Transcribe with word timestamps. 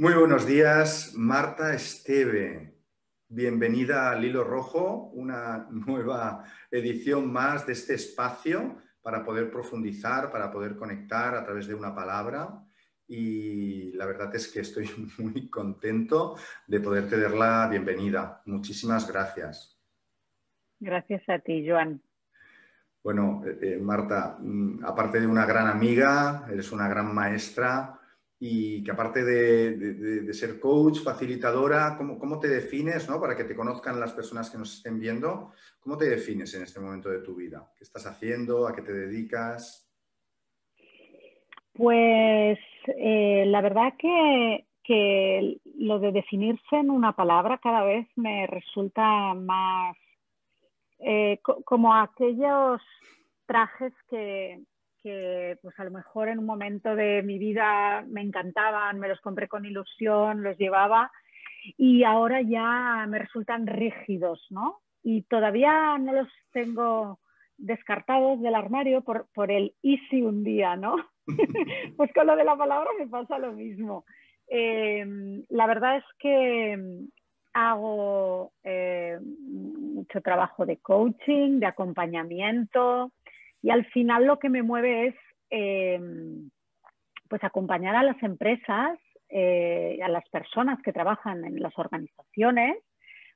Muy 0.00 0.14
buenos 0.14 0.46
días, 0.46 1.12
Marta 1.16 1.74
Esteve. 1.74 2.72
Bienvenida 3.26 4.12
al 4.12 4.24
Hilo 4.24 4.44
Rojo, 4.44 5.10
una 5.12 5.66
nueva 5.72 6.44
edición 6.70 7.32
más 7.32 7.66
de 7.66 7.72
este 7.72 7.94
espacio 7.94 8.76
para 9.02 9.24
poder 9.24 9.50
profundizar, 9.50 10.30
para 10.30 10.52
poder 10.52 10.76
conectar 10.76 11.34
a 11.34 11.44
través 11.44 11.66
de 11.66 11.74
una 11.74 11.96
palabra. 11.96 12.64
Y 13.08 13.90
la 13.94 14.06
verdad 14.06 14.32
es 14.36 14.46
que 14.46 14.60
estoy 14.60 14.88
muy 15.18 15.50
contento 15.50 16.36
de 16.68 16.78
poderte 16.78 17.20
dar 17.20 17.32
la 17.32 17.66
bienvenida. 17.68 18.40
Muchísimas 18.46 19.10
gracias. 19.10 19.82
Gracias 20.78 21.28
a 21.28 21.40
ti, 21.40 21.68
Joan. 21.68 22.00
Bueno, 23.02 23.42
eh, 23.44 23.58
eh, 23.62 23.78
Marta, 23.82 24.38
mm, 24.38 24.84
aparte 24.84 25.18
de 25.18 25.26
una 25.26 25.44
gran 25.44 25.66
amiga, 25.66 26.46
eres 26.48 26.70
una 26.70 26.86
gran 26.86 27.12
maestra, 27.12 27.97
y 28.40 28.84
que 28.84 28.90
aparte 28.92 29.24
de, 29.24 30.32
ser 30.32 30.60
coach, 30.60 31.00
facilitadora, 31.00 31.96
¿cómo, 31.96 32.38
te 32.38 32.48
defines, 32.48 33.08
¿no? 33.08 33.20
para 33.20 33.36
que 33.36 33.44
te 33.44 33.56
conozcan 33.56 33.98
las 33.98 34.12
personas 34.12 34.48
que 34.48 34.58
nos 34.58 34.76
estén 34.76 35.00
viendo? 35.00 35.52
¿Cómo 35.80 35.96
te 35.96 36.08
defines 36.08 36.54
en 36.54 36.62
este 36.62 36.78
momento 36.78 37.08
de 37.08 37.20
tu 37.20 37.34
vida? 37.34 37.72
¿Qué 37.76 37.82
estás 37.82 38.06
haciendo? 38.06 38.68
¿A 38.68 38.74
qué 38.74 38.82
te 38.82 38.92
dedicas? 38.92 39.90
Pues 41.72 42.58
eh, 42.86 43.44
la 43.46 43.60
verdad 43.60 43.94
que, 43.98 44.64
lo 45.76 45.98
de 45.98 46.12
definirse 46.12 46.76
en 46.76 46.90
una 46.90 47.12
palabra 47.14 47.58
cada 47.58 47.82
vez 47.84 48.08
me 48.16 48.46
resulta 48.46 49.34
más 49.34 49.96
eh, 50.98 51.40
como 51.42 51.94
aquellos 51.94 52.80
trajes 53.46 53.92
que, 54.08 54.62
pues 55.62 55.78
a 55.78 55.84
lo 55.84 55.90
mejor 55.90 56.28
en 56.28 56.38
un 56.38 56.46
momento 56.46 56.94
de 56.94 57.22
mi 57.22 57.38
vida 57.38 58.04
me 58.08 58.22
encantaban, 58.22 58.98
me 58.98 59.08
los 59.08 59.20
compré 59.20 59.48
con 59.48 59.64
ilusión, 59.64 60.42
los 60.42 60.56
llevaba 60.58 61.10
y 61.76 62.04
ahora 62.04 62.40
ya 62.42 63.06
me 63.08 63.18
resultan 63.18 63.66
rígidos, 63.66 64.46
¿no? 64.50 64.80
Y 65.02 65.22
todavía 65.22 65.98
no 65.98 66.12
los 66.12 66.28
tengo 66.52 67.18
descartados 67.56 68.40
del 68.40 68.54
armario 68.54 69.02
por, 69.02 69.26
por 69.34 69.50
el 69.50 69.74
easy 69.82 70.22
un 70.22 70.44
día, 70.44 70.76
¿no? 70.76 70.96
pues 71.96 72.12
con 72.12 72.26
lo 72.26 72.36
de 72.36 72.44
la 72.44 72.56
palabra 72.56 72.90
me 72.98 73.06
pasa 73.08 73.38
lo 73.38 73.52
mismo. 73.52 74.04
Em, 74.46 75.44
la 75.50 75.66
verdad 75.66 75.98
es 75.98 76.04
que 76.18 76.78
hago 77.52 78.52
eh, 78.62 79.18
mucho 79.20 80.20
trabajo 80.20 80.64
de 80.64 80.78
coaching, 80.78 81.58
de 81.58 81.66
acompañamiento, 81.66 83.12
y 83.62 83.70
al 83.70 83.84
final 83.86 84.24
lo 84.24 84.38
que 84.38 84.48
me 84.48 84.62
mueve 84.62 85.08
es 85.08 85.14
em, 85.50 86.50
pues 87.28 87.42
acompañar 87.44 87.94
a 87.96 88.02
las 88.02 88.22
empresas, 88.22 88.98
eh, 89.28 89.98
a 90.02 90.08
las 90.08 90.26
personas 90.30 90.80
que 90.82 90.92
trabajan 90.92 91.44
en 91.44 91.60
las 91.60 91.76
organizaciones, 91.78 92.76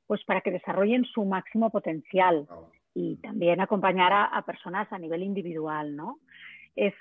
pues 0.07 0.25
para 0.25 0.41
que 0.41 0.51
desarrollen 0.51 1.05
su 1.05 1.25
máximo 1.25 1.71
potencial 1.71 2.47
y 2.95 3.17
también 3.17 3.61
acompañar 3.61 4.13
a, 4.13 4.43
personas 4.43 4.91
a 4.93 4.99
nivel 4.99 5.23
individual, 5.23 5.97
¿no? 5.97 6.19
Es, 6.77 6.95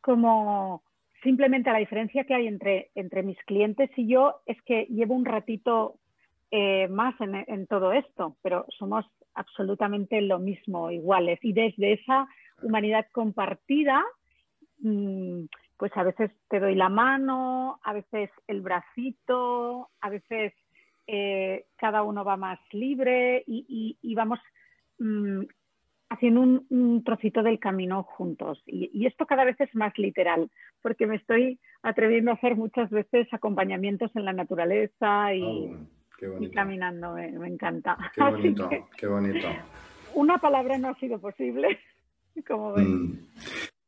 como 0.00 0.82
simplemente 1.22 1.70
la 1.70 1.78
diferencia 1.78 2.24
que 2.24 2.34
hay 2.34 2.46
entre, 2.46 2.90
entre 2.94 3.22
mis 3.22 3.38
clientes 3.44 3.90
y 3.96 4.06
yo 4.06 4.40
es 4.46 4.60
que 4.62 4.86
llevo 4.86 5.14
un 5.14 5.24
ratito 5.24 5.96
eh, 6.50 6.88
más 6.88 7.18
en, 7.20 7.34
en, 7.46 7.66
todo 7.66 7.92
esto, 7.92 8.36
pero 8.42 8.66
somos 8.78 9.06
absolutamente 9.34 10.20
lo 10.20 10.38
mismo, 10.38 10.90
iguales. 10.90 11.38
Y 11.42 11.52
desde 11.52 11.94
esa 11.94 12.28
humanidad 12.62 13.06
compartida, 13.12 14.04
mm, 14.80 15.44
pues 15.76 15.96
a 15.96 16.02
veces 16.02 16.30
te 16.48 16.60
doy 16.60 16.74
la 16.74 16.88
mano, 16.88 17.80
a 17.82 17.92
veces 17.92 18.30
el 18.46 18.60
bracito, 18.60 19.88
a 20.00 20.10
veces 20.10 20.52
eh, 21.06 21.64
cada 21.76 22.02
uno 22.02 22.24
va 22.24 22.36
más 22.36 22.60
libre 22.72 23.42
y, 23.46 24.14
vamos 24.14 24.38
mm, 24.98 25.40
haciendo 26.10 26.40
un, 26.42 27.02
trocito 27.02 27.42
del 27.42 27.58
camino 27.58 28.02
juntos. 28.02 28.62
Y, 28.66 29.06
esto 29.06 29.26
cada 29.26 29.44
vez 29.44 29.58
es 29.60 29.74
más 29.74 29.96
literal, 29.98 30.50
porque 30.82 31.06
me 31.06 31.16
estoy 31.16 31.58
atreviendo 31.82 32.30
a 32.30 32.34
hacer 32.34 32.56
muchas 32.56 32.90
veces 32.90 33.26
acompañamientos 33.32 34.14
en 34.14 34.26
la 34.26 34.32
naturaleza 34.32 35.34
y, 35.34 35.72
ah, 35.72 36.48
caminando, 36.54 37.14
me, 37.14 37.48
encanta. 37.48 37.96
Qué 38.14 38.22
bonito, 38.30 38.68
qué 38.98 39.06
bonito. 39.06 39.48
Una 40.14 40.38
palabra 40.38 40.78
no 40.78 40.88
ha 40.88 40.94
sido 40.96 41.18
posible. 41.20 41.78
Mm. 42.76 43.12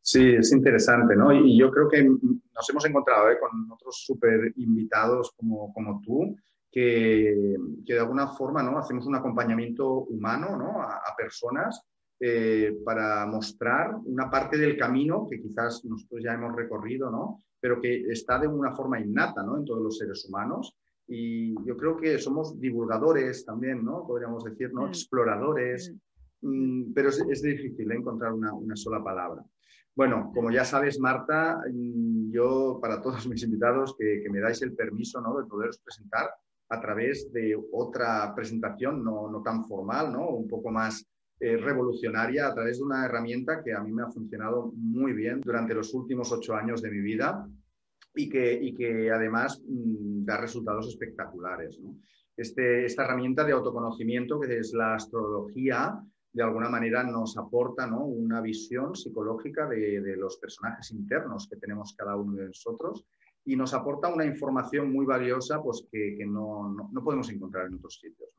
Sí, 0.05 0.35
es 0.35 0.53
interesante, 0.53 1.15
¿no? 1.15 1.33
Y 1.33 1.57
yo 1.57 1.71
creo 1.71 1.89
que 1.89 2.03
nos 2.03 2.71
hemos 2.71 2.85
encontrado 2.85 3.31
¿eh? 3.31 3.39
con 3.39 3.71
otros 3.71 4.03
súper 4.05 4.53
invitados 4.57 5.33
como, 5.37 5.73
como 5.73 6.01
tú, 6.01 6.37
que, 6.71 7.57
que, 7.87 7.95
de 7.95 8.01
alguna 8.01 8.29
forma 8.29 8.63
¿no? 8.63 8.79
hacemos 8.79 9.07
un 9.07 9.15
acompañamiento 9.15 9.89
humano 9.89 10.57
¿no? 10.57 10.83
a, 10.83 11.01
personas 11.17 11.83
eh, 12.19 12.77
para 12.85 13.27
mostrar 13.27 13.95
una 14.05 14.29
parte 14.29 14.59
del 14.59 14.77
camino 14.77 15.29
que 15.31 15.41
quizás 15.41 15.85
nosotros 15.85 16.21
ya 16.25 16.35
hemos 16.35 16.57
recorrido, 16.57 17.11
¿no? 17.11 17.43
pero 17.61 17.81
que 17.81 18.03
está 18.11 18.41
de 18.41 18.49
una 18.49 18.75
forma 18.75 18.99
innata 18.99 19.45
¿no? 19.45 19.57
en 19.57 19.65
todos 19.65 19.83
los 19.83 19.99
seres 19.99 20.25
humanos. 20.29 20.77
Y 21.07 21.55
yo 21.65 21.77
creo 21.77 21.97
que 21.97 22.19
somos 22.19 22.59
divulgadores 22.59 23.45
también, 23.45 23.85
¿no? 23.85 24.07
Podríamos 24.07 24.45
decir, 24.45 24.73
¿no? 24.73 24.83
Mm. 24.83 24.89
Exploradores. 24.89 25.93
Mm. 26.43 26.93
Pero 26.93 27.09
es, 27.09 27.43
difícil 27.43 27.91
¿eh? 27.91 27.97
encontrar 27.97 28.33
una, 28.33 28.77
sola 28.77 29.03
palabra. 29.03 29.45
Bueno, 29.95 30.33
como 30.35 30.51
ya 30.51 30.65
sabes, 30.65 30.99
Marta, 30.99 31.61
mm, 31.73 32.31
yo 32.33 32.79
para 32.81 33.01
todos 33.01 33.27
mis 33.29 33.43
invitados 33.43 33.95
que, 33.99 34.25
me 34.31 34.41
dais 34.41 34.61
el 34.63 34.75
permiso 34.75 35.21
¿no? 35.21 35.39
de 35.39 35.47
poderos 35.47 35.79
presentar 35.79 36.31
a 36.69 36.81
través 36.81 37.31
de 37.33 37.57
otra 37.73 38.35
presentación 38.35 39.05
no, 39.05 39.43
tan 39.45 39.65
formal, 39.65 40.13
¿no? 40.13 40.29
un 40.31 40.49
poco 40.49 40.71
más 40.71 41.07
eh, 41.39 41.57
revolucionaria, 41.59 42.47
a 42.49 42.55
través 42.55 42.79
de 42.79 42.85
una 42.85 43.05
herramienta 43.05 43.63
que 43.63 43.75
a 43.75 43.81
mí 43.81 43.93
me 43.93 44.03
ha 44.03 44.11
funcionado 44.11 44.73
muy 44.75 45.13
bien 45.13 45.43
durante 45.43 45.75
los 45.75 45.93
últimos 45.93 46.33
ocho 46.33 46.55
años 46.55 46.81
de 46.81 46.91
mi 46.91 47.01
vida 47.01 47.47
y 48.15 48.29
que, 48.29 48.55
y 48.55 48.75
que 48.75 49.11
además 49.11 49.63
mm, 49.67 50.25
da 50.25 50.39
resultados 50.39 50.89
espectaculares. 50.89 51.79
Este, 52.37 52.87
esta 52.87 53.05
herramienta 53.05 53.45
de 53.45 53.53
autoconocimiento, 53.53 54.41
que 54.41 54.59
es 54.59 54.73
la 54.73 54.95
astrología, 54.95 56.01
de 56.33 56.43
alguna 56.43 56.69
manera 56.69 57.05
nos 57.05 57.37
aporta 57.37 57.87
una 57.95 58.41
visión 58.41 58.95
psicológica 58.95 59.69
de, 59.69 60.17
los 60.17 60.39
personajes 60.39 60.91
internos 60.91 61.49
que 61.49 61.57
tenemos 61.57 61.95
cada 61.97 62.17
uno 62.17 62.35
de 62.35 62.47
nosotros 62.47 63.05
y 63.45 63.57
nos 63.57 63.75
aporta 63.75 64.09
una 64.09 64.25
información 64.25 64.93
muy 64.93 65.05
valiosa 65.05 65.63
pues, 65.63 65.87
que, 65.91 66.25
no, 66.27 66.91
podemos 67.05 67.29
encontrar 67.31 67.67
en 67.67 67.75
otros 67.75 67.99
sitios. 68.01 68.31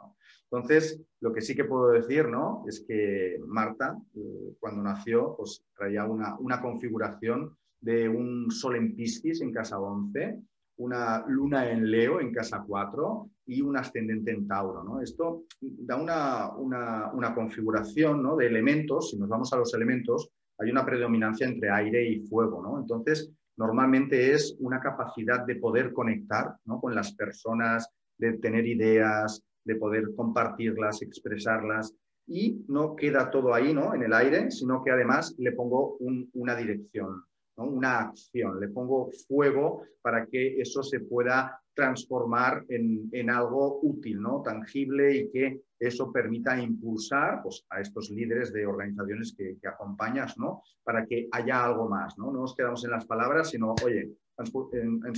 Entonces, 0.49 0.99
lo 1.19 1.33
que 1.33 1.41
sí 1.41 1.55
que 1.55 1.65
puedo 1.65 1.89
decir 1.89 2.27
¿no? 2.27 2.63
es 2.67 2.83
que 2.87 3.39
Marta, 3.45 3.97
eh, 4.15 4.55
cuando 4.59 4.81
nació, 4.81 5.35
pues, 5.35 5.63
traía 5.75 6.05
una, 6.05 6.37
una 6.39 6.61
configuración 6.61 7.55
de 7.81 8.07
un 8.07 8.49
sol 8.49 8.77
en 8.77 8.95
Piscis 8.95 9.41
en 9.41 9.51
casa 9.51 9.79
11, 9.79 10.41
una 10.77 11.25
luna 11.27 11.69
en 11.69 11.91
Leo 11.91 12.19
en 12.19 12.33
casa 12.33 12.63
4 12.65 13.29
y 13.45 13.61
un 13.61 13.77
ascendente 13.77 14.31
en 14.31 14.47
Tauro. 14.47 14.83
¿no? 14.83 15.01
Esto 15.01 15.43
da 15.61 16.55
una, 16.57 17.35
configuración 17.35 18.21
¿no? 18.21 18.35
de 18.35 18.47
elementos, 18.47 19.11
si 19.11 19.17
nos 19.17 19.29
vamos 19.29 19.51
a 19.53 19.57
los 19.57 19.73
elementos, 19.73 20.29
hay 20.59 20.69
una 20.69 20.85
predominancia 20.85 21.47
entre 21.47 21.69
aire 21.69 22.07
y 22.07 22.19
fuego. 22.27 22.61
¿no? 22.61 22.79
Entonces, 22.79 23.31
normalmente 23.57 24.33
es 24.33 24.55
una 24.59 24.79
capacidad 24.79 25.45
de 25.45 25.55
poder 25.55 25.93
conectar 25.93 26.55
¿no? 26.65 26.79
con 26.79 26.95
las 26.95 27.13
personas, 27.13 27.89
de 28.17 28.33
tener 28.37 28.65
ideas, 28.65 29.43
de 29.65 29.75
poder 29.75 30.13
compartirlas, 30.15 31.01
expresarlas. 31.01 31.93
Y 32.25 32.63
no 32.69 32.95
queda 32.95 33.29
todo 33.29 33.53
ahí 33.53 33.73
¿no? 33.73 33.93
en 33.93 34.03
el 34.03 34.13
aire, 34.13 34.49
sino 34.49 34.83
que 34.83 34.91
además 34.91 35.35
le 35.37 35.51
pongo 35.51 35.97
una 36.33 36.55
dirección 36.55 37.23
una 37.57 37.99
acción, 37.99 38.59
le 38.59 38.67
pongo 38.69 39.09
fuego 39.27 39.83
para 40.01 40.25
que 40.25 40.59
eso 40.59 40.81
se 40.83 40.99
pueda 40.99 41.61
transformar 41.73 42.65
en, 42.69 43.29
algo 43.29 43.79
útil, 43.81 44.21
¿no? 44.21 44.41
tangible 44.41 45.15
y 45.15 45.31
que 45.31 45.61
eso 45.79 46.11
permita 46.11 46.59
impulsar 46.61 47.41
pues, 47.41 47.65
a 47.69 47.81
estos 47.81 48.09
líderes 48.11 48.53
de 48.53 48.65
organizaciones 48.65 49.35
que, 49.37 49.57
acompañas 49.67 50.37
¿no? 50.37 50.61
para 50.83 51.05
que 51.05 51.27
haya 51.31 51.65
algo 51.65 51.89
más. 51.89 52.17
¿no? 52.17 52.31
no 52.31 52.41
nos 52.41 52.55
quedamos 52.55 52.83
en 52.85 52.91
las 52.91 53.05
palabras, 53.05 53.49
sino, 53.49 53.73
oye, 53.83 54.11
ens 54.37 54.51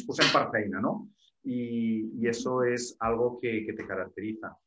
puse 0.04 0.24
en 0.24 0.72
¿no? 0.82 1.10
Y, 1.44 2.28
eso 2.28 2.64
es 2.64 2.96
algo 3.00 3.40
que, 3.40 3.66
te 3.76 3.86
caracteriza. 3.86 4.58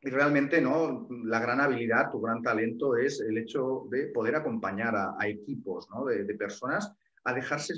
Y 0.00 0.10
realmente, 0.10 0.60
¿no? 0.60 1.08
La 1.24 1.40
gran 1.40 1.60
habilidad, 1.60 2.10
tu 2.10 2.20
gran 2.20 2.42
talento 2.42 2.96
es 2.96 3.20
el 3.20 3.38
hecho 3.38 3.86
de 3.90 4.06
poder 4.08 4.36
acompañar 4.36 4.94
a, 4.94 5.16
equipos, 5.26 5.88
¿no? 5.90 6.04
de, 6.04 6.24
personas 6.34 6.94
a 7.24 7.34
dejarse 7.34 7.74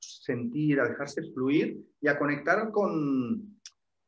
sentir, 0.00 0.80
a 0.80 0.88
dejarse 0.88 1.22
fluir 1.32 1.78
y 2.00 2.08
a 2.08 2.18
conectar 2.18 2.70
con, 2.70 3.60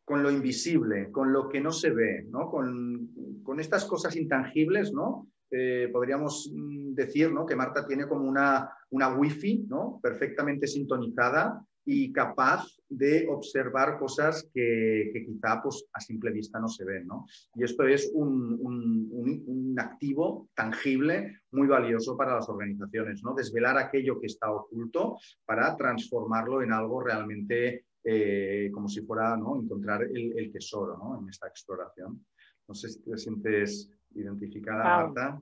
con 0.04 0.22
lo 0.22 0.30
invisible, 0.30 1.10
con 1.12 1.32
lo 1.32 1.48
que 1.48 1.60
no 1.60 1.70
se 1.70 1.90
ve, 1.90 2.26
¿no? 2.30 2.50
con, 2.50 3.10
con 3.42 3.60
estas 3.60 3.84
cosas 3.84 4.16
intangibles, 4.16 4.92
¿no? 4.92 5.28
Eh, 5.50 5.90
podríamos 5.92 6.50
mm, 6.50 6.94
decir 6.94 7.30
¿no? 7.30 7.44
que 7.44 7.54
Marta 7.54 7.86
tiene 7.86 8.08
como 8.08 8.26
una, 8.26 8.70
una 8.90 9.14
wifi 9.14 9.66
¿no? 9.68 10.00
perfectamente 10.02 10.66
sintonizada 10.66 11.62
y 11.84 12.12
capaz 12.12 12.66
de 12.88 13.26
observar 13.28 13.98
cosas 13.98 14.48
que, 14.54 15.12
quizá 15.26 15.60
pues, 15.62 15.84
a 15.92 16.00
simple 16.00 16.30
vista 16.30 16.60
no 16.60 16.68
se 16.68 16.84
ven. 16.84 17.06
¿no? 17.06 17.26
Y 17.54 17.64
esto 17.64 17.86
es 17.86 18.10
un, 18.14 18.58
un, 18.60 19.74
activo 19.78 20.48
tangible 20.54 21.40
muy 21.50 21.66
valioso 21.66 22.14
para 22.16 22.34
las 22.34 22.48
organizaciones, 22.48 23.22
¿no? 23.24 23.34
desvelar 23.34 23.78
aquello 23.78 24.20
que 24.20 24.26
está 24.26 24.52
oculto 24.52 25.18
para 25.46 25.74
transformarlo 25.76 26.62
en 26.62 26.72
algo 26.72 27.02
realmente 27.02 27.86
eh, 28.04 28.70
como 28.72 28.88
si 28.88 29.00
fuera 29.00 29.36
¿no? 29.36 29.58
encontrar 29.60 30.02
el, 30.02 30.52
tesoro 30.52 30.98
¿no? 30.98 31.18
en 31.18 31.28
esta 31.28 31.48
exploración. 31.48 32.24
No 32.68 32.74
sé 32.74 32.90
si 32.90 33.02
te 33.02 33.16
sientes 33.16 33.90
identificada, 34.14 34.84
Marta. 34.84 35.40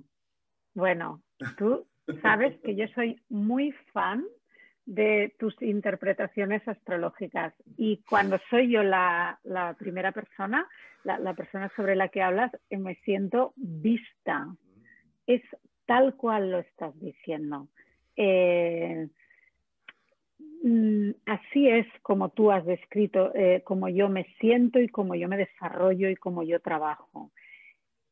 Bueno, 0.75 1.23
tú 1.59 1.87
sabes 2.23 2.59
que 2.61 2.77
yo 2.77 2.87
soy 2.95 3.21
muy 3.29 3.73
fan 3.93 4.25
de 4.91 5.33
tus 5.39 5.55
interpretaciones 5.63 6.67
astrológicas. 6.67 7.55
Y 7.77 8.03
cuando 8.09 8.41
soy 8.51 8.73
yo 8.73 8.83
la, 8.83 9.39
primera 9.79 10.11
persona, 10.11 10.67
la, 11.05 11.35
persona 11.35 11.71
sobre 11.77 11.95
la 11.95 12.09
que 12.09 12.23
hablas, 12.23 12.51
me 12.71 12.97
siento 13.05 13.53
vista. 13.55 14.49
Es 15.29 15.43
tal 15.87 16.17
cual 16.17 16.51
lo 16.51 16.59
estás 16.59 16.99
diciendo. 17.01 17.69
Eh, 18.17 19.07
mm, 20.65 21.11
así 21.27 21.69
es 21.69 21.87
como 22.03 22.31
tú 22.31 22.51
has 22.51 22.67
descrito, 22.67 23.33
eh, 23.37 23.63
como 23.65 23.89
yo 23.89 24.09
me 24.09 24.25
siento 24.41 24.81
y 24.81 24.89
como 24.89 25.15
yo 25.15 25.29
me 25.29 25.37
desarrollo 25.37 26.11
y 26.11 26.17
como 26.17 26.43
yo 26.43 26.59
trabajo. 26.59 27.31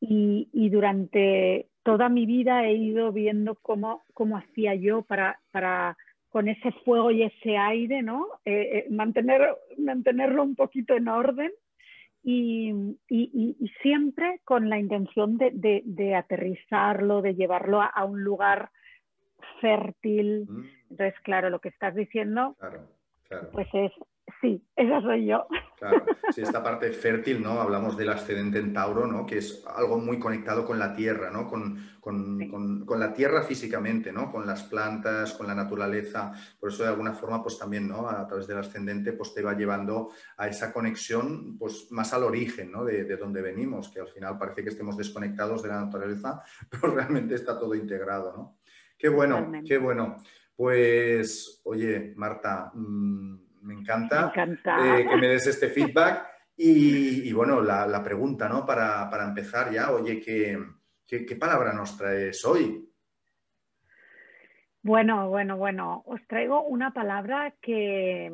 Y, 0.00 0.48
y 0.52 0.70
durante 0.70 1.66
toda 1.82 2.08
mi 2.08 2.25
vida 2.25 2.66
he 2.66 2.75
ido 2.75 3.10
viendo 3.10 3.56
cómo, 3.56 4.04
cómo 4.14 4.36
hacía 4.36 4.76
yo 4.76 5.02
para, 5.02 5.40
para 5.50 5.96
con 6.38 6.46
ese 6.46 6.70
fuego 6.85 7.11
y 7.11 7.25
ese 7.25 7.56
aire, 7.56 8.00
¿no? 8.00 8.29
Eh, 8.44 8.85
eh, 8.87 8.87
mantener, 8.90 9.56
mantenerlo 9.76 10.44
un 10.44 10.55
poquito 10.55 10.94
en 10.94 11.08
orden 11.08 11.50
y, 12.23 12.73
siempre 13.82 14.40
con 14.44 14.70
la 14.70 14.79
intención 14.79 15.37
de, 15.37 16.14
aterrizarlo, 16.14 17.23
de 17.23 17.35
llevarlo 17.35 17.82
a, 17.82 18.05
un 18.05 18.23
lugar 18.23 18.70
fértil. 19.61 20.46
Mm. 20.49 20.64
Entonces, 20.90 21.20
claro, 21.25 21.50
lo 21.50 21.58
que 21.58 21.70
estás 21.70 21.96
diciendo, 21.96 22.55
pues 23.50 23.67
es 23.73 23.90
Sí, 24.40 24.62
esa 24.76 25.00
soy 25.00 25.26
yo. 25.26 25.46
Claro, 25.76 26.04
sí, 26.34 26.42
esta 26.42 26.62
parte 26.62 26.90
fértil, 26.92 27.42
¿no? 27.42 27.60
Hablamos 27.60 27.96
del 27.96 28.10
ascendente 28.10 28.58
en 28.58 28.72
Tauro, 28.72 29.06
¿no? 29.06 29.26
Que 29.26 29.38
es 29.38 29.64
algo 29.66 29.98
muy 29.98 30.19
conectado 30.19 30.64
con 30.64 30.78
la 30.78 30.94
tierra, 30.94 31.30
¿no? 31.30 31.48
Con, 31.48 31.86
la 32.98 33.12
tierra 33.12 33.42
físicamente, 33.42 34.12
¿no? 34.12 34.32
Con 34.32 34.46
las 34.46 34.62
plantas, 34.64 35.34
con 35.34 35.46
la 35.46 35.54
naturaleza. 35.54 36.32
Por 36.58 36.70
eso, 36.70 36.82
de 36.82 36.88
alguna 36.88 37.12
forma, 37.12 37.42
pues 37.42 37.58
también, 37.58 37.88
¿no? 37.88 38.08
A 38.08 38.26
través 38.26 38.46
del 38.46 38.58
ascendente, 38.58 39.12
pues 39.12 39.34
te 39.34 39.42
va 39.42 39.54
llevando 39.54 40.10
a 40.36 40.48
esa 40.48 40.72
conexión, 40.72 41.56
pues 41.58 41.88
más 41.90 42.12
al 42.12 42.25
origen, 42.25 42.72
¿no? 42.72 42.84
De, 42.84 43.04
de 43.04 43.16
donde 43.16 43.42
venimos, 43.42 43.88
que 43.88 44.00
al 44.00 44.08
final 44.08 44.38
parece 44.38 44.62
que 44.62 44.70
estemos 44.70 44.96
desconectados 44.96 45.62
de 45.62 45.69
la 45.69 45.84
naturaleza, 45.84 46.42
pero 46.70 46.94
realmente 46.94 47.34
está 47.34 47.58
todo 47.58 47.75
integrado, 47.75 48.34
¿no? 48.36 48.58
Qué 48.98 49.08
bueno, 49.08 49.52
qué 49.64 49.78
bueno. 49.78 50.16
Pues, 50.56 51.60
oye, 51.62 52.14
Marta, 52.16 52.72
mm, 52.75 53.48
me 53.62 53.75
encanta, 53.75 54.32
eh, 54.37 55.06
que 55.08 55.16
me 55.16 55.28
des 55.28 55.46
este 55.46 55.69
feedback. 55.69 56.26
Y, 56.60 57.32
bueno, 57.32 57.62
la, 57.62 58.02
pregunta, 58.02 58.49
¿no? 58.49 58.66
Para, 58.66 59.08
empezar 59.25 59.70
ya, 59.70 59.93
oye, 59.93 60.20
¿qué, 60.20 60.58
¿qué, 61.06 61.37
palabra 61.37 61.72
nos 61.72 61.96
traes 61.96 62.44
hoy? 62.44 62.84
Bueno, 64.82 65.28
bueno, 65.28 65.56
bueno, 65.56 66.02
os 66.06 66.20
traigo 66.26 66.62
una 66.62 66.93
palabra 66.93 67.55
que, 67.62 68.32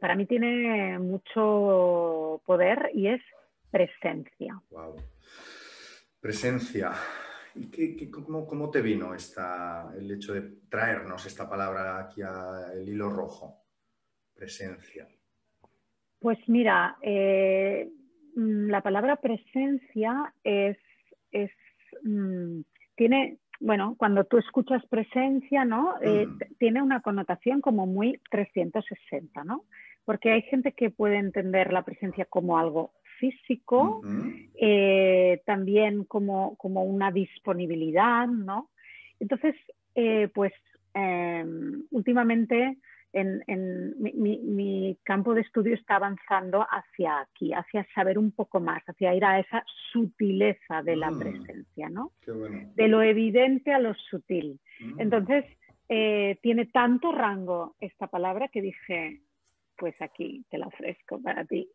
para 0.00 0.16
mí 0.16 0.24
tiene 0.24 0.98
mucho 0.98 2.40
poder 2.46 2.90
y 2.94 3.08
es 3.08 3.20
presencia. 3.70 4.58
Wow. 4.70 4.96
Presencia. 6.20 6.92
¿Y 7.54 7.66
qué, 7.70 8.10
cómo, 8.10 8.46
cómo, 8.46 8.70
te 8.70 8.80
vino 8.80 9.14
esta, 9.14 9.92
el 9.94 10.10
hecho 10.10 10.32
de 10.32 10.60
traernos 10.70 11.26
esta 11.26 11.46
palabra 11.46 11.98
aquí 11.98 12.22
al 12.22 12.88
hilo 12.88 13.10
rojo? 13.10 13.67
Presencia? 14.38 15.08
Pues 16.20 16.38
mira, 16.48 16.96
eh, 17.02 17.88
mm, 18.34 18.68
la 18.68 18.80
palabra 18.80 19.16
presencia 19.16 20.32
es, 20.42 20.78
es 21.30 21.50
mm, 22.02 22.60
tiene, 22.96 23.38
bueno, 23.60 23.94
cuando 23.98 24.24
tú 24.24 24.38
escuchas 24.38 24.84
presencia, 24.86 25.64
¿no? 25.64 25.94
Eh, 26.02 26.26
mm. 26.26 26.38
tiene 26.58 26.82
una 26.82 27.00
connotación 27.00 27.60
como 27.60 27.86
muy 27.86 28.20
360, 28.30 29.44
¿no? 29.44 29.64
Porque 30.04 30.32
hay 30.32 30.42
gente 30.42 30.72
que 30.72 30.90
puede 30.90 31.18
entender 31.18 31.72
la 31.72 31.84
presencia 31.84 32.24
como 32.24 32.58
algo 32.58 32.92
físico, 33.20 34.00
eh, 34.54 35.42
también 35.44 36.04
como, 36.04 36.56
como, 36.56 36.84
una 36.84 37.10
disponibilidad, 37.10 38.28
¿no? 38.28 38.70
Entonces, 39.18 39.56
pues 40.32 40.52
em, 40.94 41.82
últimamente 41.90 42.78
en, 43.12 43.94
mi, 43.98 44.98
campo 45.02 45.34
de 45.34 45.40
estudio 45.40 45.74
está 45.74 45.96
avanzando 45.96 46.66
hacia 46.68 47.20
aquí, 47.20 47.52
hacia 47.52 47.86
saber 47.94 48.18
un 48.18 48.32
poco 48.32 48.60
más, 48.60 48.82
hacia 48.86 49.14
ir 49.14 49.24
a 49.24 49.38
esa 49.38 49.64
sutileza 49.92 50.82
de 50.82 50.96
la 50.96 51.10
mm. 51.10 51.18
presencia, 51.18 51.88
¿no? 51.88 52.12
De 52.74 52.88
lo 52.88 53.02
evidente 53.02 53.72
a 53.72 53.78
lo 53.78 53.94
sutil. 53.94 54.60
Mm. 54.80 55.00
Entonces, 55.00 55.44
eh, 55.88 56.38
tiene 56.42 56.66
tanto 56.66 57.12
rango 57.12 57.74
esta 57.80 58.08
palabra 58.08 58.48
que 58.48 58.60
dije, 58.60 59.22
pues 59.78 60.02
aquí 60.02 60.44
te 60.50 60.58
la 60.58 60.66
ofrezco 60.66 61.22
para 61.22 61.44
ti. 61.44 61.70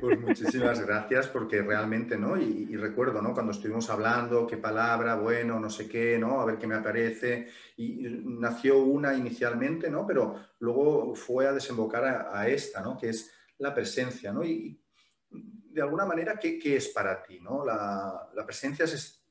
Pues 0.00 0.18
muchísimas 0.20 0.84
gracias 0.84 1.28
porque 1.28 1.62
realmente, 1.62 2.16
¿no? 2.16 2.36
Y, 2.40 2.76
recuerdo, 2.76 3.22
¿no? 3.22 3.32
Cuando 3.32 3.52
estuvimos 3.52 3.88
hablando, 3.88 4.46
qué 4.46 4.56
palabra, 4.56 5.14
bueno, 5.14 5.60
no 5.60 5.70
sé 5.70 5.88
qué, 5.88 6.18
¿no? 6.18 6.40
A 6.40 6.44
ver 6.44 6.58
qué 6.58 6.66
me 6.66 6.74
aparece. 6.74 7.48
Y 7.76 8.00
nació 8.24 8.78
una 8.82 9.14
inicialmente, 9.14 9.90
¿no? 9.90 10.06
Pero 10.06 10.36
luego 10.58 11.14
fue 11.14 11.46
a 11.46 11.52
desembocar 11.52 12.28
a, 12.32 12.48
esta, 12.48 12.80
¿no? 12.80 12.98
Que 12.98 13.10
es 13.10 13.32
la 13.58 13.74
presencia, 13.74 14.32
¿no? 14.32 14.44
Y 14.44 14.80
de 15.30 15.82
alguna 15.82 16.06
manera, 16.06 16.38
¿qué, 16.38 16.58
es 16.76 16.88
para 16.88 17.22
ti, 17.22 17.38
¿no? 17.40 17.64
La, 17.64 18.44
presencia 18.44 18.86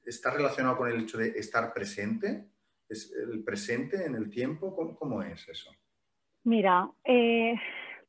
está 0.05 0.31
relacionada 0.31 0.77
con 0.77 0.89
el 0.89 1.01
hecho 1.01 1.17
de 1.17 1.29
estar 1.29 1.73
presente, 1.73 2.49
es 2.87 3.11
el 3.11 3.43
presente 3.43 4.05
en 4.05 4.15
el 4.15 4.29
tiempo, 4.29 4.75
¿cómo, 4.75 4.95
cómo 4.95 5.21
es 5.21 5.47
eso? 5.49 5.71
Mira, 6.43 6.89
eh, 7.03 7.53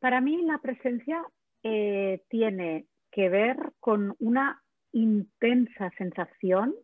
para 0.00 0.21
mí 0.21 0.42
la 0.42 0.59
presencia 0.59 1.23
eh, 1.62 2.23
tiene 2.28 2.87
que 3.12 3.28
ver 3.28 3.57
con 3.78 4.16
una 4.19 4.62
intensa 4.92 5.90
sensación 5.97 6.75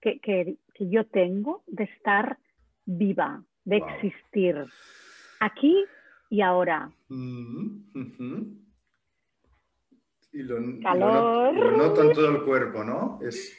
que, 0.00 0.58
yo 0.80 1.06
tengo 1.06 1.62
de 1.66 1.84
estar 1.84 2.38
viva, 2.84 3.42
de 3.64 3.76
existir 3.76 4.66
aquí 5.40 5.84
y 6.28 6.42
ahora. 6.42 6.90
Mm-hmm. 7.08 8.60
Y 10.32 10.42
lo, 10.42 10.60
noto, 10.60 12.02
en 12.02 12.12
todo 12.12 12.28
el 12.28 12.42
cuerpo, 12.42 12.84
¿no? 12.84 13.20
Es, 13.22 13.56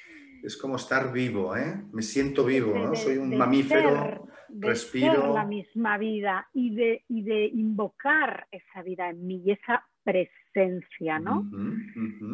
como 0.61 0.75
estar 0.75 1.11
vivo, 1.11 1.55
¿eh? 1.55 1.83
Me 1.91 2.03
siento 2.03 2.45
vivo, 2.45 2.77
¿no? 2.77 2.95
Soy 2.95 3.17
un 3.17 3.35
mamífero 3.35 4.24
de 4.49 4.67
Respiro. 4.69 5.33
la 5.33 5.45
misma 5.45 5.97
vida 5.97 6.47
y 6.53 6.73
de, 6.75 7.03
y 7.07 7.23
de 7.23 7.45
invocar 7.47 8.47
esa 8.51 8.81
vida 8.81 9.09
en 9.09 9.25
mí 9.25 9.41
y 9.45 9.51
esa 9.51 9.85
presencia, 10.03 11.19
¿no? 11.19 11.45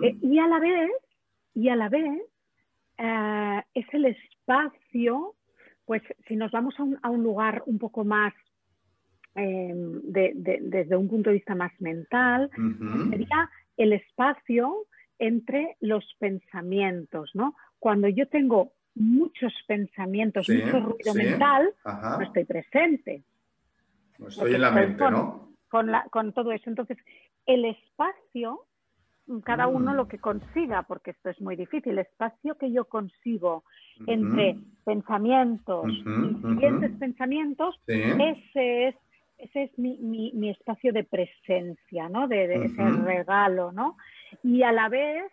Eh, 0.03 0.17
y 0.21 0.39
a 0.39 0.47
la 0.47 0.59
vez, 0.59 0.91
y 1.53 1.69
a 1.69 1.75
la 1.75 1.89
vez, 1.89 2.21
eh, 2.97 3.61
es 3.73 3.85
el 3.93 4.05
espacio, 4.05 5.35
pues 5.85 6.01
si 6.27 6.35
nos 6.35 6.51
vamos 6.51 6.75
a 7.01 7.09
un, 7.09 7.23
lugar 7.23 7.63
un 7.65 7.79
poco 7.79 8.03
más 8.03 8.33
em, 9.35 10.01
desde 10.03 10.95
un 10.95 11.07
punto 11.07 11.29
de 11.29 11.35
vista 11.35 11.55
más 11.55 11.71
mental, 11.79 12.49
sería 13.09 13.49
el 13.77 13.93
espacio 13.93 14.85
entre 15.17 15.77
los 15.79 16.03
pensamientos, 16.19 17.31
¿no? 17.33 17.55
Cuando 17.79 18.07
yo 18.07 18.27
tengo 18.27 18.73
muchos 18.95 19.53
pensamientos, 19.67 20.47
mucho 20.49 20.79
ruido 20.79 21.13
mental, 21.13 21.73
no 21.85 22.21
estoy 22.21 22.45
presente. 22.45 23.23
No 24.19 24.27
estoy 24.27 24.55
en 24.55 24.61
la 24.61 24.71
mente, 24.71 25.09
¿no? 25.09 25.51
Con, 25.69 26.33
todo 26.33 26.51
eso. 26.51 26.69
Entonces, 26.69 26.97
el 27.45 27.65
espacio, 27.65 28.65
cada 29.43 29.67
uno 29.67 29.93
lo 29.93 30.05
mm. 30.05 30.07
que 30.09 30.17
consiga, 30.19 30.83
porque 30.83 31.11
esto 31.11 31.29
es 31.29 31.41
muy 31.41 31.55
difícil, 31.55 31.93
el 31.93 31.99
espacio 31.99 32.55
que 32.57 32.71
yo 32.71 32.85
consigo 32.85 33.63
entre 34.07 34.57
pensamientos 34.83 35.85
y 35.89 36.03
siguientes 36.03 36.91
pensamientos, 36.99 37.79
ese 37.87 38.89
es 38.89 38.95
ese 39.41 39.63
es 39.63 39.79
mi, 39.79 39.97
mi, 40.33 40.49
espacio 40.49 40.93
de 40.93 41.03
presencia, 41.03 42.07
¿no? 42.09 42.27
De, 42.27 42.63
ese 42.63 42.83
regalo, 43.03 43.71
¿no? 43.71 43.97
Y 44.43 44.61
a 44.61 44.71
la 44.71 44.87
vez 44.87 45.31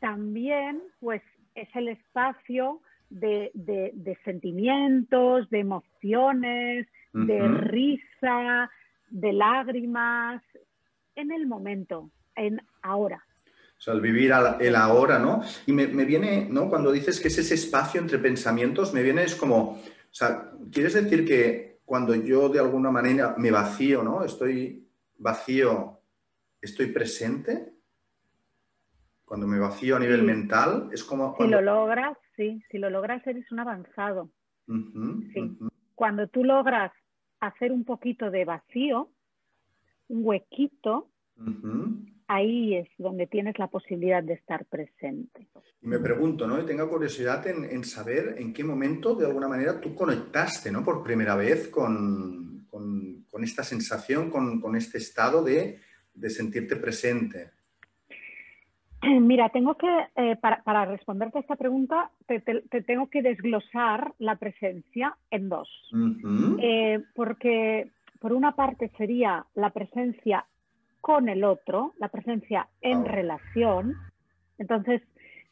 también, 0.00 0.82
pues, 1.00 1.22
es 1.54 1.68
el 1.74 1.88
espacio 1.88 2.82
de, 3.10 4.18
sentimientos, 4.24 5.48
de 5.50 5.60
emociones, 5.60 6.86
de 7.12 7.48
risa, 7.48 8.70
de 9.10 9.32
lágrimas, 9.32 10.42
en 11.14 11.32
el 11.32 11.46
momento, 11.46 12.10
en 12.36 12.60
ahora. 12.82 13.24
O 13.78 13.80
sea, 13.80 13.94
el 13.94 14.00
vivir 14.00 14.32
el 14.60 14.76
ahora, 14.76 15.18
¿no? 15.18 15.42
Y 15.66 15.72
me, 15.72 15.86
viene, 15.86 16.48
¿no? 16.50 16.68
Cuando 16.68 16.90
dices 16.90 17.20
que 17.20 17.28
es 17.28 17.38
ese 17.38 17.54
espacio 17.54 18.00
entre 18.00 18.18
pensamientos, 18.18 18.92
me 18.92 19.02
viene 19.02 19.22
es 19.22 19.36
como, 19.36 19.74
o 19.74 19.80
sea, 20.10 20.50
¿quieres 20.72 20.94
decir 20.94 21.24
que 21.24 21.80
cuando 21.84 22.14
yo 22.14 22.48
de 22.48 22.58
alguna 22.58 22.90
manera 22.90 23.34
me 23.38 23.50
vacío, 23.50 24.02
¿no? 24.02 24.24
Estoy 24.24 24.88
vacío, 25.16 26.00
estoy 26.60 26.86
presente? 26.86 27.72
Cuando 29.24 29.46
me 29.46 29.58
vacío 29.58 29.96
a 29.96 30.00
nivel 30.00 30.22
mental, 30.22 30.88
es 30.92 31.04
como... 31.04 31.36
Si 31.38 31.46
lo 31.46 31.60
logras, 31.60 32.16
sí, 32.38 32.62
si 32.70 32.78
lo 32.78 32.88
logras 32.88 33.26
eres 33.26 33.50
un 33.52 33.58
avanzado. 33.58 34.30
sí. 34.66 35.58
Cuando 35.94 36.28
tú 36.28 36.44
logras 36.44 36.92
hacer 37.40 37.72
un 37.72 37.84
poquito 37.84 38.30
de 38.30 38.44
vacío, 38.44 39.10
un 40.06 40.24
huequito, 40.24 41.10
ahí 42.28 42.76
es 42.76 42.88
donde 42.98 43.26
tienes 43.26 43.58
la 43.58 43.66
posibilidad 43.66 44.22
de 44.22 44.34
estar 44.34 44.64
presente. 44.66 45.48
Y 45.82 45.88
me 45.88 45.98
pregunto, 45.98 46.46
¿no? 46.46 46.60
Y 46.60 46.66
tengo 46.66 46.88
curiosidad 46.88 47.44
en, 47.48 47.82
saber 47.84 48.36
en 48.38 48.52
qué 48.52 48.62
momento, 48.62 49.16
de 49.16 49.26
alguna 49.26 49.48
manera, 49.48 49.80
tú 49.80 49.94
conectaste, 49.94 50.70
¿no? 50.70 50.84
Por 50.84 51.02
primera 51.02 51.34
vez 51.34 51.68
con, 51.68 52.66
esta 53.42 53.64
sensación, 53.64 54.30
con, 54.30 54.76
este 54.76 54.98
estado 54.98 55.42
de, 55.42 55.80
sentirte 56.28 56.76
presente. 56.76 57.50
Mira, 59.20 59.48
tengo 59.50 59.74
que, 59.74 59.88
eh, 60.16 60.36
para, 60.36 60.84
responderte 60.84 61.38
a 61.38 61.40
esta 61.40 61.56
pregunta, 61.56 62.10
te, 62.26 62.40
tengo 62.82 63.08
que 63.08 63.22
desglosar 63.22 64.12
la 64.18 64.36
presencia 64.36 65.16
en 65.30 65.48
dos. 65.48 65.68
Eh, 66.60 67.02
porque 67.14 67.90
por 68.20 68.32
una 68.32 68.52
parte 68.52 68.90
sería 68.96 69.46
la 69.54 69.70
presencia 69.70 70.44
con 71.00 71.28
el 71.28 71.44
otro, 71.44 71.94
la 71.98 72.08
presencia 72.08 72.68
en 72.80 73.04
relación. 73.04 73.94
Entonces, 74.58 75.02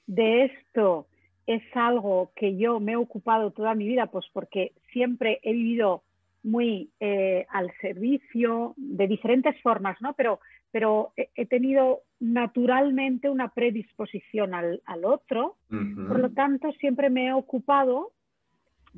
de 0.07 0.47
esto 0.47 1.07
es 1.47 1.62
algo 1.75 2.33
que 2.35 2.57
yo 2.57 2.81
me 2.81 2.93
he 2.93 2.97
ocupado 2.97 3.53
toda 3.53 3.75
mi 3.75 3.87
vida, 3.87 4.07
pues 4.07 4.26
porque 4.33 4.73
siempre 4.93 5.38
he 5.43 5.53
vivido 5.53 6.03
muy 6.43 6.91
eh, 7.00 7.47
al 7.50 7.73
servicio 7.81 8.75
de 8.76 9.07
diferentes 9.07 9.61
formas, 9.62 10.00
¿no? 10.00 10.15
Pero, 10.15 10.41
pero 10.70 11.12
he, 11.16 11.46
tenido 11.46 12.02
naturalmente 12.20 13.30
una 13.30 13.49
predisposición 13.49 14.54
al, 14.54 14.82
otro, 15.04 15.56
por 15.68 16.18
lo 16.18 16.30
tanto 16.30 16.73
siempre 16.73 17.08
me 17.11 17.28
he 17.28 17.32
ocupado 17.32 18.12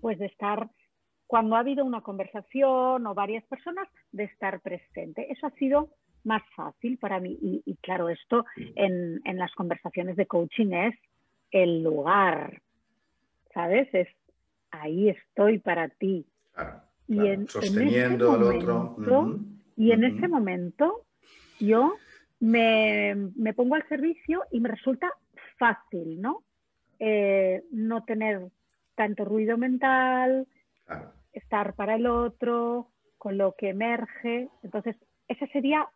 pues 0.00 0.18
de 0.18 0.26
estar 0.26 0.70
cuando 1.28 1.56
ha 1.56 1.60
habido 1.60 1.84
una 1.84 2.00
conversación 2.00 3.06
o 3.06 3.14
varias 3.14 3.44
personas, 3.44 3.87
de 4.12 4.25
estar 4.25 4.60
presente. 4.60 5.30
Eso 5.30 5.46
ha 5.46 5.50
sido 5.50 5.90
más 6.25 6.42
fácil 6.56 6.96
para 6.98 7.20
mí. 7.20 7.38
Y, 7.40 7.76
claro, 7.82 8.08
esto 8.08 8.46
en, 8.56 9.20
las 9.25 9.52
conversaciones 9.52 10.16
de 10.16 10.26
coaching 10.26 10.72
es 10.72 10.94
el 11.50 11.82
lugar, 11.82 12.62
¿sabes? 13.52 13.88
Es 13.92 14.08
ahí 14.70 15.10
estoy 15.10 15.58
para 15.58 15.90
ti. 15.90 16.26
y 17.06 17.26
en, 17.26 17.46
sosteniendo 17.46 18.32
al 18.32 18.42
otro. 18.70 19.38
Y 19.76 19.92
en 19.92 20.04
ese 20.04 20.28
momento 20.28 21.04
yo 21.59 21.95
me, 22.41 23.15
pongo 23.55 23.75
al 23.75 23.88
servicio 23.88 24.45
y 24.50 24.61
me 24.61 24.69
resulta 24.69 25.12
fácil, 25.59 26.21
¿no? 26.21 26.45
Eh, 26.99 27.62
no 27.71 28.05
tener 28.05 28.49
tanto 28.95 29.25
ruido 29.25 29.57
mental, 29.57 30.47
estar 31.33 31.75
para 31.75 31.95
el 31.95 32.07
otro, 32.07 32.88
con 33.17 33.38
lo 33.38 33.55
que 33.57 33.71
emerge. 33.71 34.49
Entonces, 34.62 34.97
ese 35.29 35.47
sería 35.49 35.88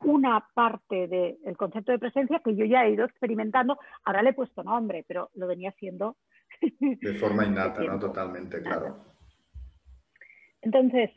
una 0.00 0.46
parte 0.54 1.06
del 1.08 1.56
concepto 1.56 1.92
de 1.92 1.98
presencia 1.98 2.40
que 2.44 2.56
yo 2.56 2.64
ya 2.64 2.84
he 2.84 2.92
ido 2.92 3.04
experimentando. 3.04 3.78
Ahora 4.04 4.22
le 4.22 4.30
he 4.30 4.34
puesto 4.34 4.62
nombre, 4.62 5.04
pero 5.06 5.30
lo 5.34 5.46
venía 5.46 5.70
haciendo. 5.70 6.16
De 6.80 7.14
forma 7.14 7.44
innata, 7.46 7.82
¿no? 7.82 7.98
Totalmente, 7.98 8.62
claro. 8.62 9.04
Entonces, 10.62 11.10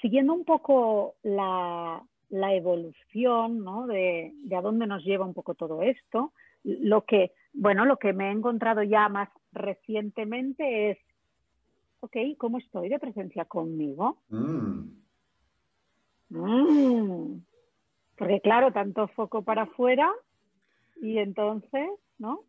siguiendo 0.00 0.32
un 0.32 0.44
poco 0.44 1.16
la, 1.22 2.02
evolución, 2.30 3.64
¿no? 3.64 3.86
De, 3.86 4.32
de, 4.44 4.56
a 4.56 4.60
dónde 4.60 4.86
nos 4.86 5.04
lleva 5.04 5.24
un 5.24 5.34
poco 5.34 5.54
todo 5.54 5.82
esto, 5.82 6.32
lo 6.64 7.04
que, 7.04 7.32
bueno, 7.52 7.84
lo 7.84 7.98
que 7.98 8.12
me 8.12 8.28
he 8.28 8.32
encontrado 8.32 8.82
ya 8.82 9.08
más 9.08 9.28
recientemente 9.52 10.90
es, 10.90 10.98
ok, 12.00 12.16
¿cómo 12.36 12.58
estoy 12.58 12.88
de 12.88 12.98
presencia 12.98 13.44
conmigo? 13.44 14.18
Mm. 14.28 14.98
Mm. 16.30 17.42
Porque 18.16 18.40
claro, 18.40 18.72
tanto 18.72 19.08
foco 19.08 19.42
para 19.42 19.62
afuera 19.62 20.10
y 21.00 21.18
entonces, 21.18 21.88
¿no? 22.18 22.40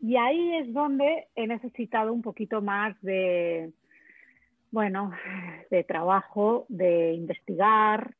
Y 0.00 0.16
ahí 0.16 0.56
es 0.56 0.72
donde 0.72 1.28
he 1.36 1.46
necesitado 1.46 2.12
un 2.12 2.22
poquito 2.22 2.60
más 2.60 3.00
de, 3.02 3.72
bueno, 4.72 5.12
de 5.70 5.84
trabajo, 5.84 6.66
de 6.68 7.14
investigar. 7.14 8.16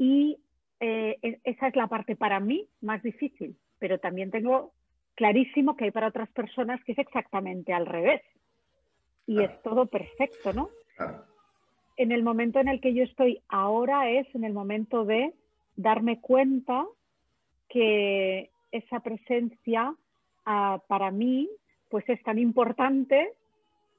Y 0.00 0.38
eh, 0.80 1.18
e-, 1.20 1.40
esa 1.44 1.68
es 1.68 1.76
la 1.76 1.86
parte 1.86 2.16
para 2.16 2.40
mí 2.40 2.66
más 2.80 3.02
difícil, 3.02 3.54
pero 3.78 3.98
también 3.98 4.30
tengo 4.30 4.72
clarísimo 5.14 5.76
que 5.76 5.84
hay 5.84 5.90
para 5.90 6.08
otras 6.08 6.30
personas 6.30 6.82
que 6.84 6.92
es 6.92 6.98
exactamente 6.98 7.74
al 7.74 7.84
revés. 7.84 8.22
Y 9.26 9.42
es 9.42 9.62
todo 9.62 9.86
perfecto, 9.86 10.54
¿no? 10.54 10.70
en 11.96 12.12
el 12.12 12.22
momento 12.22 12.58
en 12.60 12.68
el 12.68 12.80
que 12.80 12.94
yo 12.94 13.04
estoy 13.04 13.42
ahora 13.48 14.08
es 14.10 14.26
en 14.34 14.44
el 14.44 14.54
momento 14.54 15.04
de 15.04 15.34
darme 15.76 16.18
cuenta 16.18 16.86
que 17.68 18.50
esa 18.72 19.00
presencia 19.00 19.94
ah, 20.46 20.80
para 20.88 21.10
mí 21.10 21.50
pues 21.90 22.08
es 22.08 22.22
tan 22.22 22.38
importante 22.38 23.34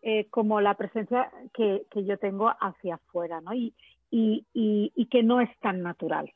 eh, 0.01 0.25
como 0.31 0.61
la 0.61 0.73
presencia 0.73 1.31
que, 1.53 1.85
yo 1.93 2.17
tengo 2.17 2.49
hacia 2.59 2.95
afuera, 2.95 3.39
¿no? 3.39 3.53
Y, 3.53 3.71
que 4.11 5.23
no 5.23 5.41
es 5.41 5.49
tan 5.59 5.81
natural. 5.81 6.31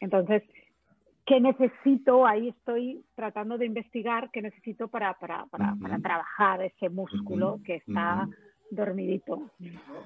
Entonces, 0.00 0.42
¿qué 1.24 1.40
necesito? 1.40 2.26
Ahí 2.26 2.48
estoy 2.48 3.04
tratando 3.14 3.56
de 3.58 3.66
investigar 3.66 4.30
qué 4.32 4.42
necesito 4.42 4.88
para, 4.88 5.14
para, 5.18 5.46
trabajar 6.02 6.62
ese 6.62 6.88
músculo 6.88 7.60
que 7.64 7.76
está 7.76 8.28
dormidito. 8.70 9.50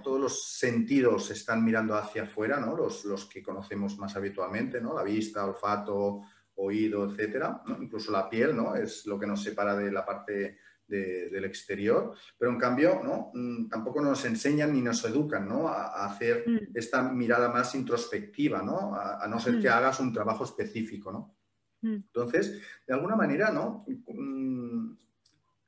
Todos 0.03 0.21
los 0.21 0.45
sentidos 0.59 1.31
están 1.31 1.65
mirando 1.65 1.95
hacia 1.95 2.25
afuera, 2.25 2.61
¿no? 2.61 2.77
los, 2.77 3.05
los 3.05 3.27
que 3.27 3.43
conocemos 3.43 3.97
más 3.97 4.17
habitualmente, 4.17 4.81
¿no? 4.81 4.93
la 4.93 5.03
vista, 5.03 5.47
olfato, 5.47 6.23
oído, 6.57 7.09
etcétera. 7.09 7.63
Incluso 7.81 8.11
la 8.13 8.29
piel 8.29 8.57
¿no? 8.57 8.75
es 8.75 9.07
lo 9.07 9.19
que 9.19 9.27
nos 9.27 9.43
separa 9.43 9.77
de 9.77 9.93
la 9.93 10.05
parte 10.05 10.59
del 10.87 11.45
exterior, 11.45 12.15
pero 12.39 12.51
en 12.51 12.59
cambio 12.59 13.01
¿no? 13.03 13.31
Mm, 13.35 13.69
tampoco 13.69 14.01
nos 14.01 14.25
enseñan 14.25 14.73
ni 14.73 14.83
nos 14.83 15.05
educan 15.05 15.49
¿no? 15.49 15.69
a, 15.69 16.07
hacer 16.07 16.45
mm. 16.47 16.77
esta 16.77 17.03
mirada 17.03 17.51
más 17.51 17.75
introspectiva, 17.75 18.63
¿no? 18.63 18.95
A, 18.95 19.27
no 19.29 19.41
ser 19.41 19.61
que 19.61 19.69
mm. 19.69 19.73
hagas 19.73 20.01
un 20.01 20.13
trabajo 20.13 20.45
específico. 20.45 21.11
¿no? 21.13 21.37
Entonces, 21.83 22.61
de 22.87 22.95
alguna 22.95 23.17
manera, 23.17 23.51
¿no? 23.51 23.85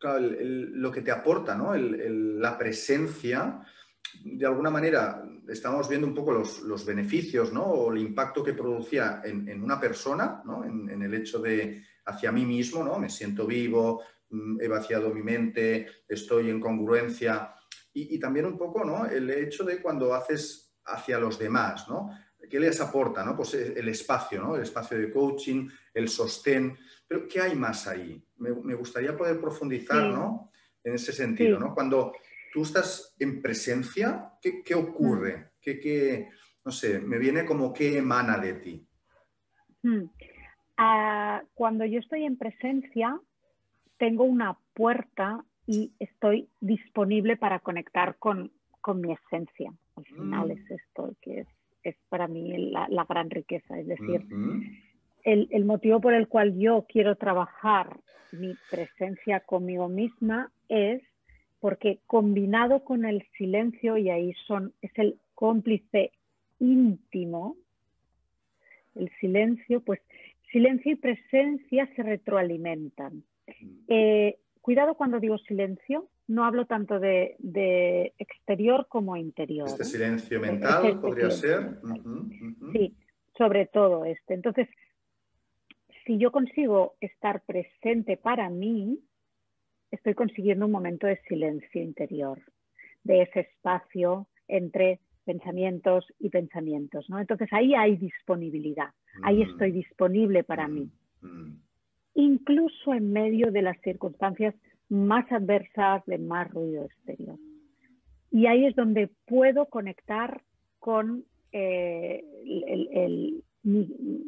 lo 0.00 0.92
que 0.92 1.02
te 1.02 1.10
aporta 1.10 1.54
¿no? 1.56 1.74
la 1.74 2.56
presencia, 2.56 3.60
de 4.24 4.46
alguna 4.46 4.70
manera 4.70 5.22
estamos 5.48 5.88
viendo 5.88 6.06
un 6.06 6.14
poco 6.14 6.32
los, 6.32 6.86
beneficios 6.86 7.52
¿no? 7.52 7.64
o 7.64 7.92
el 7.92 7.98
impacto 7.98 8.42
que 8.42 8.54
producía 8.54 9.22
en, 9.24 9.62
una 9.62 9.80
persona, 9.80 10.42
¿no? 10.44 10.64
en, 10.64 11.02
el 11.02 11.14
hecho 11.14 11.40
de 11.40 11.82
hacia 12.06 12.32
mí 12.32 12.44
mismo, 12.44 12.82
¿no? 12.82 12.98
me 12.98 13.10
siento 13.10 13.46
vivo, 13.46 14.02
he 14.60 14.68
vaciado 14.68 15.12
mi 15.14 15.22
mente, 15.22 15.86
estoy 16.08 16.50
en 16.50 16.60
congruencia 16.60 17.54
y, 17.92 18.18
también 18.18 18.46
un 18.46 18.56
poco 18.56 18.84
¿no? 18.84 19.06
el 19.06 19.28
hecho 19.30 19.64
de 19.64 19.80
cuando 19.80 20.14
haces 20.14 20.76
hacia 20.84 21.18
los 21.18 21.38
demás, 21.38 21.88
¿no? 21.88 22.10
¿Qué 22.48 22.60
les 22.60 22.80
aporta? 22.80 23.24
¿no? 23.24 23.36
Pues 23.36 23.54
el 23.54 23.88
espacio, 23.88 24.40
¿no? 24.40 24.54
el 24.54 24.62
espacio 24.62 24.96
de 24.96 25.10
coaching, 25.10 25.68
el 25.92 26.08
sostén. 26.08 26.78
Pero 27.06 27.26
¿qué 27.26 27.40
hay 27.40 27.56
más 27.56 27.86
ahí? 27.88 28.22
Me, 28.36 28.74
gustaría 28.74 29.16
poder 29.16 29.40
profundizar 29.40 30.08
¿no? 30.08 30.50
en 30.84 30.94
ese 30.94 31.12
sentido. 31.12 31.58
¿no? 31.58 31.74
Cuando 31.74 32.12
tú 32.52 32.62
estás 32.62 33.14
en 33.18 33.42
presencia, 33.42 34.32
¿qué, 34.40 34.74
ocurre? 34.74 35.36
Mm. 35.36 35.44
¿Qué, 35.60 36.28
no 36.64 36.70
sé, 36.70 37.00
me 37.00 37.18
viene 37.18 37.44
como 37.44 37.72
qué 37.72 37.98
emana 37.98 38.38
de 38.38 38.52
ti? 38.54 38.88
Mm. 39.82 40.04
Ah, 40.78 41.42
cuando 41.54 41.84
yo 41.84 41.98
estoy 41.98 42.24
en 42.24 42.38
presencia, 42.38 43.20
tengo 43.98 44.24
una 44.24 44.56
puerta 44.74 45.44
y 45.66 45.92
estoy 45.98 46.48
disponible 46.60 47.36
para 47.36 47.58
conectar 47.60 48.16
con, 48.18 48.50
mi 48.94 49.12
esencia. 49.12 49.70
Al 49.96 50.04
final 50.06 50.48
mm. 50.48 50.50
es 50.52 50.70
esto 50.70 51.14
que 51.20 51.44
es, 51.82 51.96
para 52.08 52.26
mí 52.26 52.70
la, 52.70 53.04
gran 53.06 53.28
riqueza. 53.28 53.78
Es 53.78 53.86
decir, 53.86 54.24
el, 55.24 55.64
motivo 55.66 56.00
por 56.00 56.14
el 56.14 56.26
cual 56.26 56.58
yo 56.58 56.86
quiero 56.88 57.16
trabajar 57.16 58.00
mi 58.32 58.54
presencia 58.70 59.40
conmigo 59.40 59.88
misma 59.88 60.50
es 60.70 61.02
porque 61.60 61.98
combinado 62.06 62.82
con 62.82 63.04
el 63.04 63.26
silencio, 63.36 63.98
y 63.98 64.08
ahí 64.08 64.32
son, 64.46 64.72
es 64.80 64.92
el 64.94 65.18
cómplice 65.34 66.12
íntimo, 66.60 67.56
el 68.94 69.10
silencio, 69.20 69.80
pues 69.80 70.00
silencio 70.50 70.92
y 70.92 70.96
presencia 70.96 71.88
se 71.94 72.02
retroalimentan. 72.02 73.22
Eh, 73.88 74.38
cuidado 74.60 74.94
cuando 74.94 75.20
digo 75.20 75.38
silencio, 75.38 76.08
no 76.26 76.44
hablo 76.44 76.66
tanto 76.66 77.00
de, 77.00 77.36
exterior 78.18 78.86
como 78.88 79.16
interior. 79.16 79.68
Este 79.68 79.84
silencio 79.84 80.40
mental 80.40 81.00
podría 81.00 81.30
ser. 81.30 81.78
Sí, 82.72 82.94
sobre 83.36 83.66
todo 83.66 84.04
este. 84.04 84.34
Entonces, 84.34 84.68
si 86.04 86.18
yo 86.18 86.30
consigo 86.32 86.96
estar 87.00 87.42
presente 87.44 88.16
para 88.16 88.50
mí, 88.50 88.98
estoy 89.90 90.14
consiguiendo 90.14 90.66
un 90.66 90.72
momento 90.72 91.06
de 91.06 91.20
silencio 91.28 91.82
interior, 91.82 92.40
de 93.04 93.22
ese 93.22 93.40
espacio 93.40 94.26
entre 94.48 95.00
pensamientos 95.24 96.06
y 96.18 96.30
pensamientos. 96.30 97.08
¿no? 97.10 97.18
Entonces 97.18 97.48
ahí 97.52 97.74
hay 97.74 97.96
disponibilidad, 97.96 98.90
ahí 99.22 99.44
mm. 99.44 99.50
estoy 99.50 99.72
disponible 99.72 100.44
para 100.44 100.68
mí. 100.68 100.90
Mm. 101.20 101.67
Incluso 102.18 102.94
en 102.94 103.12
medio 103.12 103.52
de 103.52 103.62
las 103.62 103.80
circunstancias 103.80 104.52
más 104.88 105.30
adversas, 105.30 106.04
de 106.06 106.18
más 106.18 106.50
ruido 106.50 106.84
exterior. 106.84 107.38
Y 108.32 108.46
ahí 108.46 108.66
es 108.66 108.74
donde 108.74 109.08
puedo 109.24 109.66
conectar 109.66 110.42
con, 110.80 111.24
eh, 111.52 112.24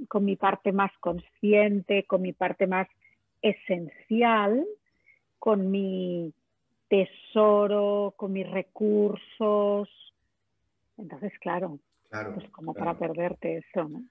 con 0.07 0.25
mi 0.25 0.37
parte 0.37 0.71
más 0.71 0.93
consciente, 1.01 2.05
con 2.05 2.23
mi 2.23 2.33
parte 2.33 2.69
más 2.69 2.87
esencial, 3.43 4.65
con 5.41 5.73
mi 5.73 6.33
tesoro, 6.87 8.15
con 8.17 8.33
mis 8.33 8.49
recursos. 8.49 9.89
Entonces, 10.97 11.33
claro, 11.41 11.81
claro 12.09 12.35
pues 12.35 12.49
como 12.51 12.73
para 12.73 12.97
perderte 12.97 13.57
eso, 13.57 13.89
¿no? 13.89 14.05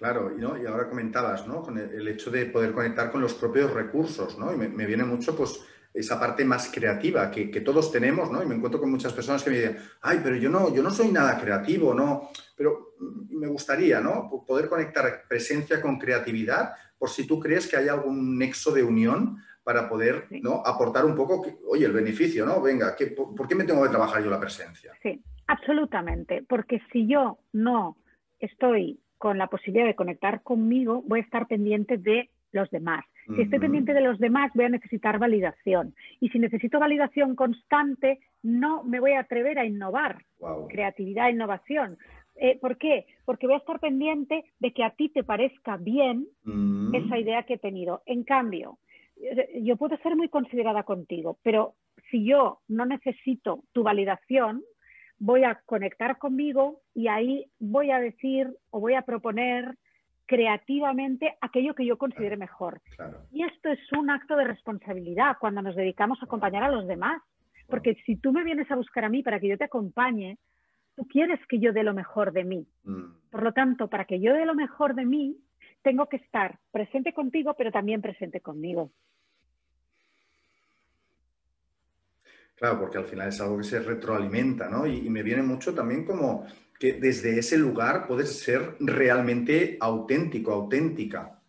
Claro, 0.00 0.32
y, 0.34 0.40
¿no? 0.40 0.56
y 0.56 0.64
ahora 0.64 0.88
comentabas, 0.88 1.46
¿no? 1.46 1.62
Con 1.62 1.76
el, 1.76 2.08
hecho 2.08 2.30
de 2.30 2.46
poder 2.46 2.72
conectar 2.72 3.12
con 3.12 3.20
los 3.20 3.34
propios 3.34 3.70
recursos, 3.70 4.38
¿no? 4.38 4.50
Y 4.50 4.56
me, 4.56 4.66
me 4.66 4.86
viene 4.86 5.04
mucho, 5.04 5.36
pues, 5.36 5.62
esa 5.92 6.18
parte 6.18 6.42
más 6.42 6.72
creativa 6.72 7.30
que, 7.30 7.50
que, 7.50 7.60
todos 7.60 7.92
tenemos, 7.92 8.30
¿no? 8.30 8.42
Y 8.42 8.46
me 8.46 8.54
encuentro 8.54 8.80
con 8.80 8.90
muchas 8.90 9.12
personas 9.12 9.42
que 9.42 9.50
me 9.50 9.56
dicen, 9.58 9.76
ay, 10.00 10.20
pero 10.24 10.36
yo 10.36 10.48
no, 10.48 10.74
yo 10.74 10.82
no 10.82 10.90
soy 10.90 11.12
nada 11.12 11.38
creativo, 11.38 11.92
¿no? 11.92 12.30
Pero 12.56 12.94
me 13.28 13.46
gustaría, 13.48 14.00
¿no? 14.00 14.30
Poder 14.46 14.70
conectar 14.70 15.24
presencia 15.28 15.82
con 15.82 15.98
creatividad, 15.98 16.72
por 16.98 17.10
si 17.10 17.26
tú 17.26 17.38
crees 17.38 17.66
que 17.68 17.76
hay 17.76 17.88
algún 17.88 18.38
nexo 18.38 18.72
de 18.72 18.82
unión 18.82 19.36
para 19.62 19.86
poder 19.86 20.28
¿no? 20.30 20.62
aportar 20.64 21.04
un 21.04 21.14
poco, 21.14 21.44
oye, 21.68 21.84
el 21.84 21.92
beneficio, 21.92 22.46
¿no? 22.46 22.62
Venga, 22.62 22.96
¿qué, 22.96 23.08
por, 23.08 23.46
qué 23.46 23.54
me 23.54 23.64
tengo 23.64 23.82
que 23.82 23.90
trabajar 23.90 24.24
yo 24.24 24.30
la 24.30 24.40
presencia? 24.40 24.92
Sí, 25.02 25.22
absolutamente, 25.46 26.42
porque 26.48 26.80
si 26.90 27.06
yo 27.06 27.38
no 27.52 27.98
estoy 28.38 28.98
con 29.20 29.36
la 29.36 29.48
posibilidad 29.48 29.86
de 29.86 29.94
conectar 29.94 30.42
conmigo, 30.42 31.02
voy 31.06 31.20
a 31.20 31.22
estar 31.22 31.46
pendiente 31.46 31.98
de 31.98 32.30
los 32.52 32.70
demás. 32.70 33.04
Si 33.36 33.42
estoy 33.42 33.58
pendiente 33.58 33.92
de 33.92 34.00
los 34.00 34.18
demás, 34.18 34.50
voy 34.54 34.64
a 34.64 34.70
necesitar 34.70 35.18
validación. 35.18 35.94
Y 36.20 36.30
si 36.30 36.38
necesito 36.38 36.80
validación 36.80 37.36
constante, 37.36 38.18
no 38.42 38.82
me 38.82 38.98
voy 38.98 39.12
a 39.12 39.20
atrever 39.20 39.58
a 39.58 39.66
innovar. 39.66 40.24
Creatividad, 40.70 41.28
innovación. 41.28 41.98
Eh, 42.36 42.58
¿Por 42.58 42.78
qué? 42.78 43.04
Porque 43.26 43.46
voy 43.46 43.56
a 43.56 43.58
estar 43.58 43.78
pendiente 43.78 44.46
de 44.58 44.72
que 44.72 44.84
a 44.84 44.90
ti 44.90 45.10
te 45.10 45.22
parezca 45.22 45.76
bien 45.76 46.26
esa 46.94 47.18
idea 47.18 47.42
que 47.42 47.54
he 47.54 47.58
tenido. 47.58 48.02
En 48.06 48.24
cambio, 48.24 48.78
eh, 49.22 49.60
yo 49.62 49.76
puedo 49.76 49.98
ser 49.98 50.16
muy 50.16 50.30
considerada 50.30 50.84
contigo, 50.84 51.36
pero 51.42 51.74
si 52.10 52.24
yo 52.24 52.60
no 52.68 52.86
necesito 52.86 53.64
tu 53.72 53.82
validación, 53.82 54.62
voy 55.20 55.44
a 55.44 55.60
conectar 55.66 56.18
conmigo 56.18 56.80
y 56.94 57.06
ahí 57.06 57.46
voy 57.60 57.92
a 57.92 58.00
decir 58.00 58.48
o 58.70 58.80
voy 58.80 58.94
a 58.94 59.02
proponer 59.02 59.76
creativamente 60.26 61.36
aquello 61.40 61.74
que 61.74 61.84
yo 61.84 61.98
considere 61.98 62.36
mejor. 62.36 62.80
Y 63.30 63.44
esto 63.44 63.68
es 63.68 63.80
un 63.92 64.10
acto 64.10 64.36
de 64.36 64.44
responsabilidad 64.44 65.36
cuando 65.38 65.60
nos 65.60 65.76
dedicamos 65.76 66.20
a 66.20 66.24
acompañar 66.24 66.62
a 66.62 66.70
los 66.70 66.86
demás. 66.86 67.22
Porque 67.68 67.96
si 68.06 68.16
tú 68.16 68.32
me 68.32 68.42
vienes 68.42 68.68
a 68.70 68.76
buscar 68.76 69.04
a 69.04 69.08
mí 69.08 69.22
para 69.22 69.38
que 69.38 69.48
yo 69.48 69.58
te 69.58 69.64
acompañe, 69.64 70.38
tú 70.96 71.06
quieres 71.06 71.38
que 71.48 71.60
yo 71.60 71.72
dé 71.72 71.82
lo 71.84 71.94
mejor 71.94 72.32
de 72.32 72.44
mí. 72.44 72.66
Mm. 72.84 73.30
Por 73.30 73.42
lo 73.42 73.52
tanto, 73.52 73.88
para 73.88 74.06
que 74.06 74.20
yo 74.20 74.34
dé 74.34 74.44
lo 74.44 74.54
mejor 74.54 74.94
de 74.94 75.04
mí, 75.04 75.36
tengo 75.82 76.06
que 76.06 76.16
estar 76.16 76.58
presente 76.72 77.12
contigo, 77.12 77.54
pero 77.56 77.70
también 77.70 78.02
presente 78.02 78.40
conmigo. 78.40 78.90
Claro, 82.60 82.78
porque 82.78 82.98
al 82.98 83.06
final 83.06 83.28
es 83.28 83.40
algo 83.40 83.56
que 83.56 83.64
se 83.64 83.80
retroalimenta, 83.80 84.68
¿no? 84.68 84.86
Y, 84.86 85.08
me 85.08 85.22
viene 85.22 85.42
mucho 85.42 85.74
también 85.74 86.04
como 86.04 86.44
que 86.78 86.92
desde 86.92 87.38
ese 87.38 87.56
lugar 87.56 88.06
puedes 88.06 88.38
ser 88.38 88.76
realmente 88.80 89.78
auténtico, 89.80 90.52
auténtica. 90.52 91.40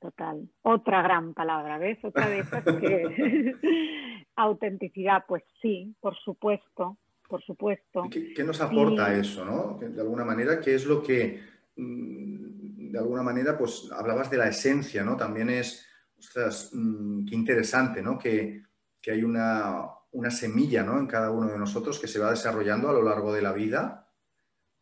Total. 0.00 0.48
Otra 0.62 1.00
gran 1.00 1.32
palabra, 1.32 1.78
¿ves? 1.78 2.04
Otra 2.04 2.28
de 2.28 2.40
esas 2.40 2.64
que... 2.64 3.54
Autenticidad, 4.36 5.26
pues 5.28 5.44
sí, 5.62 5.94
por 6.00 6.16
supuesto, 6.16 6.98
por 7.28 7.40
supuesto. 7.44 8.02
¿Qué, 8.10 8.42
nos 8.42 8.60
aporta 8.60 9.16
eso, 9.16 9.44
no? 9.44 9.78
De 9.78 10.00
alguna 10.00 10.24
manera, 10.24 10.60
¿qué 10.60 10.74
es 10.74 10.86
lo 10.86 11.04
que, 11.04 11.40
mm, 11.76 12.90
de 12.90 12.98
alguna 12.98 13.22
manera, 13.22 13.56
pues 13.56 13.88
hablabas 13.92 14.28
de 14.28 14.38
la 14.38 14.48
esencia, 14.48 15.04
¿no? 15.04 15.16
También 15.16 15.50
es, 15.50 15.86
ostras, 16.18 16.70
mm, 16.72 17.26
qué 17.26 17.34
interesante, 17.36 18.02
¿no? 18.02 18.18
Que, 18.18 18.64
que 19.04 19.12
hay 19.12 19.22
una, 19.22 19.84
una 20.12 20.30
semilla 20.30 20.82
¿no? 20.82 20.98
en 20.98 21.06
cada 21.06 21.30
uno 21.30 21.48
de 21.48 21.58
nosotros 21.58 21.98
que 22.00 22.08
se 22.08 22.18
va 22.18 22.30
desarrollando 22.30 22.88
a 22.88 22.94
lo 22.94 23.02
largo 23.02 23.34
de 23.34 23.42
la 23.42 23.52
vida 23.52 24.04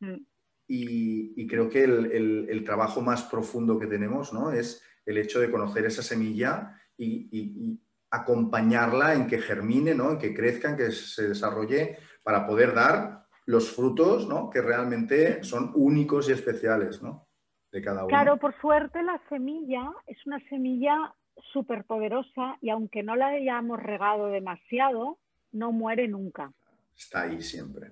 Mm. 0.02 0.26
Y, 0.68 1.46
creo 1.48 1.68
que 1.68 1.84
el, 1.84 2.62
trabajo 2.64 3.02
más 3.02 3.24
profundo 3.24 3.78
que 3.78 3.86
tenemos 3.86 4.32
¿no? 4.32 4.52
es 4.52 4.82
el 5.04 5.18
hecho 5.18 5.38
de 5.38 5.50
conocer 5.50 5.84
esa 5.84 6.02
semilla 6.02 6.78
y, 6.96 7.78
acompañarla 8.10 9.14
en 9.14 9.26
que 9.26 9.38
germine, 9.38 9.94
¿no? 9.94 10.10
en 10.10 10.18
que 10.18 10.34
crezca, 10.34 10.70
en 10.70 10.76
que 10.76 10.92
se 10.92 11.28
desarrolle 11.28 11.96
para 12.22 12.46
poder 12.46 12.74
dar 12.74 13.26
los 13.46 13.74
frutos 13.74 14.28
¿no? 14.28 14.50
que 14.50 14.60
realmente 14.60 15.42
son 15.42 15.72
únicos 15.74 16.28
y 16.28 16.32
especiales 16.32 17.02
¿no? 17.02 17.26
de 17.70 17.80
cada 17.80 18.04
uno. 18.04 18.08
Claro, 18.08 18.36
por 18.36 18.54
suerte 18.60 19.02
la 19.02 19.18
semilla 19.30 19.90
es 20.06 20.18
una 20.26 20.38
semilla 20.50 21.14
súper 21.52 21.84
poderosa 21.84 22.58
y 22.60 22.70
aunque 22.70 23.02
no 23.02 23.16
la 23.16 23.28
hayamos 23.28 23.82
regado 23.82 24.26
demasiado, 24.26 25.18
no 25.52 25.72
muere 25.72 26.08
nunca. 26.08 26.52
Está 26.96 27.22
ahí 27.22 27.42
siempre 27.42 27.90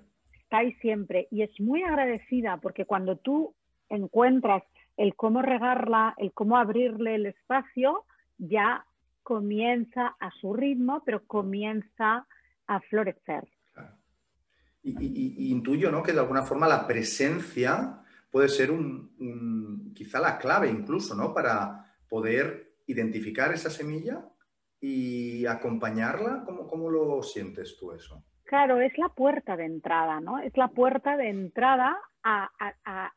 está 0.51 0.59
ahí 0.59 0.73
siempre 0.81 1.29
y 1.31 1.43
es 1.43 1.61
muy 1.61 1.85
agradecida 1.85 2.57
porque 2.57 2.85
cuando 2.85 3.17
tú 3.17 3.55
encuentras 3.89 4.65
el 4.97 5.15
cómo 5.15 5.43
regarla, 5.43 6.13
el 6.19 6.33
cómo 6.33 6.57
abrirle 6.57 7.15
el 7.15 7.27
espacio, 7.27 8.05
ya 8.37 8.85
comienza 9.23 10.17
a 10.19 10.33
su 10.41 10.53
ritmo, 10.53 11.05
pero 11.07 11.25
comienza 11.25 12.27
a 12.67 12.81
florecer. 12.81 13.49
Y, 14.83 15.53
intuyo 15.53 15.93
¿no? 15.93 16.03
que 16.03 16.13
de 16.13 16.19
alguna 16.19 16.43
forma 16.43 16.67
la 16.67 16.85
presencia 16.85 18.03
puede 18.31 18.49
ser 18.49 18.73
un, 18.73 19.93
quizá 19.95 20.19
la 20.19 20.37
clave 20.37 20.69
incluso 20.69 21.15
¿no? 21.15 21.33
para 21.33 21.95
poder 22.09 22.70
identificar 22.91 23.53
esa 23.53 23.71
semilla 23.71 24.25
y 24.81 25.47
acompañarte 25.47 26.25
¿Cómo, 26.45 26.67
¿Cómo 26.67 26.91
lo 26.91 27.23
sientes 27.23 27.77
tú 27.79 27.93
eso? 27.93 28.25
Claro, 28.45 28.81
es 28.81 28.97
la 28.99 29.09
puerta 29.11 29.57
de 29.57 29.65
entrada, 29.65 30.21
¿no? 30.21 30.41
Es 30.41 30.57
la 30.57 30.69
puerta 30.69 31.17
de 31.17 31.29
entrada 31.29 31.97
a, 32.23 32.51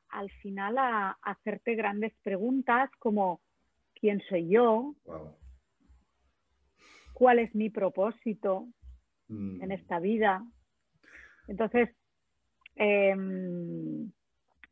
al 0.10 0.30
final 0.42 0.78
a, 0.78 1.18
hacerte 1.22 1.76
grandes 1.76 2.14
preguntas 2.22 2.90
como 3.00 3.42
¿quién 3.96 4.22
soy 4.30 4.50
yo? 4.50 4.96
¿Cuál 7.14 7.40
es 7.40 7.54
mi 7.56 7.70
propósito 7.70 8.68
en 9.30 9.68
mm. 9.68 9.72
esta 9.72 10.00
vida? 10.00 10.46
Entonces, 11.48 11.90
em, 12.76 14.12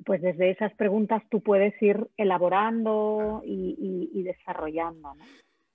pues 0.06 0.22
desde 0.22 0.52
esas 0.52 0.74
preguntas 0.74 1.24
tú 1.30 1.42
puedes 1.42 1.80
ir 1.82 2.08
elaborando 2.18 3.42
y, 3.46 4.24
desarrollando. 4.24 5.14
¿no? 5.16 5.26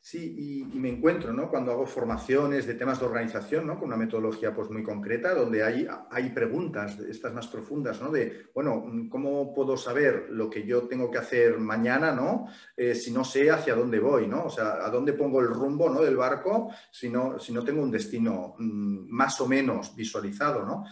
Sí, 0.06 0.62
y, 0.72 0.78
me 0.78 0.88
encuentro, 0.88 1.32
¿no? 1.32 1.50
Cuando 1.50 1.72
hago 1.72 1.84
formaciones 1.84 2.64
de 2.64 2.74
temas 2.74 3.00
de 3.00 3.06
organización, 3.06 3.66
¿no? 3.66 3.76
Con 3.76 3.88
una 3.88 3.96
metodología 3.96 4.54
pues 4.54 4.70
muy 4.70 4.84
concreta, 4.84 5.34
donde 5.34 5.64
hay, 5.64 5.84
hay 6.12 6.30
preguntas, 6.30 7.00
estas 7.00 7.34
más 7.34 7.48
profundas, 7.48 8.00
¿no? 8.00 8.12
De, 8.12 8.46
bueno, 8.54 8.86
¿cómo 9.10 9.52
puedo 9.52 9.76
saber 9.76 10.28
lo 10.30 10.48
que 10.48 10.64
yo 10.64 10.82
tengo 10.82 11.10
que 11.10 11.18
hacer 11.18 11.58
mañana, 11.58 12.12
¿no? 12.12 12.46
Eh, 12.76 12.94
si 12.94 13.10
no 13.10 13.24
sé 13.24 13.50
hacia 13.50 13.74
dónde 13.74 13.98
voy, 13.98 14.28
¿no? 14.28 14.44
O 14.44 14.50
sea, 14.50 14.86
¿a 14.86 14.90
dónde 14.90 15.12
pongo 15.12 15.40
el 15.40 15.48
rumbo, 15.48 15.90
¿no? 15.90 16.00
Del 16.00 16.16
barco 16.16 16.70
si 16.92 17.10
no, 17.10 17.40
si 17.40 17.52
no 17.52 17.64
tengo 17.64 17.82
un 17.82 17.90
destino 17.90 18.54
mm, 18.58 19.08
más 19.10 19.40
o 19.40 19.48
menos 19.48 19.96
visualizado, 19.96 20.64
¿no? 20.64 20.84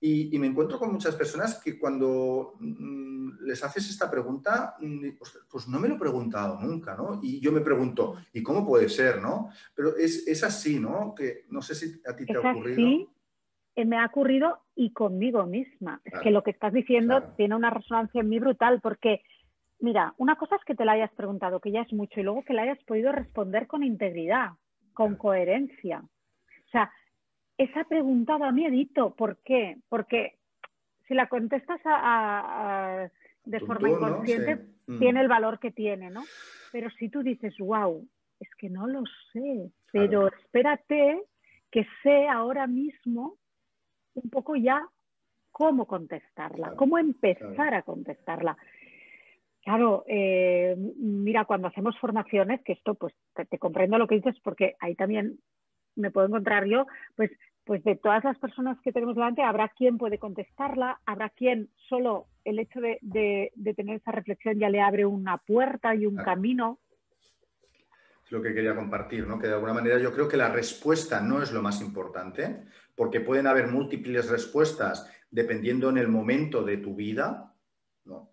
Y, 0.00 0.38
me 0.38 0.48
encuentro 0.48 0.78
con 0.78 0.92
muchas 0.92 1.14
personas 1.14 1.62
que 1.62 1.78
cuando 1.78 2.56
mm, 2.60 3.44
les 3.44 3.64
haces 3.64 3.88
esta 3.88 4.10
pregunta, 4.10 4.76
pues, 5.18 5.38
pues, 5.50 5.66
no 5.68 5.80
me 5.80 5.88
lo 5.88 5.94
he 5.94 5.98
preguntado 5.98 6.60
nunca, 6.60 6.94
¿no? 6.94 7.20
Y 7.22 7.40
yo 7.40 7.52
me 7.52 7.62
pregunto, 7.62 8.16
¿y 8.32 8.42
cómo 8.42 8.66
puede 8.66 8.90
ser, 8.90 9.22
no? 9.22 9.48
Pero 9.74 9.96
es, 9.96 10.44
así, 10.44 10.78
¿no? 10.78 11.14
Que 11.14 11.46
no 11.48 11.62
sé 11.62 11.74
si 11.74 12.02
a 12.06 12.14
ti 12.14 12.26
te 12.26 12.36
ha 12.36 12.52
ocurrido. 12.52 13.08
eh, 13.76 13.84
me 13.84 13.98
ha 13.98 14.06
ocurrido 14.06 14.60
y 14.74 14.92
conmigo 14.92 15.46
misma. 15.46 16.00
Es 16.04 16.20
que 16.20 16.30
lo 16.30 16.42
que 16.42 16.50
estás 16.50 16.72
diciendo 16.72 17.22
tiene 17.36 17.56
una 17.56 17.70
resonancia 17.70 18.20
en 18.20 18.28
mí 18.28 18.38
brutal 18.38 18.80
porque, 18.82 19.22
mira, 19.78 20.14
una 20.18 20.36
cosa 20.36 20.56
es 20.56 20.64
que 20.64 20.74
te 20.74 20.84
la 20.84 20.92
hayas 20.92 21.12
preguntado, 21.12 21.60
que 21.60 21.72
ya 21.72 21.82
es 21.82 21.92
mucho, 21.92 22.20
y 22.20 22.24
luego 22.24 22.44
que 22.44 22.52
la 22.52 22.62
hayas 22.62 22.82
podido 22.84 23.10
responder 23.10 23.66
con 23.66 23.82
integridad, 23.82 24.50
con 24.92 25.16
coherencia. 25.16 26.00
O 26.00 26.70
sea, 26.70 26.92
esa 27.58 27.84
pregunta 27.84 28.38
da 28.38 28.52
miedito. 28.52 29.14
¿Por 29.14 29.38
qué? 29.42 29.76
Porque 29.88 30.38
si 31.06 31.14
la 31.14 31.28
contestas 31.28 31.80
de 33.44 33.60
forma 33.60 33.90
inconsciente, 33.90 34.64
mm. 34.86 34.98
tiene 34.98 35.20
el 35.20 35.28
valor 35.28 35.58
que 35.58 35.70
tiene, 35.70 36.10
¿no? 36.10 36.24
Pero 36.72 36.90
si 36.90 37.08
tú 37.08 37.22
dices, 37.22 37.54
wow, 37.58 38.06
es 38.40 38.48
que 38.56 38.68
no 38.68 38.86
lo 38.86 39.04
sé, 39.32 39.70
pero 39.92 40.28
espérate 40.28 41.22
que 41.70 41.86
sé 42.02 42.28
ahora 42.28 42.66
mismo 42.66 43.36
un 44.14 44.30
poco 44.30 44.56
ya 44.56 44.86
cómo 45.50 45.86
contestarla, 45.86 46.74
cómo 46.76 46.98
empezar 46.98 47.74
a 47.74 47.82
contestarla. 47.82 48.56
Claro, 49.62 50.04
eh, 50.06 50.76
mira, 50.96 51.44
cuando 51.46 51.68
hacemos 51.68 51.98
formaciones, 51.98 52.60
que 52.62 52.72
esto 52.72 52.94
pues 52.94 53.14
te, 53.34 53.58
comprendo 53.58 53.96
lo 53.98 54.06
que 54.06 54.16
dices 54.16 54.36
porque 54.42 54.74
ahí 54.78 54.94
también 54.94 55.38
me 55.96 56.10
puedo 56.10 56.26
encontrar 56.26 56.66
yo, 56.66 56.86
pues, 57.16 57.30
pues 57.64 57.82
de 57.84 57.96
todas 57.96 58.22
las 58.24 58.38
personas 58.38 58.78
que 58.82 58.92
tenemos 58.92 59.14
delante, 59.14 59.42
habrá 59.42 59.68
quien 59.68 59.96
puede 59.96 60.18
contestarla, 60.18 61.00
habrá 61.06 61.30
quien 61.30 61.70
solo 61.88 62.26
el 62.44 62.58
hecho 62.58 62.80
de, 62.80 62.98
de, 63.00 63.74
tener 63.74 63.96
esa 63.96 64.12
reflexión 64.12 64.58
ya 64.58 64.68
le 64.68 64.82
abre 64.82 65.06
una 65.06 65.38
puerta 65.38 65.94
y 65.94 66.04
un 66.04 66.16
camino. 66.16 66.78
Es 68.24 68.32
lo 68.32 68.42
que 68.42 68.52
quería 68.52 68.74
compartir, 68.74 69.26
¿no? 69.26 69.38
Que 69.38 69.46
de 69.46 69.54
alguna 69.54 69.72
manera 69.72 69.98
yo 69.98 70.12
creo 70.12 70.28
que 70.28 70.36
la 70.36 70.50
respuesta 70.50 71.20
no 71.20 71.42
es 71.42 71.52
lo 71.52 71.62
más 71.62 71.80
importante, 71.80 72.64
porque 72.94 73.20
pueden 73.20 73.46
haber 73.46 73.68
múltiples 73.68 74.28
respuestas 74.28 75.10
dependiendo 75.30 75.88
en 75.88 75.98
el 75.98 76.08
momento 76.08 76.62
de 76.62 76.76
tu 76.76 76.94
vida, 76.94 77.54
¿no? 78.04 78.30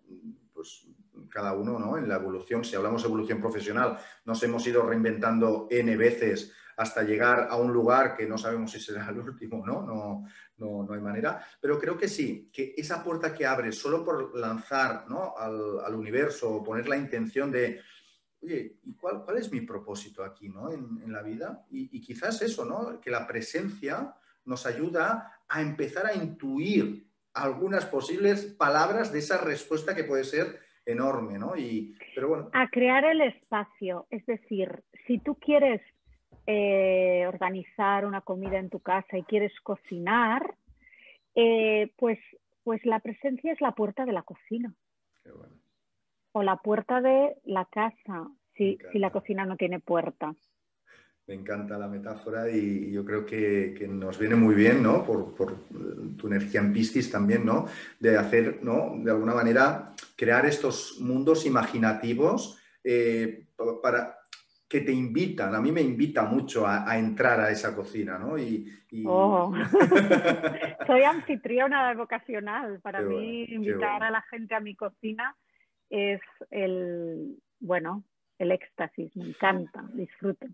Pues 0.52 0.88
cada 1.30 1.54
uno, 1.54 1.78
¿no? 1.78 1.96
En 1.96 2.08
la 2.08 2.16
evolución, 2.16 2.64
si 2.64 2.76
hablamos 2.76 3.02
de 3.02 3.08
evolución 3.08 3.40
profesional, 3.40 3.98
nos 4.24 4.42
hemos 4.42 4.66
ido 4.66 4.86
reinventando 4.86 5.68
N 5.70 5.96
veces 5.96 6.54
hasta 6.76 7.02
llegar 7.02 7.48
a 7.50 7.56
un 7.56 7.72
lugar 7.72 8.16
que 8.16 8.26
no 8.26 8.38
sabemos 8.38 8.70
si 8.70 8.80
será 8.80 9.08
el 9.08 9.18
último, 9.18 9.64
¿no? 9.66 9.82
No, 9.82 10.26
no, 10.58 10.84
no 10.84 10.94
hay 10.94 11.00
manera. 11.00 11.44
Pero 11.60 11.78
creo 11.78 11.96
que 11.96 12.08
sí, 12.08 12.50
que 12.52 12.74
esa 12.76 13.02
puerta 13.02 13.34
que 13.34 13.46
abre 13.46 13.72
solo 13.72 14.04
por 14.04 14.36
lanzar 14.38 15.06
¿no? 15.08 15.34
al, 15.36 15.80
al 15.84 15.94
universo 15.94 16.62
poner 16.62 16.88
la 16.88 16.96
intención 16.96 17.50
de, 17.50 17.80
oye, 18.42 18.78
¿y 18.84 18.94
cuál, 18.94 19.24
cuál, 19.24 19.38
es 19.38 19.50
mi 19.50 19.60
propósito 19.62 20.24
aquí 20.24 20.48
¿no? 20.48 20.70
en, 20.70 21.00
en 21.02 21.12
la 21.12 21.22
vida? 21.22 21.64
Y, 21.70 21.96
y, 21.96 22.00
quizás 22.00 22.40
eso, 22.42 22.64
¿no? 22.64 23.00
Que 23.00 23.10
la 23.10 23.26
presencia 23.26 24.14
nos 24.44 24.66
ayuda 24.66 25.40
a 25.48 25.60
empezar 25.60 26.06
a 26.06 26.14
intuir 26.14 27.06
algunas 27.34 27.86
posibles 27.86 28.44
palabras 28.44 29.12
de 29.12 29.20
esa 29.20 29.38
respuesta 29.38 29.94
que 29.94 30.04
puede 30.04 30.24
ser 30.24 30.60
enorme, 30.84 31.38
¿no? 31.38 31.56
Y, 31.56 31.96
pero 32.14 32.28
bueno. 32.28 32.50
A 32.52 32.68
crear 32.68 33.04
el 33.04 33.20
espacio, 33.20 34.06
es 34.10 34.24
decir, 34.26 34.82
si 35.06 35.18
tú 35.18 35.36
quieres 35.36 35.80
eh, 36.46 37.24
organizar 37.26 38.04
una 38.04 38.20
comida 38.20 38.58
en 38.58 38.70
tu 38.70 38.80
casa 38.80 39.16
y 39.16 39.22
quieres 39.24 39.52
cocinar, 39.62 40.54
eh, 41.34 41.92
pues, 41.96 42.18
pues 42.64 42.84
la 42.84 43.00
presencia 43.00 43.52
es 43.52 43.60
la 43.60 43.72
puerta 43.72 44.04
de 44.04 44.12
la 44.12 44.22
cocina. 44.22 44.74
O 46.32 46.42
la 46.42 46.56
puerta 46.56 47.00
de 47.00 47.36
la 47.44 47.66
casa, 47.66 48.28
si, 48.54 48.78
si 48.90 48.98
la 48.98 49.10
cocina 49.10 49.44
no 49.44 49.56
tiene 49.56 49.80
puerta. 49.80 50.34
Me 51.28 51.34
encanta 51.34 51.78
la 51.78 51.86
metáfora 51.86 52.50
y 52.50 52.90
yo 52.90 53.04
creo 53.04 53.24
que, 53.24 53.86
nos 53.88 54.18
viene 54.18 54.34
muy 54.34 54.56
bien, 54.56 54.82
¿no? 54.82 55.04
Por, 55.04 55.34
tu 56.16 56.26
energía 56.26 56.60
en 56.60 56.72
Piscis 56.72 57.12
también, 57.12 57.46
¿no? 57.46 57.66
De 58.00 58.18
hacer, 58.18 58.58
¿no? 58.62 58.96
De 58.98 59.12
alguna 59.12 59.34
manera, 59.34 59.94
crear 60.16 60.44
estos 60.46 60.98
mundos 61.00 61.46
imaginativos 61.46 62.58
eh, 62.82 63.46
para 63.80 64.18
que 64.72 64.80
te 64.80 64.90
invitan, 64.90 65.54
a 65.54 65.60
mí 65.60 65.70
me 65.70 65.82
invita 65.82 66.22
mucho 66.22 66.66
a, 66.66 66.96
entrar 66.96 67.38
a 67.38 67.50
esa 67.50 67.76
cocina, 67.76 68.18
¿no? 68.18 68.38
Y, 68.38 68.72
Oh. 69.04 69.52
Soy 70.86 71.02
anfitriona 71.02 71.94
vocacional. 71.94 72.80
Para 72.80 73.00
mí, 73.00 73.44
invitar 73.44 74.02
a 74.02 74.10
la 74.10 74.22
gente 74.22 74.54
a 74.54 74.60
mi 74.60 74.74
cocina 74.74 75.36
es 75.90 76.20
el, 76.50 77.38
bueno, 77.60 78.04
el 78.38 78.52
éxtasis, 78.52 79.14
me 79.16 79.28
encanta, 79.28 79.84
disfruto. 79.92 80.46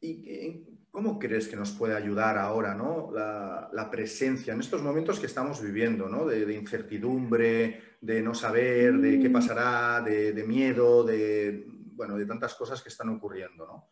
¿Y 0.00 0.64
cómo 0.90 1.18
crees 1.18 1.48
que 1.48 1.56
nos 1.56 1.72
puede 1.72 1.96
ayudar 1.96 2.36
ahora 2.36 2.74
¿no? 2.74 3.10
la, 3.12 3.88
presencia 3.90 4.52
en 4.54 4.60
estos 4.60 4.82
momentos 4.82 5.18
que 5.18 5.26
estamos 5.26 5.62
viviendo, 5.62 6.08
¿no? 6.08 6.26
de, 6.26 6.52
incertidumbre, 6.54 7.80
de 8.00 8.22
no 8.22 8.34
saber, 8.34 8.98
de 8.98 9.18
qué 9.18 9.28
mm. 9.28 9.32
pasará, 9.32 10.00
de, 10.02 10.44
miedo, 10.46 11.04
de, 11.04 11.66
bueno, 11.94 12.16
de 12.16 12.26
tantas 12.26 12.54
cosas 12.54 12.82
que 12.82 12.88
están 12.88 13.08
ocurriendo? 13.08 13.66
¿no? 13.66 13.88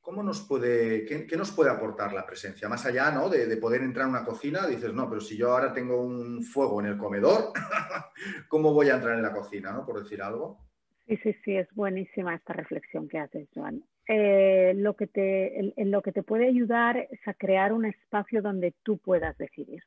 ¿Cómo 0.00 0.22
nos 0.22 0.42
puede, 0.42 1.04
qué, 1.04 1.36
nos 1.36 1.50
puede 1.50 1.70
aportar 1.70 2.12
la 2.12 2.24
presencia? 2.24 2.68
Más 2.68 2.86
allá 2.86 3.10
¿no? 3.10 3.28
de, 3.28 3.56
poder 3.56 3.82
entrar 3.82 4.06
a 4.06 4.10
una 4.10 4.24
cocina, 4.24 4.66
dices, 4.66 4.94
no, 4.94 5.08
pero 5.08 5.20
si 5.20 5.36
yo 5.36 5.50
ahora 5.50 5.72
tengo 5.72 6.00
un 6.00 6.44
fuego 6.44 6.80
en 6.80 6.86
el 6.86 6.96
comedor, 6.96 7.52
¿cómo 8.48 8.72
voy 8.72 8.88
a 8.88 8.94
entrar 8.94 9.16
en 9.16 9.22
la 9.22 9.32
cocina? 9.32 9.72
¿no? 9.72 9.84
Por 9.84 10.02
decir 10.02 10.22
algo. 10.22 10.60
Sí, 11.06 11.16
sí, 11.24 11.32
sí, 11.44 11.56
es 11.56 11.68
buenísima 11.74 12.34
esta 12.34 12.52
reflexión 12.52 13.08
que 13.08 13.18
haces, 13.18 13.48
Joan. 13.54 13.84
Eh, 14.08 14.74
lo, 14.76 14.94
que 14.94 15.08
te, 15.08 15.58
en, 15.58 15.90
lo 15.90 16.00
que 16.02 16.12
te 16.12 16.22
puede 16.22 16.46
ayudar 16.46 16.96
es 17.10 17.26
a 17.26 17.34
crear 17.34 17.72
un 17.72 17.84
espacio 17.84 18.42
donde 18.42 18.74
tú 18.84 18.98
puedas 18.98 19.36
decidir. 19.36 19.82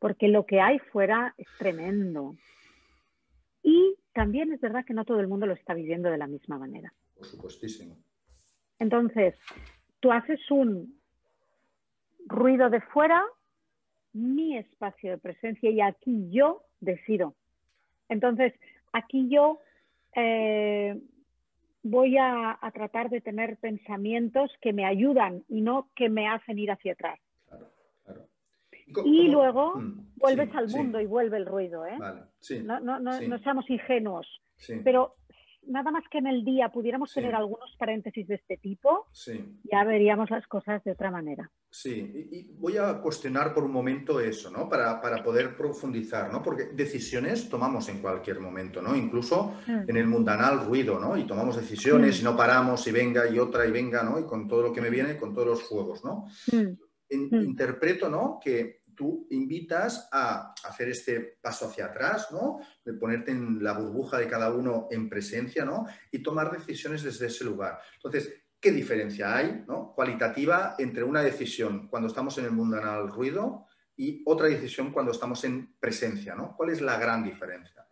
Porque 0.00 0.26
lo 0.26 0.46
que 0.46 0.60
hay 0.60 0.80
fuera 0.80 1.32
es 1.38 1.46
tremendo. 1.58 2.34
Y 3.62 3.96
también 4.12 4.52
es 4.52 4.60
verdad 4.60 4.84
que 4.84 4.94
no 4.94 5.04
todo 5.04 5.20
el 5.20 5.28
mundo 5.28 5.46
lo 5.46 5.54
está 5.54 5.74
viviendo 5.74 6.10
de 6.10 6.18
la 6.18 6.26
misma 6.26 6.58
manera. 6.58 6.92
Por 7.16 7.26
supuestísimo. 7.26 7.96
Entonces, 8.78 9.34
tú 10.00 10.12
haces 10.12 10.40
un 10.50 10.98
ruido 12.26 12.70
de 12.70 12.80
fuera, 12.80 13.22
mi 14.12 14.56
espacio 14.58 15.12
de 15.12 15.18
presencia 15.18 15.70
y 15.70 15.80
aquí 15.80 16.28
yo 16.30 16.64
decido. 16.80 17.34
Entonces, 18.08 18.52
aquí 18.92 19.28
yo 19.28 19.60
eh, 20.14 21.00
voy 21.82 22.16
a, 22.18 22.58
tratar 22.74 23.10
de 23.10 23.20
tener 23.20 23.56
pensamientos 23.56 24.50
que 24.60 24.72
me 24.72 24.84
ayudan 24.84 25.44
y 25.48 25.60
no 25.60 25.88
que 25.94 26.08
me 26.08 26.28
hacen 26.28 26.58
ir 26.58 26.70
hacia 26.70 26.92
atrás. 26.92 27.18
Y, 29.04 29.28
luego 29.28 29.76
mm, 29.76 30.12
vuelves 30.16 30.54
al 30.54 30.68
mundo 30.68 31.00
y 31.00 31.06
vuelve 31.06 31.36
el 31.36 31.46
ruido. 31.46 31.86
¿eh? 31.86 31.98
no, 32.62 32.80
no, 32.80 33.00
no, 33.00 33.38
seamos 33.40 33.68
ingenuos. 33.68 34.26
Pero 34.84 35.16
nada 35.66 35.90
más 35.90 36.04
que 36.10 36.18
en 36.18 36.26
el 36.26 36.44
día 36.44 36.70
pudiéramos 36.70 37.12
tener 37.12 37.34
algunos 37.34 37.74
paréntesis 37.78 38.26
de 38.26 38.36
este 38.36 38.56
tipo, 38.56 39.06
ya 39.64 39.84
veríamos 39.84 40.30
las 40.30 40.46
cosas 40.46 40.82
de 40.84 40.92
otra 40.92 41.10
manera. 41.10 41.50
Sí, 41.70 42.28
y, 42.30 42.52
voy 42.58 42.76
a 42.76 43.00
cuestionar 43.00 43.54
por 43.54 43.64
un 43.64 43.72
momento 43.72 44.20
eso, 44.20 44.50
¿no? 44.50 44.68
Para, 44.68 45.00
poder 45.22 45.56
profundizar, 45.56 46.32
¿no? 46.32 46.42
Porque 46.42 46.64
decisiones 46.74 47.48
tomamos 47.48 47.88
en 47.88 48.00
cualquier 48.00 48.40
momento, 48.40 48.82
¿no? 48.82 48.96
Incluso 48.96 49.54
mm. 49.66 49.88
en 49.88 49.96
el 49.96 50.06
mundanal 50.06 50.66
ruido, 50.66 50.98
¿no? 50.98 51.16
Y 51.16 51.24
tomamos 51.24 51.56
decisiones 51.56 52.20
y 52.20 52.24
no 52.24 52.36
paramos 52.36 52.86
y 52.86 52.92
venga 52.92 53.28
y 53.28 53.38
otra 53.38 53.66
y 53.66 53.70
venga, 53.70 54.02
¿no? 54.02 54.18
Y 54.18 54.24
con 54.24 54.48
todo 54.48 54.62
lo 54.62 54.72
que 54.72 54.80
me 54.80 54.90
viene, 54.90 55.16
con 55.16 55.32
todos 55.32 55.46
los 55.46 55.62
fuegos, 55.62 56.04
¿no? 56.04 56.26
Mm. 56.52 56.76
Mm. 57.14 57.44
Interpreto, 57.44 58.08
¿no? 58.08 58.38
Que 58.42 58.81
tú 58.94 59.26
invitas 59.30 60.08
a 60.12 60.54
hacer 60.64 60.88
este 60.88 61.38
paso 61.40 61.66
hacia 61.66 61.86
atrás, 61.86 62.28
¿no? 62.30 62.60
De 62.84 62.94
ponerte 62.94 63.30
en 63.30 63.62
la 63.62 63.72
burbuja 63.72 64.18
de 64.18 64.28
cada 64.28 64.52
uno 64.52 64.88
en 64.90 65.08
presencia, 65.08 65.64
¿no? 65.64 65.86
Y 66.10 66.22
tomar 66.22 66.50
decisiones 66.50 67.02
desde 67.02 67.26
ese 67.26 67.44
lugar. 67.44 67.78
Entonces, 67.94 68.44
¿qué 68.60 68.70
diferencia 68.70 69.36
hay, 69.36 69.64
¿no? 69.66 69.92
Cualitativa 69.94 70.76
entre 70.78 71.04
una 71.04 71.22
decisión 71.22 71.88
cuando 71.88 72.08
estamos 72.08 72.38
en 72.38 72.44
el 72.44 72.52
mundo 72.52 72.76
del 72.76 73.08
ruido 73.08 73.66
y 73.96 74.22
otra 74.24 74.46
decisión 74.46 74.92
cuando 74.92 75.12
estamos 75.12 75.44
en 75.44 75.74
presencia, 75.78 76.34
¿no? 76.34 76.56
¿Cuál 76.56 76.70
es 76.70 76.80
la 76.80 76.98
gran 76.98 77.24
diferencia? 77.24 77.86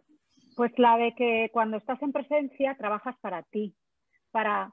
Pues 0.56 0.72
la 0.78 0.96
de 0.96 1.14
que 1.14 1.50
cuando 1.52 1.76
estás 1.76 2.00
en 2.02 2.12
presencia 2.12 2.76
trabajas 2.76 3.16
para 3.20 3.42
ti, 3.42 3.74
para 4.30 4.72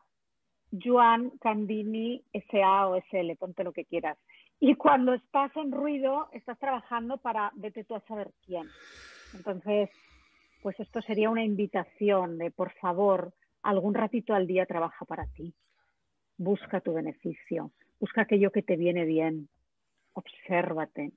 Joan 0.72 1.32
Candini 1.40 2.24
SA 2.52 2.88
o 2.88 2.96
SL, 2.98 3.36
ponte 3.38 3.64
lo 3.64 3.72
que 3.72 3.86
quieras. 3.86 4.18
Y 4.60 4.76
cuando 4.76 5.14
estás 5.14 5.56
en 5.56 5.72
ruido, 5.72 6.30
estás 6.34 6.58
trabajando 6.58 7.18
para 7.18 7.52
vete 7.56 7.84
tú 7.84 7.96
a 7.96 8.02
saber 8.02 8.32
quién. 8.46 8.68
Entonces, 9.34 9.90
pues 10.64 10.80
esto 10.80 11.02
sería 11.02 11.30
una 11.30 11.44
invitación 11.44 12.38
de, 12.38 12.50
por 12.50 12.72
favor, 12.74 13.34
algún 13.62 13.94
ratito 13.94 14.34
al 14.34 14.48
día 14.48 14.66
trabaja 14.66 15.06
para 15.06 15.28
ti. 15.28 15.54
Busca 16.38 16.82
tu 16.82 16.94
beneficio, 16.94 17.72
busca 18.00 18.22
aquello 18.22 18.52
que 18.52 18.64
te 18.64 18.76
viene 18.76 19.06
bien, 19.06 19.50
obsérvate. 20.14 21.12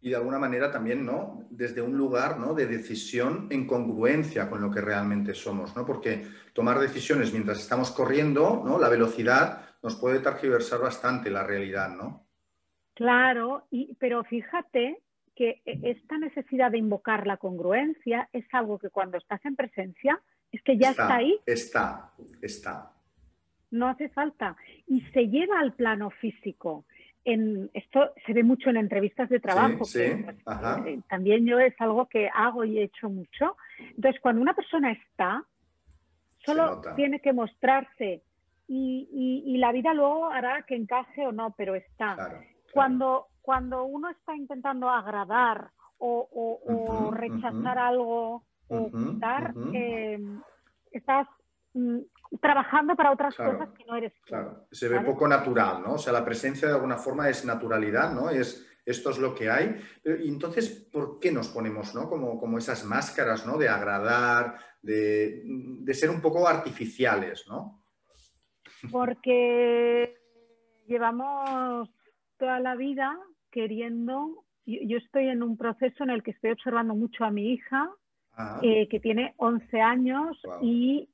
Y 0.00 0.10
de 0.10 0.16
alguna 0.16 0.38
manera 0.38 0.70
también, 0.70 1.04
¿no? 1.04 1.46
Desde 1.50 1.82
un 1.82 1.96
lugar 1.96 2.38
¿no? 2.38 2.54
de 2.54 2.66
decisión 2.66 3.48
en 3.50 3.66
congruencia 3.66 4.48
con 4.48 4.60
lo 4.60 4.70
que 4.70 4.80
realmente 4.80 5.34
somos, 5.34 5.74
¿no? 5.74 5.84
Porque 5.84 6.26
tomar 6.52 6.78
decisiones 6.78 7.32
mientras 7.32 7.58
estamos 7.58 7.90
corriendo, 7.90 8.62
¿no? 8.64 8.78
La 8.78 8.88
velocidad 8.88 9.65
nos 9.82 9.96
puede 9.96 10.20
targiversar 10.20 10.80
bastante 10.80 11.30
la 11.30 11.42
realidad, 11.44 11.88
¿no? 11.90 12.26
Claro, 12.94 13.66
y, 13.70 13.94
pero 13.96 14.24
fíjate 14.24 15.02
que 15.34 15.62
e, 15.66 15.80
esta 15.90 16.18
necesidad 16.18 16.70
de 16.70 16.78
invocar 16.78 17.26
la 17.26 17.36
congruencia 17.36 18.28
es 18.32 18.46
algo 18.52 18.78
que 18.78 18.90
cuando 18.90 19.18
estás 19.18 19.44
en 19.44 19.54
presencia 19.54 20.20
es 20.50 20.62
que 20.62 20.78
ya 20.78 20.90
está, 20.90 21.16
ahí. 21.16 21.38
Está, 21.44 22.10
está. 22.40 22.92
No 23.70 23.88
hace 23.88 24.08
falta. 24.08 24.56
Y 24.86 25.02
se 25.12 25.28
lleva 25.28 25.60
al 25.60 25.74
plano 25.74 26.10
físico. 26.10 26.86
En, 27.24 27.68
esto 27.74 28.12
se 28.24 28.32
ve 28.32 28.42
mucho 28.44 28.70
en 28.70 28.76
entrevistas 28.76 29.28
de 29.28 29.40
trabajo. 29.40 29.84
Sí, 29.84 30.24
pues, 30.24 30.36
eh, 30.86 31.00
también 31.08 31.44
yo 31.44 31.58
es 31.58 31.74
algo 31.80 32.06
que 32.06 32.30
hago 32.32 32.64
y 32.64 32.78
he 32.78 32.84
hecho 32.84 33.10
mucho. 33.10 33.56
Entonces, 33.78 34.20
cuando 34.22 34.40
una 34.40 34.54
persona 34.54 34.92
está, 34.92 35.44
solo 36.38 36.80
tiene 36.94 37.20
que 37.20 37.32
mostrarse 37.32 38.22
y, 38.68 39.42
y, 39.44 39.58
la 39.58 39.72
vida 39.72 39.94
luego 39.94 40.28
hará 40.30 40.62
que 40.62 40.74
encaje 40.74 41.26
o 41.26 41.32
no, 41.32 41.54
pero 41.56 41.74
está. 41.74 42.14
Claro. 42.14 42.40
Cuando, 42.72 43.28
cuando 43.40 43.84
uno 43.84 44.10
está 44.10 44.34
intentando 44.34 44.90
agradar 44.90 45.70
o, 45.98 47.10
rechazar 47.14 47.78
algo 47.78 48.44
o 48.68 48.90
quitar, 48.90 49.54
eh, 49.72 50.18
estás 50.90 51.28
mm, 51.74 51.98
trabajando 52.40 52.96
para 52.96 53.12
otras 53.12 53.34
cosas 53.36 53.70
que 53.70 53.84
no 53.84 53.96
eres 53.96 54.12
Claro, 54.24 54.66
se 54.70 54.88
ve 54.88 55.00
poco 55.00 55.28
natural, 55.28 55.82
¿no? 55.82 55.94
O 55.94 55.98
sea, 55.98 56.12
la 56.12 56.24
presencia 56.24 56.68
de 56.68 56.74
alguna 56.74 56.96
forma 56.96 57.28
es 57.28 57.44
naturalidad, 57.44 58.12
¿no? 58.12 58.30
Es, 58.30 58.66
esto 58.84 59.10
es 59.10 59.18
lo 59.18 59.34
que 59.34 59.48
hay. 59.48 59.80
Y 60.04 60.28
entonces, 60.28 60.68
¿por 60.92 61.18
qué 61.20 61.30
nos 61.30 61.48
ponemos, 61.48 61.94
¿no? 61.94 62.08
Como, 62.08 62.38
como 62.38 62.58
esas 62.58 62.84
máscaras, 62.84 63.46
¿no? 63.46 63.56
De 63.56 63.68
agradar, 63.68 64.58
de, 64.82 65.42
de 65.44 65.94
ser 65.94 66.10
un 66.10 66.20
poco 66.20 66.46
artificiales, 66.46 67.46
¿no? 67.48 67.85
Porque 68.90 70.14
llevamos 70.86 71.90
toda 72.38 72.60
la 72.60 72.76
vida 72.76 73.16
queriendo, 73.50 74.44
yo, 74.66 74.98
estoy 74.98 75.28
en 75.28 75.42
un 75.42 75.56
proceso 75.56 76.04
en 76.04 76.10
el 76.10 76.22
que 76.22 76.32
estoy 76.32 76.50
observando 76.50 76.94
mucho 76.94 77.24
a 77.24 77.30
mi 77.30 77.52
hija, 77.52 77.90
ah. 78.36 78.60
eh, 78.62 78.88
que 78.88 79.00
tiene 79.00 79.34
11 79.38 79.80
años 79.80 80.40
y 80.60 81.08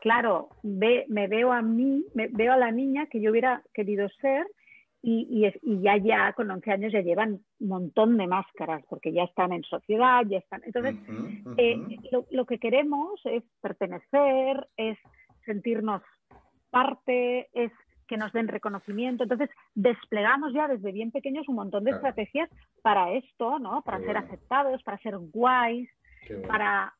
claro, 0.00 0.50
ve, 0.62 1.06
me 1.08 1.28
veo 1.28 1.52
a 1.52 1.62
mí, 1.62 2.04
me, 2.14 2.28
veo 2.28 2.52
a 2.52 2.56
la 2.56 2.70
niña 2.70 3.06
que 3.06 3.20
yo 3.20 3.30
hubiera 3.30 3.62
querido 3.72 4.08
ser 4.20 4.46
y, 5.02 5.50
y, 5.62 5.82
ya, 5.82 5.98
ya 5.98 6.32
con 6.32 6.50
11 6.50 6.70
años 6.70 6.92
ya 6.92 7.02
llevan 7.02 7.40
un 7.60 7.68
montón 7.68 8.16
de 8.16 8.26
máscaras 8.26 8.82
porque 8.88 9.12
ya 9.12 9.24
están 9.24 9.52
en 9.52 9.62
sociedad, 9.62 10.22
ya 10.26 10.38
están. 10.38 10.62
Entonces, 10.64 10.96
eh, 11.58 11.78
lo, 12.10 12.24
lo, 12.30 12.46
que 12.46 12.58
queremos 12.58 13.20
es 13.24 13.42
pertenecer, 13.60 14.66
es 14.78 14.98
sentirnos 15.44 16.00
parte, 16.74 17.48
es 17.52 17.72
que 18.06 18.16
nos 18.16 18.32
den 18.32 18.48
reconocimiento. 18.48 19.22
Entonces, 19.22 19.50
desplegamos 19.74 20.52
ya 20.52 20.68
desde 20.68 20.92
bien 20.92 21.10
pequeños 21.10 21.48
un 21.48 21.56
montón 21.56 21.84
de 21.84 21.92
estrategias 21.92 22.50
para 22.82 23.12
esto, 23.12 23.58
¿no? 23.58 23.82
Para 23.82 24.00
ser 24.00 24.16
aceptados, 24.16 24.82
para 24.82 24.98
ser 24.98 25.16
guays, 25.18 25.88
para 26.46 26.94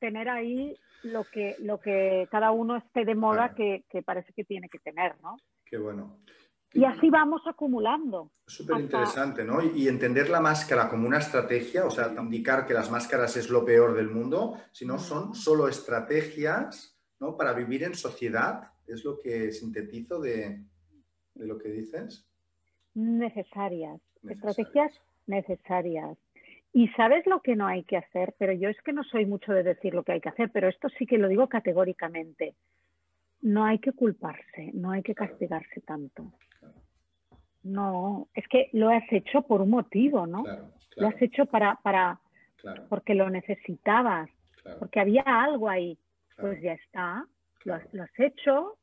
tener 0.00 0.28
ahí 0.28 0.76
lo 1.04 1.24
que, 1.24 1.56
lo 1.60 1.78
que 1.80 2.26
cada 2.30 2.50
uno 2.50 2.76
esté 2.76 3.04
de 3.04 3.14
moda 3.14 3.54
que, 3.54 3.84
parece 4.04 4.32
que 4.32 4.44
tiene 4.44 4.68
que 4.68 4.78
tener, 4.78 5.20
¿no? 5.22 5.36
Qué 5.64 5.78
bueno. 5.78 6.18
Y 6.74 6.84
así 6.84 7.10
vamos 7.10 7.42
acumulando. 7.46 8.32
Súper 8.46 8.80
interesante, 8.80 9.44
¿no? 9.44 9.62
Y 9.62 9.88
entender 9.88 10.30
la 10.30 10.40
máscara 10.40 10.88
como 10.88 11.06
una 11.06 11.18
estrategia, 11.18 11.84
o 11.84 11.90
sea, 11.90 12.14
indicar 12.18 12.66
que 12.66 12.72
las 12.72 12.90
máscaras 12.90 13.36
es 13.36 13.50
lo 13.50 13.62
peor 13.64 13.94
del 13.94 14.08
mundo, 14.08 14.56
sino 14.72 14.98
son 14.98 15.34
solo 15.34 15.68
estrategias, 15.68 16.98
¿no? 17.20 17.36
Para 17.36 17.52
vivir 17.52 17.84
en 17.84 17.94
sociedad 17.94 18.71
¿Es 18.86 19.04
lo 19.04 19.18
que 19.18 19.52
sintetizo 19.52 20.20
de, 20.20 20.64
lo 21.34 21.58
que 21.58 21.68
dices? 21.70 22.26
Necesarias. 22.94 24.00
Estrategias 24.28 24.92
necesarias. 25.26 26.16
Y 26.72 26.88
sabes 26.88 27.26
lo 27.26 27.40
que 27.40 27.54
no 27.54 27.66
hay 27.66 27.84
que 27.84 27.96
hacer, 27.96 28.34
pero 28.38 28.52
yo 28.52 28.68
es 28.68 28.80
que 28.82 28.92
no 28.92 29.04
soy 29.04 29.26
mucho 29.26 29.52
de 29.52 29.62
decir 29.62 29.94
lo 29.94 30.02
que 30.04 30.12
hay 30.12 30.20
que 30.20 30.30
hacer, 30.30 30.50
pero 30.50 30.68
esto 30.68 30.88
sí 30.98 31.06
que 31.06 31.18
lo 31.18 31.28
digo 31.28 31.48
categóricamente. 31.48 32.54
No 33.42 33.64
hay 33.64 33.78
que 33.78 33.92
culparse, 33.92 34.70
no 34.72 34.90
hay 34.90 35.02
que 35.02 35.14
castigarse 35.14 35.80
tanto. 35.82 36.32
No, 37.62 38.28
es 38.34 38.46
que 38.48 38.70
lo 38.72 38.88
has 38.88 39.04
hecho 39.10 39.42
por 39.42 39.60
un 39.60 39.70
motivo, 39.70 40.26
¿no? 40.26 40.44
Lo 40.96 41.08
has 41.08 41.20
hecho 41.20 41.46
para, 41.46 41.76
para 41.82 42.20
porque 42.88 43.14
lo 43.14 43.28
necesitabas, 43.30 44.30
porque 44.78 45.00
había 45.00 45.22
algo 45.22 45.68
ahí. 45.68 45.98
Pues 46.36 46.60
ya 46.62 46.72
está, 46.72 47.26
lo 47.64 47.74
has, 47.74 48.18
hecho, 48.18 48.78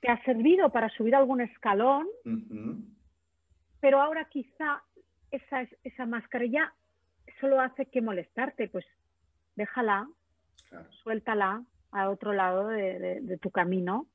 te 0.00 0.08
ha 0.08 0.22
servido 0.24 0.70
para 0.70 0.88
subir 0.90 1.14
algún 1.14 1.40
escalón, 1.40 2.06
pero 3.80 4.00
ahora 4.00 4.26
quizá 4.26 4.82
esa, 5.30 5.66
esa 5.84 6.06
mascarilla 6.06 6.72
solo 7.40 7.60
hace 7.60 7.86
que 7.86 8.02
molestarte, 8.02 8.68
pues 8.68 8.84
déjala, 9.56 10.08
suéltala 11.02 11.62
a 11.92 12.10
otro 12.10 12.32
lado 12.32 12.68
de, 12.68 13.38
tu 13.40 13.50
camino. 13.50 14.06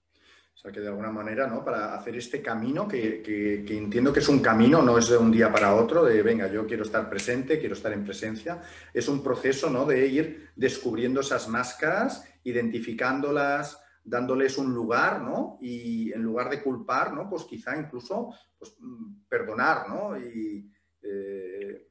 O 0.53 0.57
sea, 0.57 0.71
que 0.71 0.79
de 0.79 0.87
alguna 0.87 1.11
manera, 1.11 1.47
¿no? 1.47 1.65
Para 1.65 1.95
hacer 1.95 2.15
este 2.15 2.41
camino, 2.41 2.87
que, 2.87 3.21
que, 3.21 3.77
entiendo 3.77 4.13
que 4.13 4.19
es 4.19 4.29
un 4.29 4.39
camino, 4.39 4.81
no 4.81 4.97
es 4.97 5.09
de 5.09 5.17
un 5.17 5.29
día 5.29 5.51
para 5.51 5.75
otro, 5.75 6.05
de 6.05 6.21
venga, 6.21 6.47
yo 6.47 6.65
quiero 6.65 6.83
estar 6.83 7.09
presente, 7.09 7.59
quiero 7.59 7.75
estar 7.75 7.91
en 7.91 8.05
presencia, 8.05 8.61
es 8.93 9.09
un 9.09 9.21
proceso, 9.21 9.69
¿no? 9.69 9.85
De 9.85 10.07
ir 10.07 10.49
descubriendo 10.55 11.19
esas 11.19 11.49
máscaras 11.49 12.31
identificándolas, 12.45 13.83
dándoles 14.03 14.57
un 14.57 14.73
lugar, 14.73 15.21
¿no? 15.21 15.57
Y 15.61 16.13
en 16.13 16.23
lugar 16.23 16.49
de 16.49 16.63
culpar, 16.63 17.13
¿no? 17.13 17.29
Pues 17.29 17.43
quizá 17.43 17.77
incluso 17.77 18.33
pues, 18.57 18.77
mm, 18.79 19.27
perdonar, 19.27 19.89
¿no? 19.89 20.17
Y, 20.17 20.71
eh, 21.01 21.81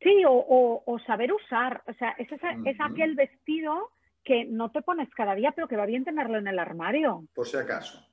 Sí, 0.00 0.22
o, 0.28 0.98
saber 1.06 1.32
usar. 1.32 1.82
O 1.88 1.92
sea, 1.94 2.10
es, 2.18 2.28
es 2.30 2.76
aquel 2.80 3.16
vestido 3.16 3.90
que 4.22 4.44
no 4.44 4.70
te 4.70 4.82
pones 4.82 5.08
cada 5.14 5.34
día, 5.34 5.52
pero 5.52 5.66
que 5.66 5.76
va 5.76 5.86
bien 5.86 6.04
tenerlo 6.04 6.38
en 6.38 6.46
el 6.46 6.58
armario. 6.58 7.24
Por 7.34 7.46
si 7.46 7.56
acaso. 7.56 8.06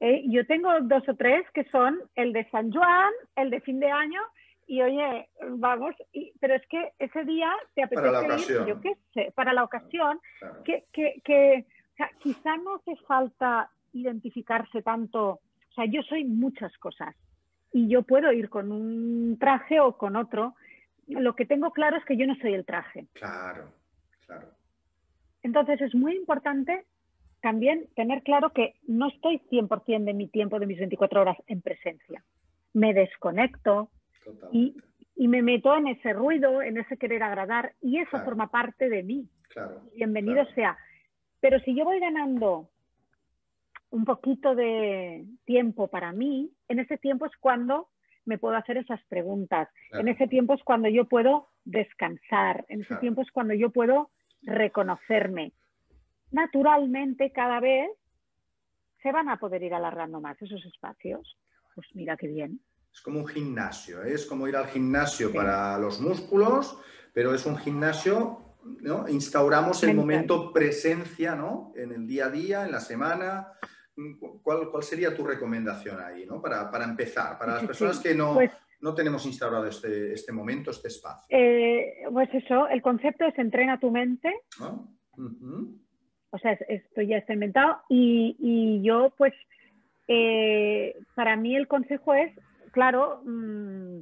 Eh, 0.00 0.24
yo 0.26 0.44
tengo 0.46 0.68
dos 0.80 1.08
o 1.08 1.14
tres 1.14 1.44
que 1.54 1.64
son 1.70 2.00
el 2.16 2.32
de 2.32 2.48
San 2.50 2.72
Juan, 2.72 3.12
el 3.36 3.50
de 3.50 3.60
fin 3.60 3.78
de 3.78 3.90
año 3.90 4.20
y 4.72 4.80
oye, 4.80 5.28
vamos, 5.58 5.94
pero 6.40 6.54
es 6.54 6.66
que 6.68 6.92
ese 6.98 7.24
día 7.24 7.52
te 7.74 7.82
apetece 7.82 8.08
para 8.08 8.22
la 8.22 8.26
ocasión. 8.26 8.66
yo 8.66 8.80
qué 8.80 8.96
sé, 9.12 9.32
para 9.36 9.52
la 9.52 9.64
ocasión, 9.64 10.18
que, 10.64 10.86
que, 10.94 11.20
que 11.22 11.66
o 11.92 11.96
sea, 11.98 12.10
quizá 12.18 12.56
no 12.56 12.76
hace 12.76 12.96
falta 13.06 13.70
identificarse 13.92 14.80
tanto, 14.80 15.28
o 15.32 15.74
sea, 15.74 15.84
yo 15.84 16.00
soy 16.04 16.24
muchas 16.24 16.72
cosas 16.78 17.14
y 17.70 17.86
yo 17.86 18.00
puedo 18.00 18.32
ir 18.32 18.48
con 18.48 18.72
un 18.72 19.36
traje 19.38 19.78
o 19.78 19.98
con 19.98 20.16
otro. 20.16 20.54
Lo 21.06 21.36
que 21.36 21.44
tengo 21.44 21.70
claro 21.72 21.98
es 21.98 22.04
que 22.06 22.16
yo 22.16 22.26
no 22.26 22.34
soy 22.36 22.54
el 22.54 22.64
traje. 22.64 23.08
Claro, 23.12 23.70
claro. 24.24 24.48
Entonces 25.42 25.82
es 25.82 25.94
muy 25.94 26.16
importante 26.16 26.86
también 27.42 27.90
tener 27.94 28.22
claro 28.22 28.54
que 28.54 28.76
no 28.86 29.08
estoy 29.08 29.42
100% 29.50 30.04
de 30.04 30.14
mi 30.14 30.28
tiempo, 30.28 30.58
de 30.58 30.64
mis 30.64 30.78
24 30.78 31.20
horas 31.20 31.36
en 31.46 31.60
presencia. 31.60 32.24
Me 32.72 32.94
desconecto, 32.94 33.90
y, 34.52 34.74
me 35.28 35.42
meto 35.42 35.76
en 35.76 35.88
ese 35.88 36.12
ruido, 36.12 36.62
en 36.62 36.78
ese 36.78 36.96
querer 36.96 37.22
agradar, 37.22 37.74
y 37.80 37.98
eso 37.98 38.18
forma 38.24 38.50
parte 38.50 38.88
de 38.88 39.02
mí. 39.02 39.28
Bienvenido 39.94 40.44
sea. 40.54 40.76
Pero 41.40 41.58
si 41.60 41.74
yo 41.76 41.84
voy 41.84 42.00
ganando 42.00 42.68
un 43.90 44.04
poquito 44.04 44.54
de 44.54 45.24
tiempo 45.44 45.88
para 45.88 46.12
mí, 46.12 46.50
en 46.68 46.78
ese 46.78 46.98
tiempo 46.98 47.26
es 47.26 47.32
cuando 47.38 47.88
me 48.24 48.38
puedo 48.38 48.56
hacer 48.56 48.78
esas 48.78 49.02
preguntas. 49.04 49.68
En 49.92 50.08
ese 50.08 50.28
tiempo 50.28 50.54
es 50.54 50.62
cuando 50.62 50.88
yo 50.88 51.06
puedo 51.06 51.48
descansar. 51.64 52.64
En 52.68 52.82
ese 52.82 52.96
tiempo 52.96 53.22
es 53.22 53.30
cuando 53.30 53.54
yo 53.54 53.70
puedo 53.70 54.10
reconocerme. 54.42 55.52
Naturalmente, 56.30 57.32
cada 57.32 57.60
vez 57.60 57.90
se 59.02 59.12
van 59.12 59.28
a 59.28 59.36
poder 59.38 59.62
ir 59.62 59.74
alargando 59.74 60.20
más 60.20 60.40
esos 60.40 60.64
espacios. 60.64 61.36
Pues 61.74 61.86
mira 61.94 62.16
qué 62.16 62.28
bien. 62.28 62.60
Es 62.92 63.00
como 63.00 63.20
un 63.20 63.26
gimnasio, 63.26 64.02
¿eh? 64.04 64.14
es 64.14 64.26
como 64.26 64.46
ir 64.46 64.56
al 64.56 64.66
gimnasio 64.66 65.32
para 65.32 65.78
los 65.78 66.00
músculos, 66.00 66.78
pero 67.12 67.34
es 67.34 67.46
un 67.46 67.56
gimnasio, 67.56 68.56
¿no? 68.80 69.08
Instauramos 69.08 69.82
el 69.82 69.94
momento 69.94 70.52
presencia, 70.52 71.34
¿no? 71.34 71.72
En 71.74 71.92
el 71.92 72.06
día 72.06 72.26
a 72.26 72.30
día, 72.30 72.64
en 72.64 72.72
la 72.72 72.80
semana. 72.80 73.52
¿Cuál, 74.42 74.70
cuál 74.70 74.82
sería 74.82 75.14
tu 75.14 75.24
recomendación 75.24 76.00
ahí, 76.00 76.26
¿no? 76.26 76.40
Para, 76.40 76.70
para 76.70 76.84
empezar, 76.84 77.38
para 77.38 77.54
las 77.54 77.64
personas 77.64 77.98
que 77.98 78.14
no, 78.14 78.34
pues 78.34 78.50
no 78.82 78.94
tenemos 78.94 79.24
instaurado 79.24 79.66
este, 79.66 80.12
este 80.12 80.32
momento, 80.32 80.70
este 80.70 80.88
espacio. 80.88 81.24
Eh, 81.30 82.04
pues 82.12 82.28
eso, 82.34 82.68
el 82.68 82.82
concepto 82.82 83.24
es 83.24 83.38
entrena 83.38 83.78
tu 83.78 83.90
mente. 83.90 84.28
O 86.30 86.38
sea, 86.38 86.52
esto 86.52 87.00
ya 87.00 87.18
está 87.18 87.32
inventado. 87.32 87.80
Y, 87.88 88.36
y 88.40 88.82
yo, 88.82 89.14
pues, 89.16 89.32
eh, 90.08 90.96
para 91.14 91.36
mí 91.36 91.54
el 91.54 91.68
consejo 91.68 92.12
es 92.12 92.32
claro, 92.72 93.22
mm, 93.24 93.98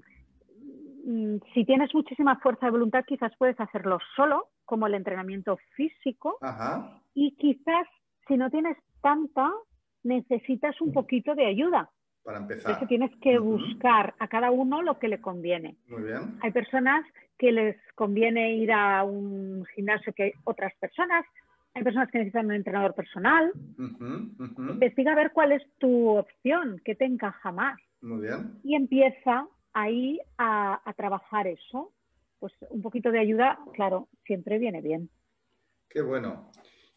mm, 1.05 1.37
si 1.53 1.65
tienes 1.65 1.95
muchísima 1.95 2.37
fuerza 2.41 2.67
de 2.67 2.73
voluntad, 2.73 3.05
quizás 3.07 3.33
puedes 3.39 3.59
hacerlo 3.61 3.99
solo, 4.17 4.49
como 4.65 4.87
el 4.87 4.95
entrenamiento 4.95 5.59
físico. 5.75 6.39
Y 7.13 7.37
quizás, 7.37 7.87
si 8.27 8.37
no 8.37 8.51
tienes 8.51 8.77
tanta, 9.03 9.51
necesitas 10.05 10.81
un 10.81 10.93
poquito 10.93 11.35
de 11.35 11.47
ayuda. 11.47 11.91
Para 12.23 12.39
empezar. 12.39 12.71
Entonces 12.71 12.89
tienes 12.89 13.11
que 13.21 13.39
buscar 13.39 14.15
a 14.19 14.29
cada 14.29 14.51
uno 14.51 14.83
lo 14.83 14.99
que 14.99 15.09
le 15.09 15.21
conviene. 15.21 15.77
Muy 15.89 16.05
bien. 16.05 16.39
Hay 16.43 16.53
personas 16.53 17.05
que 17.39 17.51
les 17.51 17.77
conviene 17.95 18.55
ir 18.57 18.71
a 18.71 19.03
un 19.05 19.65
gimnasio 19.75 20.13
que 20.13 20.23
hay 20.25 20.33
otras 20.45 20.73
personas. 20.79 21.25
Hay 21.75 21.83
personas 21.83 22.11
que 22.11 22.19
necesitan 22.19 22.47
un 22.47 22.53
entrenador 22.53 22.95
personal. 22.95 23.51
Investiga 24.59 25.13
a 25.13 25.17
ver 25.17 25.33
cuál 25.33 25.53
es 25.53 25.63
tu 25.79 26.11
opción, 26.11 26.81
qué 26.85 26.95
te 26.95 27.07
encaja 27.07 27.51
más. 27.51 27.81
Muy 28.03 28.21
bien. 28.23 28.59
Y 28.63 28.75
empieza 28.75 29.47
ahí 29.73 30.21
a, 30.39 30.83
trabajar 30.97 31.47
eso. 31.47 31.93
Pues 32.39 32.53
un 32.71 32.81
poquito 32.81 33.11
de 33.11 33.21
ayuda, 33.21 33.59
claro, 33.75 34.09
siempre 34.25 34.59
viene 34.59 34.81
bien. 34.81 35.11
Qué 35.89 36.01
bueno. 36.01 36.51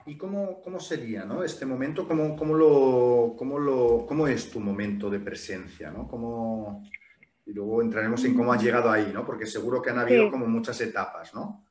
¿Y 0.06 0.18
cómo, 0.18 0.62
cómo 0.62 0.80
sería 0.80 1.26
¿no? 1.26 1.44
este 1.44 1.66
momento? 1.66 2.08
¿Cómo, 2.08 2.36
cómo, 2.36 2.54
lo, 2.54 3.36
cómo, 3.38 3.60
lo, 3.60 4.06
¿Cómo 4.06 4.28
es 4.28 4.52
tu 4.52 4.60
momento 4.60 5.10
de 5.10 5.20
presencia? 5.20 5.92
¿no? 5.92 6.08
¿Cómo... 6.08 6.84
Y 7.46 7.54
luego 7.54 7.82
entraremos 7.82 8.24
en 8.24 8.36
cómo 8.36 8.54
has 8.54 8.64
llegado 8.64 8.90
ahí, 8.90 9.12
¿no? 9.14 9.26
Porque 9.26 9.46
seguro 9.46 9.82
que 9.82 9.90
han 9.90 10.00
habido 10.00 10.32
como 10.32 10.46
muchas 10.46 10.80
etapas, 10.80 11.34
¿no? 11.34 11.66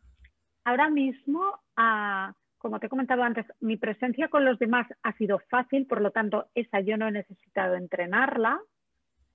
Ahora 0.64 0.90
mismo, 0.90 1.61
ah, 1.77 2.35
como 2.59 2.79
te 2.79 2.87
he 2.87 2.90
comentado 2.90 3.23
antes, 3.23 3.47
mi 3.61 3.79
presencia 3.79 4.29
con 4.29 4.45
los 4.45 4.59
demás 4.59 4.87
ha 5.03 5.16
sido 5.16 5.40
fácil, 5.49 5.87
por 5.87 6.03
lo 6.03 6.11
tanto, 6.11 6.51
esa 6.55 6.81
yo 6.81 6.99
no 6.99 7.09
he 7.09 7.12
necesitado 7.12 7.75
entrenarla 7.75 8.61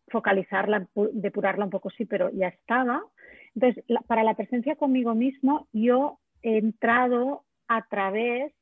focalizarla, 0.07 0.87
depurarla 1.13 1.65
un 1.65 1.71
poco 1.71 1.89
sí, 1.89 2.05
pero 2.05 2.29
ya 2.31 2.47
estaba. 2.47 3.03
Entonces, 3.55 3.83
para 4.07 4.23
la 4.23 4.35
presencia 4.35 4.75
conmigo 4.75 5.15
mismo, 5.15 5.67
yo 5.73 6.19
he 6.41 6.57
entrado 6.57 7.43
a 7.67 7.87
través 7.87 8.53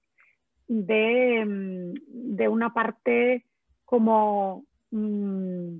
de, 0.67 1.45
mm, 1.45 2.51
una 2.51 2.73
parte 2.73 3.45
como 3.83 4.63
mm, 4.91 5.77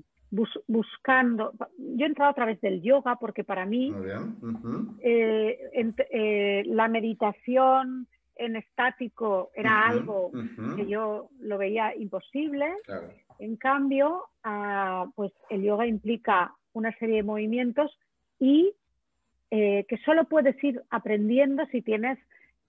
buscando, 0.66 1.52
yo 1.78 2.04
he 2.04 2.08
entrado 2.08 2.30
a 2.30 2.34
través 2.34 2.60
del 2.60 2.82
yoga 2.82 3.16
porque 3.16 3.42
para 3.42 3.64
mí 3.64 3.92
eh, 5.00 5.72
eh, 6.10 6.62
la 6.66 6.88
meditación 6.88 8.06
en 8.34 8.56
estático 8.56 9.50
era 9.54 9.88
algo 9.88 10.30
que 10.76 10.86
yo 10.86 11.30
lo 11.40 11.58
veía 11.58 11.94
imposible. 11.96 12.66
En 13.38 13.56
cambio, 13.56 14.24
ah, 14.44 15.06
pues 15.14 15.32
el 15.50 15.62
yoga 15.62 15.86
implica 15.86 16.54
una 16.72 16.92
serie 16.98 17.16
de 17.16 17.22
movimientos 17.22 17.98
y 18.38 18.72
eh, 19.50 19.84
que 19.88 19.96
solo 19.98 20.24
puedes 20.24 20.62
ir 20.64 20.82
aprendiendo 20.90 21.64
si 21.66 21.82
tienes 21.82 22.18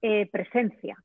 eh, 0.02 0.28
presencia. 0.32 0.96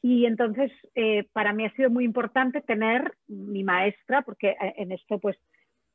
Y 0.00 0.26
entonces, 0.26 0.70
eh, 0.94 1.26
para 1.32 1.52
mí 1.52 1.66
ha 1.66 1.74
sido 1.74 1.90
muy 1.90 2.04
importante 2.04 2.60
tener 2.60 3.14
mi 3.26 3.64
maestra, 3.64 4.22
porque 4.22 4.56
en 4.60 4.92
esto 4.92 5.18
pues 5.18 5.36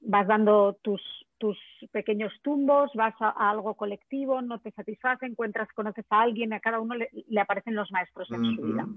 vas 0.06 0.28
dando 0.28 0.78
tus, 0.82 1.02
tus 1.38 1.58
pequeños 1.92 2.32
tumbos, 2.42 2.92
vas 2.94 3.16
a, 3.20 3.50
algo 3.50 3.74
colectivo, 3.76 4.42
no 4.42 4.60
te 4.60 4.72
satisface, 4.72 5.26
encuentras, 5.26 5.68
conoces 5.74 6.06
a 6.10 6.22
alguien, 6.22 6.54
a 6.54 6.60
cada 6.60 6.80
uno 6.80 6.96
le, 6.96 7.10
aparecen 7.39 7.76
los 7.76 7.92
maestros 7.92 8.32
en 8.32 8.56
su 8.56 8.62
vida. 8.62 8.88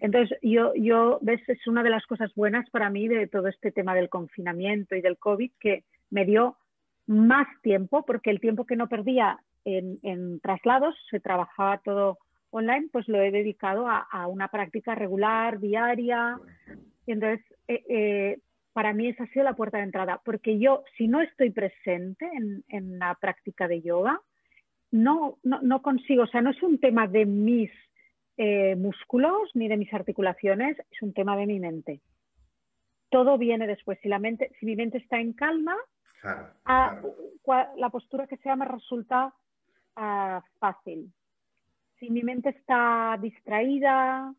Entonces, 0.00 0.38
yo, 0.42 0.72
yo, 0.74 1.18
ves, 1.22 1.40
es 1.48 1.66
una 1.66 1.82
de 1.82 1.90
las 1.90 2.06
cosas 2.06 2.34
buenas 2.34 2.68
para 2.70 2.90
mí 2.90 3.08
de 3.08 3.26
todo 3.26 3.48
este 3.48 3.70
tema 3.72 3.94
del 3.94 4.08
confinamiento 4.08 4.96
y 4.96 5.00
del 5.00 5.18
COVID, 5.18 5.52
que 5.60 5.84
me 6.10 6.24
dio 6.24 6.56
más 7.06 7.46
tiempo, 7.62 8.04
porque 8.04 8.30
el 8.30 8.40
tiempo 8.40 8.66
que 8.66 8.76
no 8.76 8.88
perdía 8.88 9.38
en, 9.64 10.40
traslados, 10.40 10.94
se 11.10 11.20
trabajaba 11.20 11.78
todo 11.78 12.18
online, 12.50 12.88
pues 12.90 13.06
lo 13.08 13.20
he 13.20 13.30
dedicado 13.30 13.86
a, 13.88 14.26
una 14.26 14.48
práctica 14.48 14.94
regular, 14.94 15.60
diaria. 15.60 16.38
Y 17.06 17.12
entonces, 17.12 17.44
eh, 17.68 17.84
eh, 17.88 18.38
para 18.78 18.92
mí 18.92 19.08
esa 19.08 19.24
ha 19.24 19.26
sido 19.30 19.42
la 19.44 19.56
puerta 19.56 19.78
de 19.78 19.82
entrada, 19.82 20.22
porque 20.24 20.56
yo, 20.56 20.84
si 20.96 21.08
no 21.08 21.20
estoy 21.20 21.50
presente 21.50 22.30
en, 22.68 22.96
la 23.00 23.16
práctica 23.16 23.66
de 23.66 23.82
yoga, 23.82 24.20
no, 24.92 25.38
no, 25.42 25.82
consigo, 25.82 26.22
o 26.22 26.26
sea, 26.28 26.42
no 26.42 26.50
es 26.50 26.62
un 26.62 26.78
tema 26.78 27.08
de 27.08 27.26
mis 27.26 27.72
eh, 28.36 28.76
músculos 28.76 29.50
ni 29.54 29.66
de 29.66 29.78
mis 29.78 29.92
articulaciones, 29.92 30.78
es 30.92 31.02
un 31.02 31.12
tema 31.12 31.36
de 31.36 31.46
mi 31.46 31.58
mente. 31.58 32.00
Todo 33.10 33.36
viene 33.36 33.66
después. 33.66 33.98
Si, 34.00 34.08
la 34.08 34.20
mente, 34.20 34.52
si 34.60 34.66
mi 34.66 34.76
mente 34.76 34.98
está 34.98 35.18
en 35.18 35.32
calma, 35.32 35.76
la 36.22 37.90
postura 37.90 38.28
que 38.28 38.36
sea 38.36 38.54
me 38.54 38.64
resulta 38.64 39.34
ah, 39.96 40.40
fácil. 40.60 41.12
Si 41.98 42.10
mi 42.10 42.22
mente 42.22 42.50
está 42.50 43.18
distraída 43.20 44.32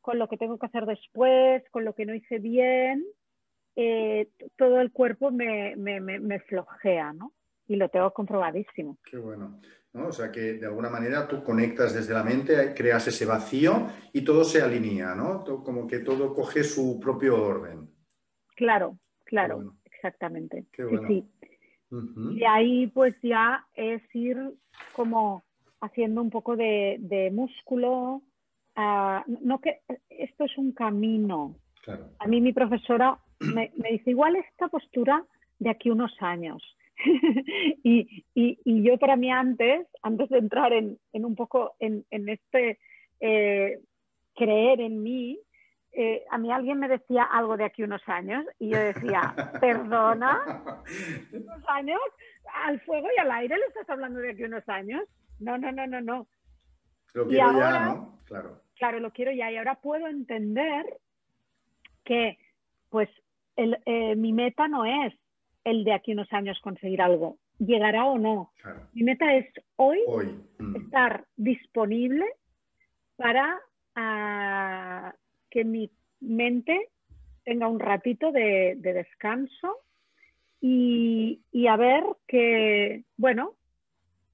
con 0.00 0.18
lo 0.18 0.30
que 0.30 0.38
tengo 0.38 0.58
que 0.58 0.64
hacer 0.64 0.86
después, 0.86 1.62
con 1.72 1.84
lo 1.84 1.94
que 1.94 2.06
no 2.06 2.14
hice 2.14 2.38
bien, 2.38 3.04
eh, 3.82 4.28
todo 4.56 4.78
el 4.80 4.92
cuerpo 4.92 5.30
me, 5.30 5.74
flojea, 6.46 7.14
¿no? 7.14 7.32
Y 7.66 7.76
lo 7.76 7.88
tengo 7.88 8.12
comprobadísimo. 8.12 8.98
Qué 9.10 9.16
bueno. 9.16 9.60
O 9.94 10.12
sea 10.12 10.30
que 10.30 10.54
de 10.54 10.66
alguna 10.66 10.90
manera 10.90 11.26
tú 11.26 11.42
conectas 11.42 11.94
desde 11.94 12.12
la 12.12 12.22
mente, 12.22 12.74
creas 12.74 13.08
ese 13.08 13.24
vacío 13.24 13.88
y 14.12 14.22
todo 14.22 14.44
se 14.44 14.60
alinea, 14.60 15.14
¿no? 15.14 15.42
Como 15.44 15.86
que 15.86 16.00
todo 16.00 16.34
coge 16.34 16.62
su 16.62 17.00
propio 17.00 17.42
orden. 17.42 17.88
Claro, 18.54 18.98
claro, 19.24 19.74
exactamente. 19.84 20.66
Qué 20.72 20.84
bueno. 20.84 21.08
Sí, 21.08 21.24
Y 22.36 22.44
ahí 22.44 22.86
pues 22.88 23.14
ya 23.22 23.66
es 23.74 24.02
ir 24.14 24.36
como 24.92 25.42
haciendo 25.80 26.20
un 26.20 26.30
poco 26.30 26.56
de, 26.56 27.30
músculo. 27.32 28.22
Ah, 28.76 29.24
no 29.26 29.60
que 29.60 29.80
esto 30.10 30.44
es 30.44 30.56
un 30.58 30.72
camino. 30.72 31.56
A 32.18 32.28
mí 32.28 32.40
mi 32.40 32.52
profesora 32.52 33.18
me, 33.40 33.72
dice, 33.90 34.10
igual 34.10 34.36
esta 34.36 34.68
postura 34.68 35.24
de 35.58 35.70
aquí 35.70 35.90
unos 35.90 36.14
años. 36.20 36.62
y, 37.82 38.24
yo 38.64 38.98
para 38.98 39.16
mí 39.16 39.30
antes, 39.30 39.86
antes 40.02 40.28
de 40.28 40.38
entrar 40.38 40.72
en, 40.72 40.98
un 41.12 41.34
poco 41.34 41.74
en, 41.78 42.04
este 42.10 42.78
eh, 43.20 43.80
creer 44.34 44.80
en 44.80 45.02
mí, 45.02 45.38
eh, 45.92 46.24
a 46.30 46.38
mí 46.38 46.52
alguien 46.52 46.78
me 46.78 46.88
decía 46.88 47.24
algo 47.24 47.56
de 47.56 47.64
aquí 47.64 47.82
unos 47.82 48.02
años 48.06 48.44
y 48.58 48.70
yo 48.70 48.78
decía, 48.78 49.34
perdona, 49.60 50.84
unos 51.32 51.62
años, 51.68 52.00
al 52.64 52.80
fuego 52.82 53.08
y 53.16 53.20
al 53.20 53.30
aire 53.32 53.56
le 53.56 53.66
estás 53.66 53.88
hablando 53.88 54.20
de 54.20 54.30
aquí 54.30 54.44
unos 54.44 54.68
años. 54.68 55.02
No, 55.40 55.58
no, 55.58 55.72
no, 55.72 55.86
no, 55.86 56.00
no. 56.00 56.26
Lo 57.14 57.26
quiero 57.26 57.58
ya, 57.58 57.80
¿no? 57.86 58.20
Claro. 58.26 58.62
Claro, 58.76 59.00
lo 59.00 59.10
quiero 59.12 59.32
ya. 59.32 59.50
Y 59.50 59.56
ahora 59.56 59.74
puedo 59.76 60.06
entender 60.06 60.86
que, 62.04 62.38
pues, 62.88 63.08
eh, 63.86 64.16
mi 64.16 64.32
meta 64.32 64.68
no 64.68 64.84
es 64.84 65.14
el 65.64 65.84
de 65.84 65.92
aquí 65.92 66.12
unos 66.12 66.32
años 66.32 66.58
conseguir 66.60 67.02
algo, 67.02 67.38
llegará 67.58 68.06
o 68.06 68.18
no. 68.18 68.52
Mi 68.92 69.02
meta 69.02 69.34
es 69.34 69.46
hoy, 69.76 70.00
mm. 70.58 70.76
estar 70.76 71.24
disponible 71.36 72.24
para 73.16 73.60
ah, 73.94 75.14
que 75.50 75.64
mi 75.64 75.90
mente 76.20 76.88
tenga 77.44 77.68
un 77.68 77.80
ratito 77.80 78.32
de, 78.32 78.76
descanso 78.76 79.78
y, 80.60 81.40
a 81.68 81.76
ver 81.76 82.04
que, 82.26 83.04
bueno, 83.16 83.54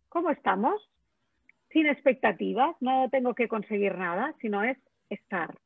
¿cómo 0.09 0.31
estamos? 0.31 0.81
Sin 1.71 1.87
expectativas, 1.87 2.77
no 2.81 3.09
tengo 3.11 3.35
que 3.35 3.49
conseguir 3.49 3.97
nada, 3.97 4.35
sino 4.41 4.63
es 4.65 4.79
estar 5.09 5.57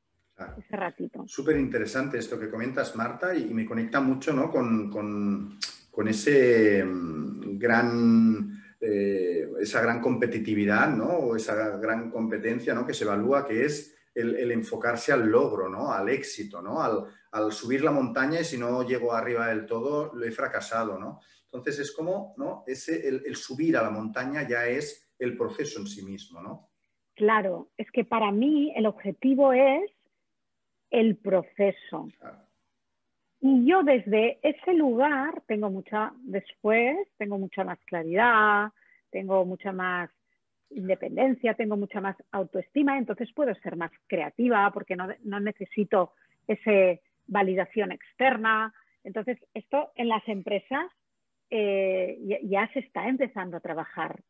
ese 0.58 0.76
ratito. 0.76 1.24
Súper 1.26 1.56
interesante 1.56 2.18
esto 2.18 2.38
que 2.38 2.50
comentas, 2.50 2.94
Marta, 2.96 3.34
y, 3.34 3.52
me 3.52 3.66
conecta 3.66 4.00
mucho 4.00 4.32
¿no? 4.32 4.50
con, 4.50 5.58
ese 6.06 6.84
mm, 6.84 7.58
gran, 7.58 8.62
eh, 8.80 9.48
esa 9.60 9.82
gran 9.82 10.00
competitividad 10.00 10.94
¿no? 10.94 11.08
o 11.08 11.36
esa 11.36 11.76
gran 11.76 12.10
competencia 12.10 12.74
¿no? 12.74 12.86
que 12.86 12.94
se 12.94 13.04
evalúa, 13.04 13.46
que 13.46 13.64
es 13.64 13.96
el, 14.14 14.50
enfocarse 14.50 15.12
al 15.12 15.28
logro, 15.28 15.68
¿no? 15.68 15.92
al 15.92 16.08
éxito, 16.08 16.60
¿no? 16.60 16.82
Al, 16.82 17.52
subir 17.52 17.84
la 17.84 17.92
montaña 17.92 18.40
y 18.40 18.44
si 18.44 18.58
no 18.58 18.82
llego 18.82 19.12
arriba 19.12 19.48
del 19.48 19.64
todo, 19.66 20.12
lo 20.14 20.24
he 20.26 20.32
fracasado. 20.32 20.98
¿no? 20.98 21.20
Entonces 21.44 21.78
es 21.78 21.92
como 21.92 22.34
¿no? 22.36 22.64
Ese, 22.66 23.06
el, 23.06 23.22
el 23.24 23.36
subir 23.36 23.76
a 23.76 23.82
la 23.82 23.90
montaña 23.90 24.46
ya 24.48 24.66
es 24.66 25.12
el 25.18 25.36
proceso 25.36 25.78
en 25.78 25.86
sí 25.86 26.02
mismo. 26.04 26.42
¿no? 26.42 26.70
Claro, 27.14 27.70
es 27.76 27.90
que 27.92 28.04
para 28.04 28.32
mí 28.32 28.72
el 28.74 28.86
objetivo 28.86 29.52
es 29.52 29.90
el 30.90 31.16
proceso. 31.16 32.08
Y 33.40 33.64
yo 33.66 33.82
desde 33.82 34.38
ese 34.42 34.74
lugar 34.74 35.42
tengo 35.46 35.70
mucha, 35.70 36.12
después 36.18 36.96
tengo 37.16 37.38
mucha 37.38 37.64
más 37.64 37.78
claridad, 37.86 38.70
tengo 39.10 39.44
mucha 39.44 39.72
más 39.72 40.10
independencia, 40.70 41.54
tengo 41.54 41.76
mucha 41.76 42.00
más 42.00 42.16
autoestima, 42.32 42.98
entonces 42.98 43.32
puedo 43.32 43.54
ser 43.56 43.76
más 43.76 43.90
creativa 44.06 44.70
porque 44.72 44.94
no, 44.94 45.08
no 45.24 45.40
necesito 45.40 46.12
esa 46.46 47.00
validación 47.26 47.92
externa. 47.92 48.74
Entonces, 49.04 49.38
esto 49.54 49.92
en 49.94 50.08
las 50.08 50.26
empresas 50.28 50.86
eh, 51.50 52.18
ya, 52.44 52.68
se 52.72 52.80
está 52.80 53.08
empezando 53.08 53.56
a 53.56 53.60
trabajar. 53.60 54.20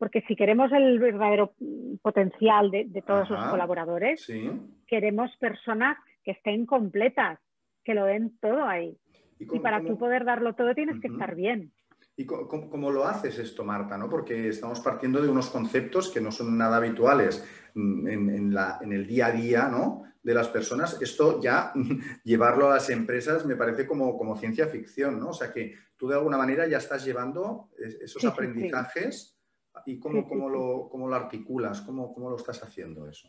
Porque 0.00 0.24
si 0.26 0.34
queremos 0.34 0.72
el 0.72 0.98
verdadero 0.98 1.52
potencial 2.00 2.70
de, 2.70 3.04
todos 3.06 3.28
los 3.28 3.44
colaboradores, 3.44 4.26
queremos 4.86 5.30
personas 5.36 5.98
que 6.24 6.30
estén 6.30 6.64
completas, 6.64 7.38
que 7.84 7.92
lo 7.92 8.06
den 8.06 8.34
todo 8.40 8.64
ahí. 8.64 8.96
Y, 9.38 9.58
para 9.58 9.82
tú 9.84 9.98
poder 9.98 10.24
darlo 10.24 10.54
todo 10.54 10.74
tienes 10.74 10.98
que 11.02 11.08
estar 11.08 11.34
bien. 11.34 11.70
¿Y 12.16 12.24
cómo, 12.24 12.90
lo 12.90 13.04
haces 13.04 13.38
esto, 13.38 13.62
Marta? 13.62 13.98
¿no? 13.98 14.08
Porque 14.08 14.48
estamos 14.48 14.80
partiendo 14.80 15.20
de 15.20 15.28
unos 15.28 15.50
conceptos 15.50 16.08
que 16.08 16.22
no 16.22 16.32
son 16.32 16.56
nada 16.56 16.78
habituales 16.78 17.46
en, 17.74 18.56
el 18.92 19.06
día 19.06 19.26
a 19.26 19.32
día 19.32 19.68
¿no? 19.68 20.04
de 20.22 20.32
las 20.32 20.48
personas. 20.48 20.98
Esto 21.02 21.42
ya 21.42 21.74
llevarlo 22.24 22.70
a 22.70 22.76
las 22.76 22.88
empresas 22.88 23.44
me 23.44 23.56
parece 23.56 23.86
como, 23.86 24.16
como 24.16 24.34
ciencia 24.34 24.66
ficción, 24.66 25.20
¿no? 25.20 25.28
O 25.28 25.34
sea 25.34 25.52
que 25.52 25.74
tú 25.98 26.08
de 26.08 26.14
alguna 26.14 26.38
manera 26.38 26.66
ya 26.66 26.78
estás 26.78 27.04
llevando 27.04 27.68
esos 27.78 28.24
aprendizajes 28.24 29.36
y 29.86 29.98
cómo, 29.98 30.28
cómo, 30.28 30.48
lo, 30.48 30.88
cómo, 30.90 31.08
lo, 31.08 31.16
articulas, 31.16 31.80
cómo, 31.82 32.12
cómo 32.12 32.30
lo 32.30 32.36
estás 32.36 32.62
haciendo 32.62 33.08
eso. 33.08 33.28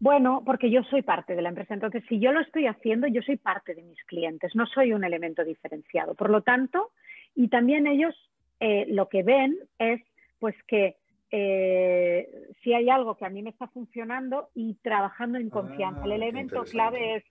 Bueno, 0.00 0.42
porque 0.44 0.70
yo 0.70 0.82
soy 0.84 1.02
parte 1.02 1.34
de 1.34 1.42
la 1.42 1.48
empresa. 1.48 1.74
Entonces, 1.74 2.04
si 2.08 2.18
yo 2.18 2.32
lo 2.32 2.40
estoy 2.40 2.66
haciendo, 2.66 3.06
yo 3.06 3.22
soy 3.22 3.36
parte 3.36 3.74
de 3.74 3.82
mis 3.82 4.02
clientes, 4.04 4.54
no 4.54 4.66
soy 4.66 4.92
un 4.92 5.04
elemento 5.04 5.44
diferenciado. 5.44 6.14
Por 6.14 6.30
lo 6.30 6.42
tanto, 6.42 6.90
y 7.34 7.48
también 7.48 7.86
ellos 7.86 8.14
eh, 8.60 8.86
lo 8.88 9.08
que 9.08 9.22
ven 9.22 9.56
es 9.78 10.02
pues 10.38 10.54
que 10.66 10.96
eh, 11.30 12.28
si 12.62 12.74
hay 12.74 12.90
algo 12.90 13.16
que 13.16 13.24
a 13.24 13.30
mí 13.30 13.42
me 13.42 13.50
está 13.50 13.66
funcionando 13.68 14.50
y 14.54 14.74
trabajando 14.82 15.38
en 15.38 15.50
confianza. 15.50 16.04
el 16.04 16.12
ah, 16.12 16.14
elemento 16.14 16.62
clave 16.64 17.16
es 17.16 17.24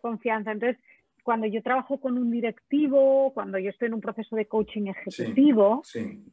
confianza. 0.00 0.52
Entonces, 0.52 0.82
cuando 1.22 1.46
yo 1.46 1.62
trabajo 1.62 2.00
con 2.00 2.18
un 2.18 2.30
directivo, 2.30 3.32
cuando 3.32 3.58
yo 3.58 3.70
estoy 3.70 3.88
en 3.88 3.94
un 3.94 4.00
proceso 4.00 4.34
de 4.34 4.46
coaching 4.46 4.86
ejecutivo, 4.88 5.82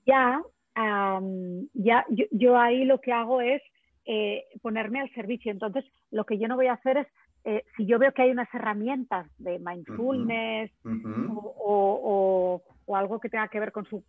ya, 0.05 0.41
ya 0.75 2.05
yo, 2.31 2.57
ahí 2.57 2.85
lo 2.85 3.01
que 3.01 3.11
hago 3.11 3.41
es 3.41 3.61
eh, 4.05 4.45
ponerme 4.61 5.01
al 5.01 5.11
servicio. 5.13 5.51
Entonces, 5.51 5.85
lo 6.11 6.25
que 6.25 6.37
yo 6.37 6.47
no 6.47 6.55
voy 6.55 6.67
a 6.67 6.73
hacer 6.73 6.97
es 6.97 7.07
eh, 7.43 7.63
si 7.75 7.85
yo 7.85 7.97
veo 7.97 8.13
que 8.13 8.21
hay 8.21 8.31
unas 8.31 8.53
herramientas 8.53 9.27
de 9.39 9.59
mindfulness 9.59 10.71
O, 10.85 12.61
algo 12.93 13.19
que 13.19 13.29
tenga 13.29 13.47
que 13.47 13.59
ver 13.59 13.71
con 13.71 13.85
su 13.85 14.03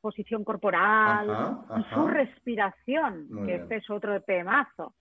posición 0.00 0.44
corporal, 0.44 1.26
con 1.68 1.84
su 1.90 2.06
respiración, 2.08 3.28
que 3.46 3.54
este 3.54 3.76
es 3.76 3.88
otro 3.88 4.20
temazo. 4.22 4.94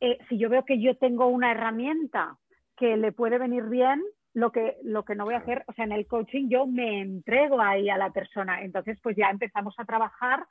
Eh, 0.00 0.18
si 0.28 0.38
yo 0.38 0.48
veo 0.48 0.64
que 0.64 0.80
yo 0.80 0.96
tengo 0.96 1.26
una 1.26 1.50
herramienta 1.50 2.38
que 2.76 2.96
le 2.96 3.12
puede 3.12 3.38
venir 3.38 3.64
bien, 3.64 4.02
lo 4.34 4.52
que, 4.52 4.76
lo 4.82 5.04
que 5.04 5.14
no 5.14 5.24
voy 5.24 5.34
a 5.34 5.38
hacer, 5.38 5.64
o 5.66 5.72
sea, 5.72 5.84
en 5.84 5.92
el 5.92 6.06
coaching 6.06 6.48
yo 6.48 6.66
me 6.66 7.00
entrego 7.00 7.60
ahí 7.60 7.90
a 7.90 7.98
la 7.98 8.10
persona. 8.10 8.62
Entonces, 8.62 8.98
pues 9.02 9.16
ya 9.16 9.28
empezamos 9.30 9.74
a 9.78 9.84
trabajar 9.84 10.46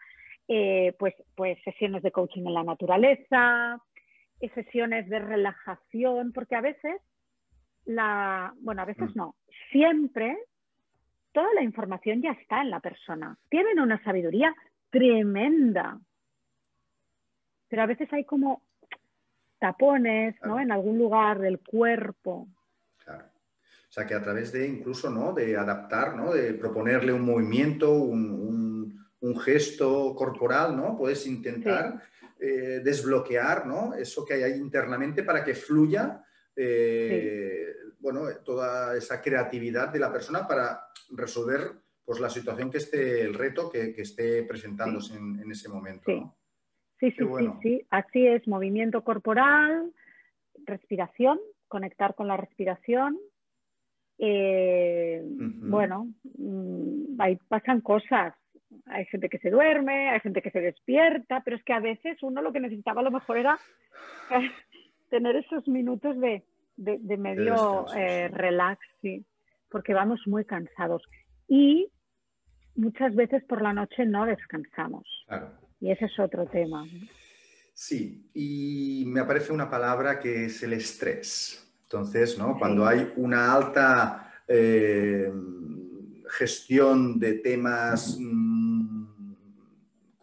eh, 0.48 0.96
pues, 0.98 1.14
pues 1.36 1.58
sesiones 1.64 2.02
de 2.04 2.12
coaching 2.12 2.46
en 2.46 2.54
la 2.54 2.64
naturaleza, 2.64 3.80
sesiones 4.54 5.08
de 5.10 5.20
relajación, 5.20 6.32
porque 6.34 6.56
a 6.56 6.62
veces, 6.62 7.02
la, 7.86 8.54
bueno, 8.62 8.82
a 8.82 8.86
veces 8.86 9.10
mm. 9.16 9.18
no, 9.18 9.36
siempre 9.72 10.38
toda 11.32 11.54
la 11.54 11.62
información 11.62 12.22
ya 12.22 12.32
está 12.32 12.62
en 12.62 12.72
la 12.72 12.80
persona. 12.80 13.38
Tienen 13.50 13.80
una 13.80 14.02
sabiduría 14.04 14.54
tremenda, 14.90 16.00
pero 17.68 17.84
a 17.84 17.86
veces 17.86 18.12
hay 18.12 18.26
como 18.26 18.64
tapones, 19.60 20.36
¿no? 20.44 20.60
En 20.60 20.72
algún 20.72 20.98
lugar 20.98 21.40
del 21.40 21.60
cuerpo. 21.60 22.48
Claro. 23.04 23.26
O 23.90 23.92
sea, 23.92 24.06
que 24.06 24.14
a 24.14 24.22
través 24.22 24.52
de 24.52 24.68
incluso, 24.68 25.10
¿no? 25.10 25.34
De 25.34 25.58
adaptar, 25.58 26.16
¿no? 26.16 26.32
De 26.32 26.54
proponerle 26.54 27.12
un 27.12 27.26
movimiento, 27.26 27.92
un, 27.92 28.78
gesto 29.44 30.16
corporal, 30.16 30.76
¿no? 30.76 30.98
Puedes 30.98 31.26
intentar 31.26 32.02
eh, 32.40 32.82
desbloquear 32.84 33.66
¿no? 33.66 33.94
eso 33.94 34.26
que 34.26 34.34
hay 34.34 34.44
ahí 34.44 34.58
internamente 34.58 35.24
para 35.24 35.44
que 35.46 35.54
fluya 35.54 36.24
eh, 36.62 37.74
bueno, 38.00 38.24
toda 38.44 38.98
esa 38.98 39.22
creatividad 39.22 39.90
de 39.90 40.00
la 40.00 40.12
persona 40.12 40.48
para 40.48 40.88
resolver 41.12 41.72
pues, 42.04 42.20
la 42.20 42.30
situación 42.30 42.70
que 42.70 42.80
esté, 42.80 43.22
el 43.22 43.34
reto 43.34 43.70
que, 43.70 43.94
esté 43.98 44.44
presentándose 44.44 45.16
en, 45.16 45.50
ese 45.50 45.70
momento. 45.70 46.04
Sí, 46.06 46.22
sí, 47.00 47.12
sí, 47.12 47.26
sí, 47.62 47.88
así 47.90 48.28
es, 48.28 48.48
movimiento 48.48 49.04
corporal, 49.04 49.94
respiración, 50.66 51.40
conectar 51.68 52.16
con 52.16 52.28
la 52.28 52.36
respiración. 52.36 53.18
Eh, 54.22 55.22
bueno, 55.24 56.09
mm, 56.38 57.20
ahí 57.20 57.38
pasan 57.47 57.80
cosas, 57.80 58.34
hay 58.86 59.05
gente 59.05 59.30
que 59.30 59.39
se 59.39 59.49
duerme, 59.49 60.09
hay 60.09 60.20
gente 60.20 60.41
que 60.41 60.51
se 60.51 60.59
despierta, 60.59 61.41
pero 61.43 61.55
es 61.55 61.63
que 61.63 61.74
a 61.74 61.80
veces 61.80 62.22
uno 62.22 62.41
lo 62.41 62.51
que 62.51 62.59
necesitaba 62.59 62.99
a 62.99 63.05
lo 63.05 63.11
mejor 63.11 63.38
era 63.38 63.57
tener 65.09 65.38
esos 65.38 65.67
minutos 65.67 66.17
de, 66.20 66.43
medio 67.17 67.86
eh, 67.95 68.28
relax, 68.28 68.80
porque 69.70 69.93
vamos 69.93 70.20
muy 70.28 70.43
cansados. 70.43 71.01
Y 71.47 71.89
muchas 72.76 73.15
veces 73.15 73.43
por 73.45 73.61
la 73.61 73.74
noche 73.74 74.05
no 74.05 74.26
descansamos. 74.26 75.07
Y 75.80 75.91
ese 75.91 76.05
es 76.05 76.20
otro 76.20 76.45
tema. 76.45 76.86
Sí, 77.74 78.30
y 78.34 79.05
me 79.07 79.22
aparece 79.22 79.53
una 79.53 79.70
palabra 79.70 80.20
que 80.20 80.45
es 80.45 80.61
el 80.63 80.74
estrés. 80.74 81.68
Entonces, 81.92 82.38
¿no? 82.38 82.56
Cuando 82.56 82.86
hay 82.86 83.12
una 83.16 83.52
alta 83.52 84.32
eh, 84.48 85.34
gestión 86.30 87.18
de 87.18 87.34
temas 87.34 88.16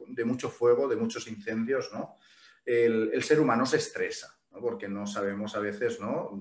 de 0.07 0.25
mucho 0.25 0.49
fuego, 0.49 0.87
de 0.87 0.95
muchos 0.95 1.27
incendios, 1.27 1.91
¿no? 1.93 2.19
El, 2.65 3.21
ser 3.25 3.41
humano 3.41 3.67
se 3.67 3.79
estresa, 3.79 4.33
porque 4.61 4.87
no 4.87 5.09
sabemos 5.09 5.57
a 5.57 5.61
veces, 5.61 6.01
¿no? 6.01 6.41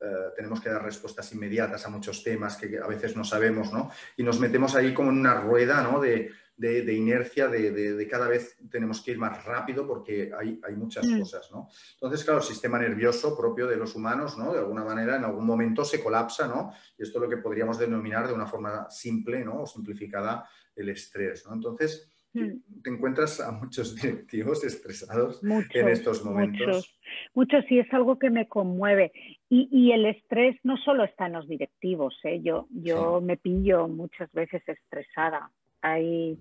Eh, 0.00 0.30
tenemos 0.36 0.60
que 0.60 0.70
dar 0.70 0.84
respuestas 0.84 1.32
inmediatas 1.32 1.84
a 1.84 1.90
muchos 1.90 2.22
temas 2.22 2.56
que 2.56 2.78
a 2.78 2.86
veces 2.86 3.16
no 3.16 3.24
sabemos, 3.24 3.72
¿no? 3.72 3.90
Y 4.16 4.22
nos 4.22 4.38
metemos 4.38 4.76
ahí 4.76 4.94
como 4.94 5.10
en 5.10 5.18
una 5.18 5.40
rueda, 5.40 5.82
¿no? 5.82 6.00
De, 6.00 6.30
inercia, 6.58 7.48
de, 7.48 8.08
cada 8.10 8.28
vez 8.28 8.56
tenemos 8.70 9.02
que 9.02 9.12
ir 9.12 9.18
más 9.18 9.44
rápido 9.44 9.86
porque 9.86 10.30
hay, 10.38 10.76
muchas 10.76 11.06
mm. 11.06 11.18
cosas, 11.20 11.50
¿no? 11.50 11.68
Entonces, 11.94 12.24
claro, 12.24 12.40
el 12.40 12.46
sistema 12.46 12.78
nervioso 12.78 13.36
propio 13.36 13.66
de 13.66 13.76
los 13.76 13.94
humanos, 13.94 14.36
¿no? 14.38 14.52
De 14.52 14.58
alguna 14.58 14.84
manera, 14.84 15.16
en 15.16 15.24
algún 15.24 15.46
momento 15.46 15.84
se 15.84 16.02
colapsa, 16.02 16.48
¿no? 16.48 16.72
Y 16.98 17.02
esto 17.02 17.18
es 17.18 17.22
lo 17.22 17.28
que 17.28 17.42
podríamos 17.42 17.78
denominar 17.78 18.26
de 18.26 18.34
una 18.34 18.46
forma 18.46 18.90
simple, 18.90 19.44
¿no? 19.44 19.62
O 19.62 19.66
simplificada, 19.66 20.48
el 20.74 20.88
estrés, 20.88 21.46
¿no? 21.46 21.54
Entonces, 21.54 22.12
Mm. 22.34 22.82
te 22.82 22.90
encuentras 22.90 23.40
a 23.40 23.52
muchos 23.52 23.94
directivos 24.02 24.64
estresados 24.64 25.42
en 25.42 25.88
estos 25.88 26.24
momentos. 26.24 26.98
Muchos, 27.34 27.64
y 27.70 27.78
es 27.78 27.92
algo 27.92 28.18
que 28.18 28.30
me 28.30 28.48
conmueve. 28.48 29.12
Y, 29.48 29.92
el 29.92 30.06
estrés 30.06 30.56
no 30.62 30.78
solo 30.78 31.04
está 31.04 31.26
en 31.26 31.34
los 31.34 31.46
directivos, 31.46 32.18
¿eh? 32.24 32.40
yo, 32.42 32.66
yo 32.70 33.20
me 33.20 33.36
pillo 33.36 33.86
muchas 33.86 34.32
veces 34.32 34.62
estresada. 34.66 35.50
Hay, 35.82 36.38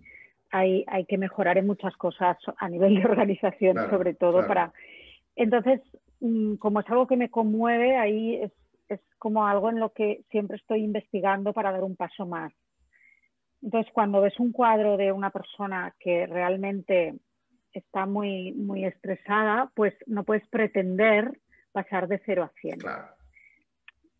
hay, 0.51 0.85
hay, 0.87 1.05
que 1.05 1.17
mejorar 1.17 1.57
en 1.57 1.67
muchas 1.67 1.95
cosas 1.97 2.37
a 2.57 2.69
nivel 2.69 2.95
de 2.95 3.05
organización, 3.05 3.77
sobre 3.89 4.13
todo 4.13 4.45
para... 4.47 4.71
Entonces, 5.35 5.81
mm, 6.19 6.55
como 6.55 6.79
es 6.79 6.89
algo 6.89 7.07
que 7.07 7.17
me 7.17 7.29
conmueve, 7.29 7.97
ahí 7.97 8.35
es, 8.35 8.51
es 8.87 8.99
como 9.17 9.45
algo 9.45 9.69
en 9.69 9.79
lo 9.79 9.91
que 9.91 10.23
siempre 10.29 10.57
estoy 10.57 10.83
investigando 10.83 11.53
para 11.53 11.71
dar 11.71 11.83
un 11.83 11.95
paso 11.95 12.25
más. 12.25 12.53
Entonces, 13.61 13.91
cuando 13.93 14.21
ves 14.21 14.39
un 14.39 14.51
cuadro 14.51 14.97
de 14.97 15.11
una 15.11 15.29
persona 15.29 15.93
que 15.99 16.25
realmente 16.25 17.15
está 17.73 18.05
muy, 18.05 18.51
muy 18.53 18.85
estresada, 18.85 19.71
pues 19.75 19.93
no 20.07 20.23
puedes 20.23 20.47
pretender 20.47 21.39
pasar 21.71 22.07
de 22.07 22.21
0 22.25 22.43
a 22.43 22.51
100. 22.59 22.79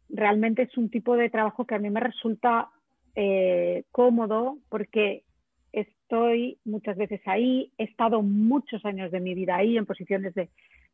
Realmente 0.10 0.64
es 0.64 0.78
un 0.78 0.90
tipo 0.90 1.16
de 1.16 1.30
trabajo 1.30 1.66
que 1.66 1.76
a 1.76 1.80
mí 1.80 1.90
me 1.90 2.00
resulta 2.00 2.70
eh, 3.16 3.84
cómodo 3.92 4.58
porque 4.70 5.24
estoy 5.72 6.58
muchas 6.66 6.98
veces 6.98 7.22
ahí, 7.26 7.72
he 7.78 7.86
estado 7.86 8.22
muchos 8.22 8.84
años 8.86 9.12
de 9.12 9.20
mi 9.20 9.34
vida 9.34 9.56
ahí 9.56 9.78
en 9.78 9.86
posiciones 9.86 10.34
de, 10.34 10.50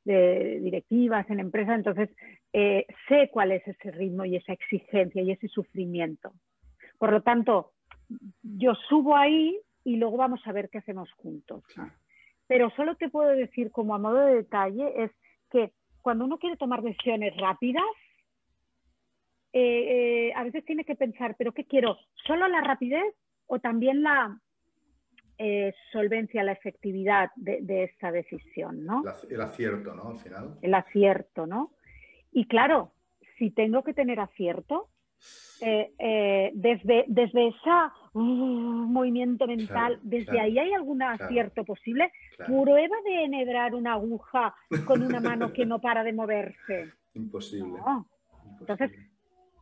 directivas, 0.06 1.30
en 1.30 1.42
empresas, 1.42 1.76
entonces 1.76 2.10
eh, 2.54 2.86
sé 3.10 3.30
cuál 3.30 3.52
es 3.52 3.68
ese 3.68 3.92
ritmo 3.92 4.24
y 4.24 4.38
esa 4.38 4.54
exigencia 4.54 5.22
y 5.22 5.32
ese 5.32 5.50
sufrimiento. 5.50 6.32
Por 6.98 7.12
lo 7.12 7.22
tanto, 7.22 7.74
yo 8.42 8.74
subo 8.88 9.18
ahí 9.18 9.60
y 9.84 9.98
luego 9.98 10.16
vamos 10.16 10.40
a 10.46 10.54
ver 10.54 10.70
qué 10.70 10.78
hacemos 10.78 11.12
juntos. 11.14 11.64
Pero 12.48 12.70
solo 12.72 12.96
te 12.96 13.10
puedo 13.10 13.30
decir 13.32 13.72
como 13.72 13.96
a 13.96 14.00
modo 14.00 14.20
de 14.26 14.36
detalle 14.36 15.04
es 15.04 15.12
que 15.52 15.74
cuando 16.02 16.24
uno 16.24 16.38
quiere 16.38 16.56
tomar 16.56 16.82
decisiones 16.82 17.36
rápidas, 17.36 17.84
eh, 19.54 20.28
eh, 20.30 20.34
a 20.36 20.44
veces 20.44 20.66
tiene 20.66 20.84
que 20.84 20.96
pensar, 20.96 21.36
¿pero 21.38 21.54
qué 21.54 21.66
quiero? 21.66 21.98
¿Solo 22.26 22.48
la 22.48 22.62
rapidez 22.62 23.16
o 23.48 23.60
también 23.60 24.04
la 24.04 24.40
eh, 25.38 25.74
solvencia, 25.92 26.44
la 26.44 26.52
efectividad 26.52 27.32
de, 27.36 27.60
de, 27.62 27.86
esta 27.86 28.12
decisión? 28.12 28.86
¿no? 28.86 29.04
El 29.30 29.42
acierto, 29.42 29.96
¿no? 29.96 30.10
Al 30.10 30.20
final. 30.20 30.58
El 30.62 30.74
acierto, 30.74 31.48
¿no? 31.48 31.72
Y 32.32 32.46
claro, 32.46 32.92
si 33.38 33.52
tengo 33.52 33.84
que 33.84 33.94
tener 33.94 34.20
acierto, 34.20 34.90
desde, 35.60 37.06
desde 37.08 37.48
ese 37.48 37.70
uh, 38.14 38.20
movimiento 38.20 39.48
mental, 39.48 40.00
desde 40.04 40.40
ahí 40.40 40.60
hay 40.60 40.74
algún 40.74 41.02
acierto 41.02 41.66
posible. 41.66 42.12
Prueba 42.46 42.96
de 43.06 43.24
enhebrar 43.24 43.74
una 43.74 43.94
aguja 43.94 44.54
con 44.86 45.02
una 45.02 45.20
mano 45.20 45.52
que 45.54 45.66
no 45.66 45.80
para 45.80 46.04
de 46.04 46.14
moverse. 46.14 46.94
Imposible. 47.16 47.80
Entonces, 48.60 48.92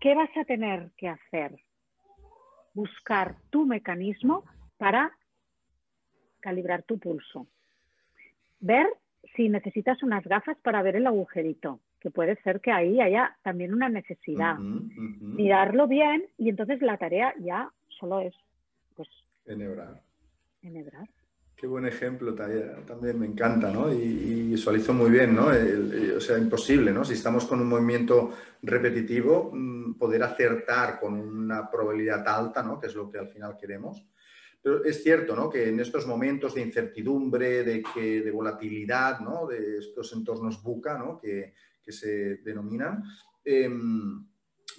¿qué 0.06 0.14
vas 0.14 0.30
a 0.38 0.46
tener 0.46 0.92
que 0.98 1.08
hacer? 1.08 1.56
Buscar 2.76 3.38
tu 3.50 3.66
mecanismo 3.66 4.44
para 4.78 5.12
calibrar 6.42 6.84
tu 6.84 7.00
pulso. 7.00 7.48
Ver 8.60 8.86
si 9.36 9.50
necesitas 9.50 10.04
unas 10.04 10.24
gafas 10.24 10.60
para 10.60 10.84
ver 10.84 10.98
el 10.98 11.08
agujerito 11.08 11.80
que 12.00 12.12
puede 12.12 12.36
ser 12.44 12.62
que 12.62 12.72
ahí 12.72 13.02
haya 13.02 13.36
también 13.42 13.74
una 13.74 13.90
necesidad. 13.90 14.60
Mirarlo 14.60 15.88
bien 15.88 16.24
y 16.38 16.50
entonces 16.50 16.84
la 16.84 16.98
tarea 16.98 17.34
ya 17.40 17.72
solo 17.88 18.20
es 18.20 18.36
pues 18.96 19.10
enhebrar. 19.48 20.04
Enhebrar. 20.62 21.10
Qué 21.56 21.68
buen 21.68 21.86
ejemplo 21.86 22.36
también 22.36 23.18
me 23.18 23.26
encanta, 23.26 23.72
¿no? 23.72 23.92
Y, 23.92 24.50
visualizo 24.56 24.94
muy 24.94 25.10
bien, 25.10 25.36
¿no? 25.36 25.48
o 25.48 26.20
sea, 26.20 26.38
imposible, 26.38 26.92
¿no? 26.92 27.06
Si 27.06 27.14
estamos 27.14 27.46
con 27.46 27.62
un 27.62 27.68
movimiento 27.68 28.34
repetitivo, 28.62 29.52
mm, 29.54 29.94
poder 29.94 30.24
acertar 30.24 31.00
con 31.00 31.14
una 31.14 31.70
probabilidad 31.72 32.28
alta, 32.28 32.62
¿no? 32.62 32.80
Que 32.80 32.88
es 32.88 32.96
lo 32.96 33.10
que 33.10 33.20
al 33.20 33.30
final 33.30 33.56
queremos. 33.58 34.06
Pero 34.62 34.84
es 34.84 35.02
cierto, 35.02 35.36
¿no? 35.36 35.50
Que 35.50 35.70
en 35.70 35.80
estos 35.80 36.06
momentos 36.06 36.56
de 36.56 36.62
incertidumbre, 36.62 37.64
de, 37.64 38.32
volatilidad, 38.32 39.20
¿no? 39.22 39.48
De 39.48 39.78
estos 39.78 40.12
entornos 40.14 40.62
buca, 40.62 40.98
¿no? 40.98 41.18
Que, 41.18 41.54
que 41.82 41.92
se 41.92 42.38
denominan, 42.38 43.04
em, 43.46 44.26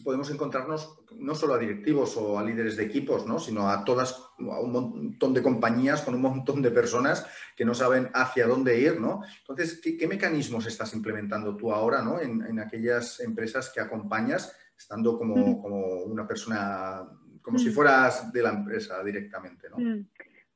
podemos 0.03 0.31
encontrarnos 0.31 0.99
no 1.19 1.35
solo 1.35 1.55
a 1.55 1.59
directivos 1.59 2.17
o 2.17 2.39
a 2.39 2.45
líderes 2.45 2.77
de 2.77 2.85
equipos, 2.85 3.27
¿no? 3.27 3.39
sino 3.39 3.69
a 3.69 3.85
todas, 3.85 4.31
a 4.39 4.61
un 4.61 4.73
montón 4.73 5.35
de 5.35 5.43
compañías 5.43 6.03
con 6.03 6.15
un 6.15 6.23
montón 6.23 6.63
de 6.63 6.71
personas 6.71 7.27
que 7.57 7.65
no 7.65 7.75
saben 7.75 8.11
hacia 8.15 8.47
dónde 8.47 8.79
ir. 8.81 9.01
¿no? 9.01 9.23
Entonces, 9.41 9.81
¿qué, 9.81 10.07
mecanismos 10.07 10.67
estás 10.67 10.95
implementando 10.95 11.57
tú 11.57 11.73
ahora 11.73 12.03
¿no? 12.03 12.21
en, 12.21 12.59
aquellas 12.59 13.21
empresas 13.21 13.71
que 13.75 13.81
acompañas, 13.81 14.57
estando 14.77 15.19
como, 15.19 15.37
mm. 15.37 15.63
como 15.63 16.03
una 16.05 16.27
persona, 16.27 17.07
como 17.43 17.59
si 17.59 17.71
mm. 17.71 17.73
fueras 17.73 18.33
de 18.33 18.43
la 18.43 18.51
empresa 18.51 19.03
directamente? 19.03 19.69
¿no? 19.71 19.79
Mm. 19.79 20.07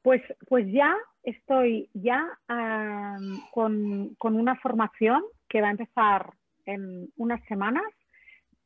Pues, 0.02 0.22
pues 0.48 0.66
ya 0.72 0.96
estoy 1.22 1.90
ya 1.92 2.26
con, 3.52 4.14
con 4.18 4.34
una 4.34 4.56
formación 4.56 5.22
que 5.48 5.60
va 5.60 5.68
a 5.68 5.72
empezar 5.72 6.32
en 6.64 7.12
unas 7.16 7.44
semanas 7.46 7.84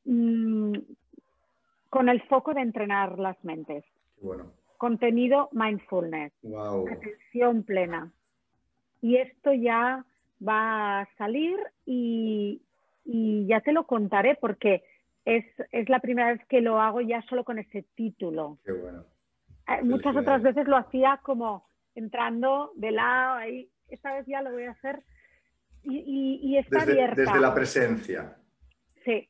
mm, 0.05 0.75
con 1.91 2.09
el 2.09 2.23
foco 2.23 2.55
de 2.55 2.61
entrenar 2.61 3.19
las 3.19 3.43
mentes. 3.45 3.85
Contenido 4.79 5.49
mindfulness. 5.53 6.33
Atención 6.91 7.63
plena. 7.63 8.13
Y 9.01 9.17
esto 9.17 9.53
ya 9.53 10.05
va 10.47 11.01
a 11.01 11.09
salir 11.17 11.59
y, 11.87 12.61
ya 13.05 13.61
te 13.61 13.73
lo 13.73 13.87
contaré 13.87 14.35
porque 14.35 14.83
es, 15.25 15.45
la 15.89 16.01
primera 16.01 16.33
vez 16.33 16.45
que 16.49 16.61
lo 16.61 16.81
hago 16.81 17.01
ya 17.01 17.23
solo 17.23 17.45
con 17.45 17.59
ese 17.59 17.85
título. 17.95 18.59
Eh, 18.67 19.83
muchas 19.83 20.17
otras 20.17 20.43
veces 20.43 20.67
lo 20.67 20.77
hacía 20.77 21.21
como 21.23 21.67
entrando 21.95 22.73
de 22.77 22.91
lado 22.91 23.35
ahí. 23.35 23.69
Esta 23.89 24.15
vez 24.15 24.27
ya 24.27 24.43
lo 24.43 24.53
voy 24.53 24.65
a 24.65 24.73
hacer 24.73 25.03
y, 25.85 26.57
está 26.57 26.83
abierta. 26.83 27.23
Desde 27.23 27.41
la 27.41 27.55
presencia. 27.55 28.37
Sí. 29.05 29.29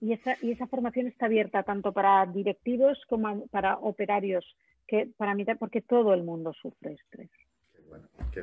Y 0.00 0.12
esa, 0.12 0.36
y 0.42 0.52
esa 0.52 0.66
formación 0.66 1.06
está 1.06 1.26
abierta 1.26 1.62
tanto 1.62 1.92
para 1.92 2.26
directivos 2.26 3.02
como 3.08 3.46
para 3.48 3.78
operarios, 3.78 4.44
que 4.86 5.10
para 5.16 5.34
mí, 5.34 5.44
porque 5.58 5.80
todo 5.80 6.12
el 6.14 6.22
mundo 6.22 6.52
sufre 6.52 6.92
estrés. 6.92 7.30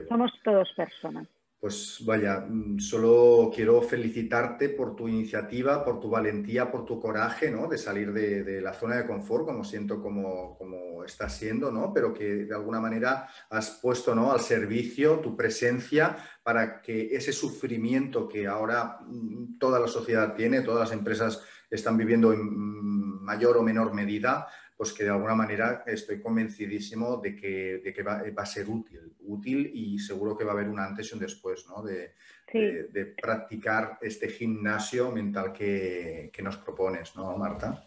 Somos 0.09 0.31
todos 0.43 0.71
personas. 0.73 1.27
Pues 1.63 1.99
vaya, 2.01 2.45
mm, 2.45 2.77
solo 2.77 3.49
quiero 3.55 3.81
felicitarte 3.81 4.67
por 4.67 4.97
tu 4.97 5.07
iniciativa, 5.07 5.81
por 5.85 5.97
tu 6.01 6.09
valentía, 6.09 6.69
por 6.69 6.83
tu 6.83 6.99
coraje, 6.99 7.49
¿no? 7.49 7.69
De 7.69 7.77
salir 7.77 8.11
de, 8.11 8.59
la 8.59 8.73
zona 8.73 8.97
de 8.97 9.07
confort, 9.07 9.45
como 9.45 9.63
siento 9.63 10.01
como, 10.01 10.57
como 10.57 11.05
estás 11.05 11.37
siendo, 11.37 11.71
¿no? 11.71 11.93
Pero 11.93 12.13
que 12.13 12.43
de 12.47 12.53
alguna 12.53 12.81
manera 12.81 13.29
has 13.49 13.79
puesto, 13.81 14.13
¿no? 14.13 14.33
Al 14.33 14.41
servicio 14.41 15.19
tu 15.19 15.37
presencia 15.37 16.17
para 16.43 16.81
que 16.81 17.15
ese 17.15 17.31
sufrimiento 17.31 18.27
que 18.27 18.45
ahora 18.45 18.97
mm, 19.07 19.57
toda 19.57 19.79
la 19.79 19.87
sociedad 19.87 20.35
tiene, 20.35 20.63
todas 20.63 20.89
las 20.89 20.99
empresas 20.99 21.41
están 21.71 21.95
viviendo 21.95 22.33
en 22.33 22.41
mm, 22.41 23.23
mayor 23.23 23.55
o 23.55 23.63
menor 23.63 23.93
medida, 23.93 24.49
pues 24.83 24.91
que 24.91 25.05
de 25.05 25.11
alguna 25.11 25.33
manera 25.33 25.81
estoy 25.87 26.19
convencidísimo 26.19 27.15
de 27.15 27.33
que, 27.37 27.77
de 27.81 27.93
que 27.93 28.03
va, 28.03 28.21
a 28.35 28.45
ser 28.45 28.67
útil, 28.67 29.13
útil 29.21 29.71
y 29.73 29.97
seguro 29.97 30.35
que 30.35 30.43
va 30.43 30.51
a 30.51 30.55
haber 30.55 30.67
un 30.67 30.77
antes 30.77 31.09
y 31.09 31.13
un 31.13 31.21
después, 31.21 31.65
¿no? 31.69 31.81
De, 31.81 32.15
de, 32.51 33.05
practicar 33.21 33.97
este 34.01 34.27
gimnasio 34.27 35.09
mental 35.09 35.53
que, 35.53 36.29
que, 36.33 36.41
nos 36.41 36.57
propones, 36.57 37.15
¿no, 37.15 37.37
Marta? 37.37 37.81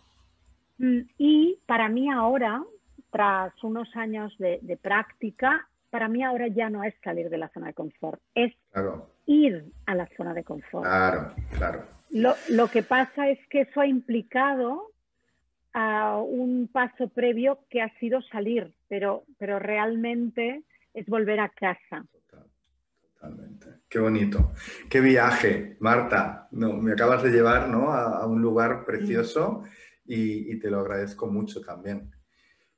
Mm, 0.79 1.01
y 1.19 1.59
para 1.67 1.91
mí 1.91 2.11
ahora, 2.11 2.65
tras 3.11 3.53
unos 3.63 3.95
años 3.95 4.35
de, 4.39 4.59
de 4.63 4.79
práctica, 4.79 5.69
para 5.91 6.09
mí 6.09 6.25
ahora 6.25 6.49
ya 6.49 6.71
no 6.71 6.83
es 6.83 6.95
salir 7.05 7.29
de 7.29 7.37
la 7.37 7.51
zona 7.51 7.67
de 7.67 7.75
confort, 7.75 8.23
es 8.35 8.55
ir 9.27 9.71
a 9.85 9.95
la 9.95 10.09
zona 10.17 10.33
de 10.33 10.45
confort. 10.45 10.87
Claro, 10.87 11.35
claro. 11.59 11.85
Lo, 12.09 12.35
lo, 12.49 12.69
que 12.69 12.83
pasa 12.83 13.29
es 13.29 13.39
que 13.51 13.63
eso 13.63 13.83
ha 13.83 13.87
implicado 13.87 14.93
a 15.79 16.17
un 16.23 16.69
paso 16.73 17.09
previo 17.09 17.59
que 17.69 17.83
ha 17.83 17.99
sido 17.99 18.23
salir, 18.23 18.75
pero, 18.89 19.25
pero 19.39 19.59
realmente 19.59 20.65
es 20.95 21.07
volver 21.07 21.39
a 21.39 21.51
casa. 21.51 22.03
totalmente. 23.13 23.67
Qué 23.87 23.99
bonito. 23.99 24.53
Qué 24.89 25.03
viaje, 25.03 25.77
Marta. 25.81 26.49
No, 26.53 26.73
me 26.73 26.93
acabas 26.93 27.23
de 27.23 27.31
llevar 27.31 27.69
¿no? 27.69 27.93
a, 27.93 28.27
un 28.27 28.41
lugar 28.41 28.87
precioso 28.87 29.65
y, 30.07 30.59
te 30.59 30.71
lo 30.71 30.81
agradezco 30.81 31.27
mucho 31.27 31.61
también. 31.61 32.11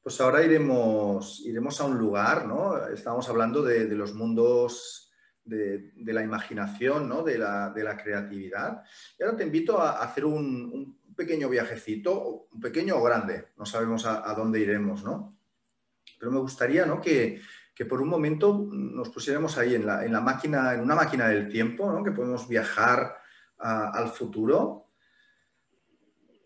Pues 0.03 0.21
ahora 0.21 0.43
iremos, 0.43 1.41
iremos 1.47 1.81
a 1.81 1.85
un 1.85 1.99
lugar, 1.99 2.47
¿no? 2.47 2.85
Estábamos 2.89 3.29
hablando 3.29 3.63
de, 3.63 3.87
los 3.95 4.13
mundos 4.13 5.13
de, 5.45 5.93
la 6.05 6.25
imaginación, 6.25 7.09
¿no? 7.09 7.23
de, 7.23 7.39
la, 7.39 7.71
de 7.71 7.85
la 7.85 7.97
creatividad. 7.97 8.83
Y 9.17 9.23
ahora 9.23 9.37
te 9.37 9.45
invito 9.45 9.81
a 9.81 10.03
hacer 10.03 10.25
un, 10.25 10.98
pequeño 11.19 11.49
viajecito, 11.49 12.47
un 12.53 12.61
pequeño 12.61 12.97
o 12.97 13.03
grande, 13.03 13.49
no 13.59 13.66
sabemos 13.66 14.07
a, 14.07 14.33
dónde 14.35 14.61
iremos, 14.61 15.03
¿no? 15.03 15.37
Pero 16.16 16.31
me 16.31 16.39
gustaría 16.39 16.87
¿no? 16.87 17.01
que, 17.01 17.41
por 17.89 18.01
un 18.01 18.09
momento 18.09 18.69
nos 18.71 19.09
pusiéramos 19.09 19.59
ahí 19.59 19.75
en, 19.75 19.85
la, 19.85 20.05
en, 20.05 20.12
la 20.12 20.21
máquina, 20.21 20.75
en 20.75 20.81
una 20.81 20.95
máquina 20.95 21.29
del 21.29 21.49
tiempo, 21.49 21.91
¿no? 21.91 22.05
que 22.05 22.12
podemos 22.12 22.49
viajar 22.49 23.16
al 23.59 24.09
futuro 24.11 24.87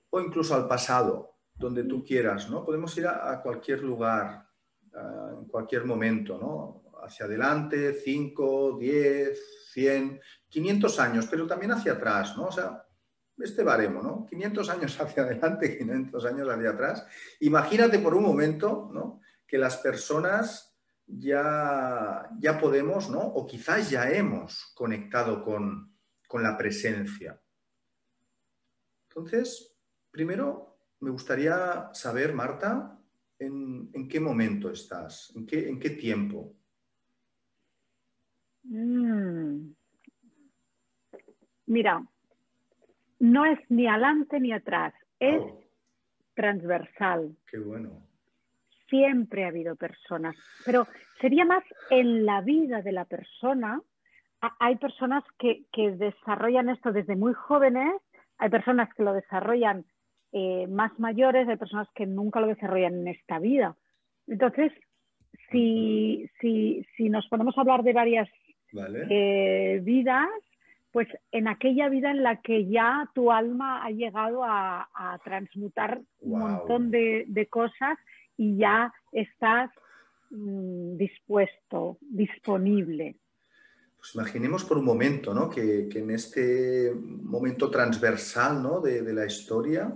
o 0.08 0.20
incluso 0.20 0.54
al 0.54 0.66
pasado, 0.66 1.36
donde 1.54 1.84
tú 1.84 2.02
quieras, 2.02 2.48
¿no? 2.48 2.64
Podemos 2.64 2.96
ir 2.96 3.06
a, 3.06 3.40
cualquier 3.42 3.82
lugar, 3.82 4.46
en 5.38 5.44
cualquier 5.46 5.84
momento, 5.84 6.38
¿no? 6.38 6.90
Hacia 7.02 7.26
adelante, 7.26 7.94
5, 7.94 8.78
10, 8.78 9.70
100, 9.72 10.20
500 10.48 10.98
años, 11.00 11.26
pero 11.30 11.46
también 11.46 11.72
hacia 11.72 11.92
atrás, 11.92 12.36
¿no? 12.36 12.46
O 12.46 12.52
sea, 12.52 12.86
este 13.42 13.62
baremo, 13.62 14.02
¿no? 14.02 14.26
500 14.26 14.70
años 14.70 15.00
hacia 15.00 15.24
adelante, 15.24 15.78
500 15.78 16.24
años 16.26 16.48
hacia 16.48 16.70
atrás. 16.70 17.06
Imagínate 17.40 17.98
por 17.98 18.14
un 18.14 18.22
momento, 18.22 18.90
¿no? 18.92 19.20
Que 19.46 19.58
las 19.58 19.76
personas 19.78 20.76
ya, 21.06 22.30
ya 22.38 22.58
podemos, 22.58 23.10
¿no? 23.10 23.20
O 23.20 23.46
quizás 23.46 23.90
ya 23.90 24.10
hemos 24.10 24.72
conectado 24.74 25.42
con, 25.42 25.90
la 26.34 26.56
presencia. 26.56 27.38
Entonces, 29.06 29.76
primero 30.10 30.78
me 31.00 31.10
gustaría 31.10 31.90
saber, 31.92 32.32
Marta, 32.32 32.98
en, 33.38 34.08
qué 34.08 34.18
momento 34.18 34.70
estás, 34.70 35.30
en 35.36 35.44
qué, 35.44 35.68
en 35.68 35.78
qué 35.78 35.90
tiempo. 35.90 36.56
Mm. 38.62 39.74
Mira, 41.66 42.02
no 43.22 43.44
es 43.44 43.58
ni 43.68 43.86
adelante 43.86 44.40
ni 44.40 44.52
atrás, 44.52 44.92
es 45.20 45.40
transversal. 46.34 47.36
Qué 47.48 47.58
bueno. 47.58 48.02
Siempre 48.88 49.44
ha 49.44 49.48
habido 49.48 49.76
personas, 49.76 50.34
pero 50.66 50.88
sería 51.20 51.44
más 51.44 51.62
en 51.90 52.26
la 52.26 52.40
vida 52.40 52.82
de 52.82 52.90
la 52.90 53.04
persona. 53.04 53.80
Hay 54.58 54.74
personas 54.76 55.22
que, 55.38 55.64
desarrollan 55.96 56.68
esto 56.68 56.90
desde 56.90 57.14
muy 57.14 57.32
jóvenes, 57.32 57.94
hay 58.38 58.50
personas 58.50 58.92
que 58.94 59.04
lo 59.04 59.12
desarrollan 59.12 59.84
eh, 60.32 60.66
más 60.66 60.98
mayores, 60.98 61.48
hay 61.48 61.56
personas 61.56 61.86
que 61.94 62.06
nunca 62.06 62.40
lo 62.40 62.48
desarrollan 62.48 62.94
en 62.94 63.08
esta 63.08 63.38
vida. 63.38 63.76
Entonces, 64.26 64.72
si, 65.52 66.28
si, 66.40 66.84
si 66.96 67.08
nos 67.08 67.28
ponemos 67.28 67.56
a 67.56 67.60
hablar 67.60 67.84
de 67.84 67.92
varias 67.92 68.28
eh, 69.10 69.80
vidas, 69.84 70.28
pues 70.92 71.08
en 71.30 71.48
aquella 71.48 71.88
vida 71.88 72.10
en 72.10 72.22
la 72.22 72.42
que 72.42 72.68
ya 72.68 73.10
tu 73.14 73.32
alma 73.32 73.84
ha 73.84 73.90
llegado 73.90 74.44
a, 74.44 74.88
transmutar 75.24 76.02
un 76.20 76.38
montón 76.38 76.90
de, 76.90 77.48
cosas 77.50 77.98
y 78.36 78.58
ya 78.58 78.92
estás 79.10 79.70
mm, 80.30 80.96
dispuesto, 80.96 81.98
disponible. 82.00 83.16
Pues 83.96 84.14
imaginemos 84.14 84.64
por 84.64 84.78
un 84.78 84.84
momento 84.84 85.32
¿no? 85.32 85.48
que, 85.48 85.88
en 85.88 86.10
este 86.10 86.92
momento 86.94 87.70
transversal 87.70 88.62
¿no? 88.62 88.80
de, 88.80 89.02
de 89.02 89.12
la 89.14 89.24
historia, 89.24 89.90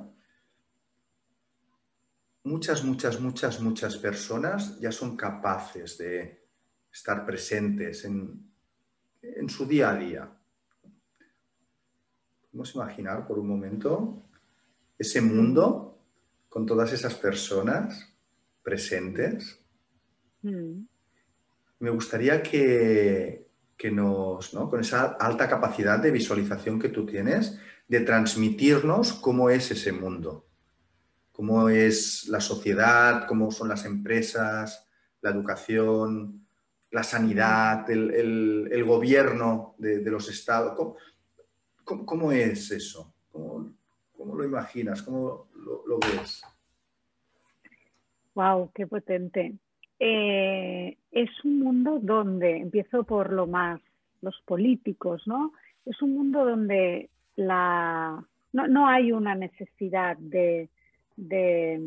muchas, 2.45 2.85
muchas, 2.85 3.21
muchas, 3.21 3.61
muchas 3.61 3.97
personas 3.99 4.81
ya 4.81 4.93
son 4.93 5.17
capaces 5.17 5.99
de 5.99 6.47
estar 6.91 7.27
presentes 7.27 8.05
en, 8.05 8.51
en 9.21 9.49
su 9.51 9.67
día 9.67 9.91
a 9.91 9.97
día. 9.97 10.36
Podemos 12.57 12.75
imaginar 12.75 13.27
por 13.27 13.39
un 13.39 13.49
momento 13.49 14.23
ese 14.99 15.21
mundo 15.21 16.01
con 16.49 16.65
todas 16.65 16.91
esas 16.91 17.15
personas 17.15 18.17
presentes. 18.63 19.61
Mm. 20.41 20.87
Me 21.81 21.91
gustaría 21.91 22.43
que, 22.43 23.51
que 23.77 23.91
nos, 23.91 24.55
¿no? 24.55 24.71
con 24.71 24.81
esa 24.81 25.19
alta 25.21 25.51
capacidad 25.51 25.99
de 25.99 26.11
visualización 26.11 26.81
que 26.81 26.89
tú 26.89 27.05
tienes, 27.05 27.61
de 27.89 28.01
transmitirnos 28.01 29.13
cómo 29.13 29.51
es 29.51 29.71
ese 29.71 29.93
mundo, 29.93 30.47
cómo 31.33 31.69
es 31.69 32.27
la 32.29 32.41
sociedad, 32.41 33.27
cómo 33.29 33.51
son 33.51 33.69
las 33.69 33.85
empresas, 33.85 34.89
la 35.21 35.29
educación, 35.29 36.47
la 36.91 37.03
sanidad, 37.03 37.91
el, 37.91 38.85
gobierno 38.87 39.75
de, 39.77 40.01
los 40.11 40.31
estados. 40.31 40.75
¿Cómo, 40.75 40.97
es 42.33 42.71
eso? 42.71 43.13
¿Cómo, 43.33 43.73
lo 44.35 44.45
imaginas? 44.45 45.03
¿Cómo 45.03 45.47
lo, 45.55 45.99
ves? 45.99 46.43
Wow, 48.35 48.71
qué 48.75 48.87
potente. 48.87 49.55
Eh, 49.99 50.97
es 51.11 51.31
un 51.45 51.61
mundo 51.61 51.99
donde, 52.03 52.59
empiezo 52.59 53.05
por 53.05 53.33
lo 53.33 53.47
más, 53.47 53.81
los 54.21 54.41
políticos, 54.45 55.23
¿no? 55.27 55.53
Es 55.85 56.01
un 56.03 56.15
mundo 56.15 56.45
donde 56.45 57.11
la, 57.37 58.23
no, 58.53 58.89
hay 58.89 59.13
una 59.13 59.35
necesidad 59.35 60.17
de, 60.17 60.69
de, 61.17 61.81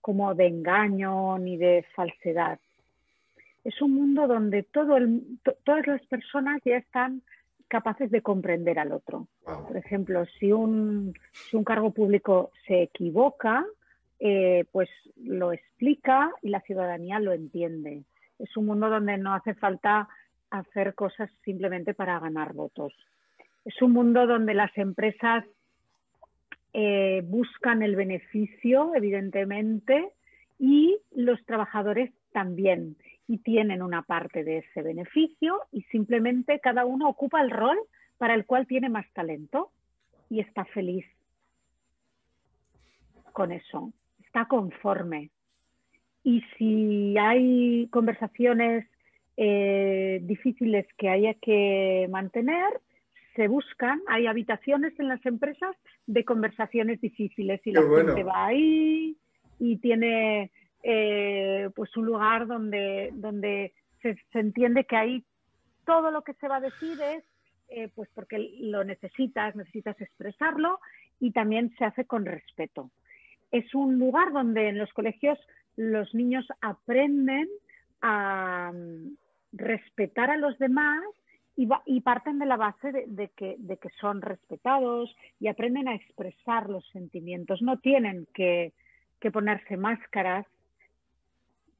como 0.00 0.34
de 0.34 0.46
engaño 0.46 1.38
ni 1.38 1.56
de 1.56 1.84
falsedad 1.94 2.58
es 3.64 3.80
un 3.80 3.94
mundo 3.94 4.26
donde 4.26 4.62
todo 4.62 4.96
todas 5.64 5.86
las 5.86 6.02
personas 6.06 6.60
ya 6.64 6.76
están 6.76 7.22
capaces 7.68 8.10
de 8.10 8.22
comprender 8.22 8.78
al 8.78 8.92
otro. 8.92 9.28
Por 9.44 9.76
ejemplo, 9.76 10.24
si 10.38 10.52
un, 10.52 11.14
un 11.52 11.64
cargo 11.64 11.90
público 11.90 12.50
se 12.66 12.82
equivoca, 12.82 13.64
eh, 14.20 14.64
pues 14.72 14.88
lo 15.16 15.52
explica 15.52 16.30
y 16.42 16.50
la 16.50 16.60
ciudadanía 16.60 17.18
lo 17.18 17.32
entiende. 17.32 18.04
Es 18.38 18.56
un 18.56 18.66
mundo 18.66 18.88
donde 18.88 19.18
no 19.18 19.34
hace 19.34 19.54
falta 19.54 20.08
hacer 20.50 20.94
cosas 20.94 21.30
simplemente 21.44 21.94
para 21.94 22.18
ganar 22.20 22.52
votos. 22.52 22.92
Es 23.64 23.80
un 23.82 23.92
mundo 23.92 24.26
donde 24.26 24.54
las 24.54 24.76
empresas 24.78 25.44
eh, 26.72 27.22
buscan 27.24 27.82
el 27.82 27.96
beneficio, 27.96 28.92
evidentemente, 28.94 30.12
y 30.58 30.98
los 31.14 31.44
trabajadores 31.44 32.12
también 32.32 32.96
y 33.26 33.38
tienen 33.38 33.82
una 33.82 34.02
parte 34.02 34.44
de 34.44 34.58
ese 34.58 34.82
beneficio 34.82 35.60
y 35.72 35.82
simplemente 35.84 36.60
cada 36.60 36.84
uno 36.84 37.08
ocupa 37.08 37.40
el 37.40 37.50
rol 37.50 37.78
para 38.18 38.34
el 38.34 38.44
cual 38.44 38.66
tiene 38.66 38.88
más 38.88 39.06
talento 39.12 39.70
y 40.28 40.40
está 40.40 40.64
feliz 40.66 41.06
con 43.32 43.50
eso, 43.50 43.92
está 44.24 44.46
conforme. 44.46 45.30
Y 46.22 46.42
si 46.56 47.16
hay 47.18 47.88
conversaciones 47.90 48.86
eh, 49.36 50.20
difíciles 50.22 50.86
que 50.96 51.08
haya 51.08 51.34
que 51.34 52.06
mantener, 52.10 52.80
se 53.34 53.48
buscan, 53.48 54.00
hay 54.06 54.26
habitaciones 54.26 54.98
en 55.00 55.08
las 55.08 55.24
empresas 55.26 55.76
de 56.06 56.24
conversaciones 56.24 57.00
difíciles 57.00 57.60
y 57.64 57.72
la 57.72 57.82
gente 57.82 58.22
va 58.22 58.46
ahí 58.46 59.16
y 59.58 59.76
tiene 59.78 60.52
eh, 60.86 61.70
pues 61.74 61.96
un 61.96 62.04
lugar 62.04 62.46
donde, 62.46 63.08
donde 63.14 63.72
se, 64.02 64.18
entiende 64.34 64.84
que 64.84 64.96
ahí 64.96 65.24
todo 65.86 66.10
lo 66.10 66.22
que 66.22 66.34
se 66.34 66.46
va 66.46 66.56
a 66.56 66.60
decir 66.60 67.00
es 67.00 67.24
eh, 67.68 67.88
pues 67.94 68.10
porque 68.14 68.38
lo 68.60 68.84
necesitas, 68.84 69.56
necesitas 69.56 69.98
expresarlo 69.98 70.78
y 71.18 71.32
también 71.32 71.74
se 71.78 71.86
hace 71.86 72.04
con 72.04 72.26
respeto. 72.26 72.90
Es 73.50 73.74
un 73.74 73.98
lugar 73.98 74.32
donde 74.32 74.68
en 74.68 74.76
los 74.76 74.92
colegios 74.92 75.38
los 75.76 76.14
niños 76.14 76.46
aprenden 76.60 77.48
a 78.02 78.70
mm, 78.74 79.16
respetar 79.52 80.30
a 80.30 80.36
los 80.36 80.58
demás 80.58 81.02
y, 81.56 81.66
y 81.86 82.02
parten 82.02 82.38
de 82.38 82.46
la 82.46 82.58
base 82.58 82.92
de, 82.92 83.28
que, 83.28 83.56
de, 83.58 83.78
que, 83.78 83.88
son 84.00 84.20
respetados 84.20 85.16
y 85.40 85.48
aprenden 85.48 85.88
a 85.88 85.94
expresar 85.94 86.68
los 86.68 86.86
sentimientos. 86.90 87.62
No 87.62 87.78
tienen 87.78 88.26
que, 88.34 88.74
que 89.18 89.30
ponerse 89.30 89.78
máscaras 89.78 90.46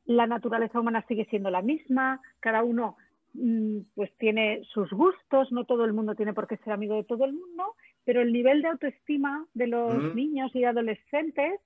la 0.07 0.27
naturaleza 0.27 0.81
humana 0.81 1.05
sigue 1.09 1.27
siendo 1.27 1.51
la 1.51 1.63
misma, 1.63 2.21
cada 2.41 2.63
uno 2.63 2.97
mm, 3.35 3.79
pues 3.95 4.13
tiene 4.19 4.63
sus 4.65 4.91
gustos, 4.91 5.51
no 5.53 5.65
todo 5.65 5.85
el 5.85 5.93
mundo 5.93 6.15
tiene 6.15 6.35
por 6.35 6.47
qué 6.47 6.57
ser 6.59 6.73
amigo 6.73 6.97
de 6.97 7.05
todo 7.05 7.25
el 7.25 7.33
mundo, 7.33 7.75
pero 8.05 8.21
el 8.21 8.33
nivel 8.33 8.63
de 8.63 8.69
autoestima 8.69 9.47
de 9.55 9.67
los 9.67 10.15
niños 10.15 10.55
y 10.55 10.65
adolescentes 10.65 11.61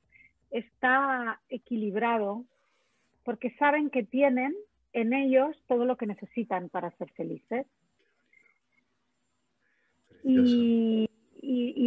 está 0.51 1.41
equilibrado 1.49 2.45
porque 3.25 3.51
saben 3.59 3.91
que 3.91 4.05
tienen 4.05 4.55
en 4.93 5.13
ellos 5.13 5.57
todo 5.67 5.85
lo 5.85 5.97
que 5.97 6.07
necesitan 6.07 6.69
para 6.69 6.91
ser 6.93 7.11
felices. 7.11 7.67
Y, 10.25 11.09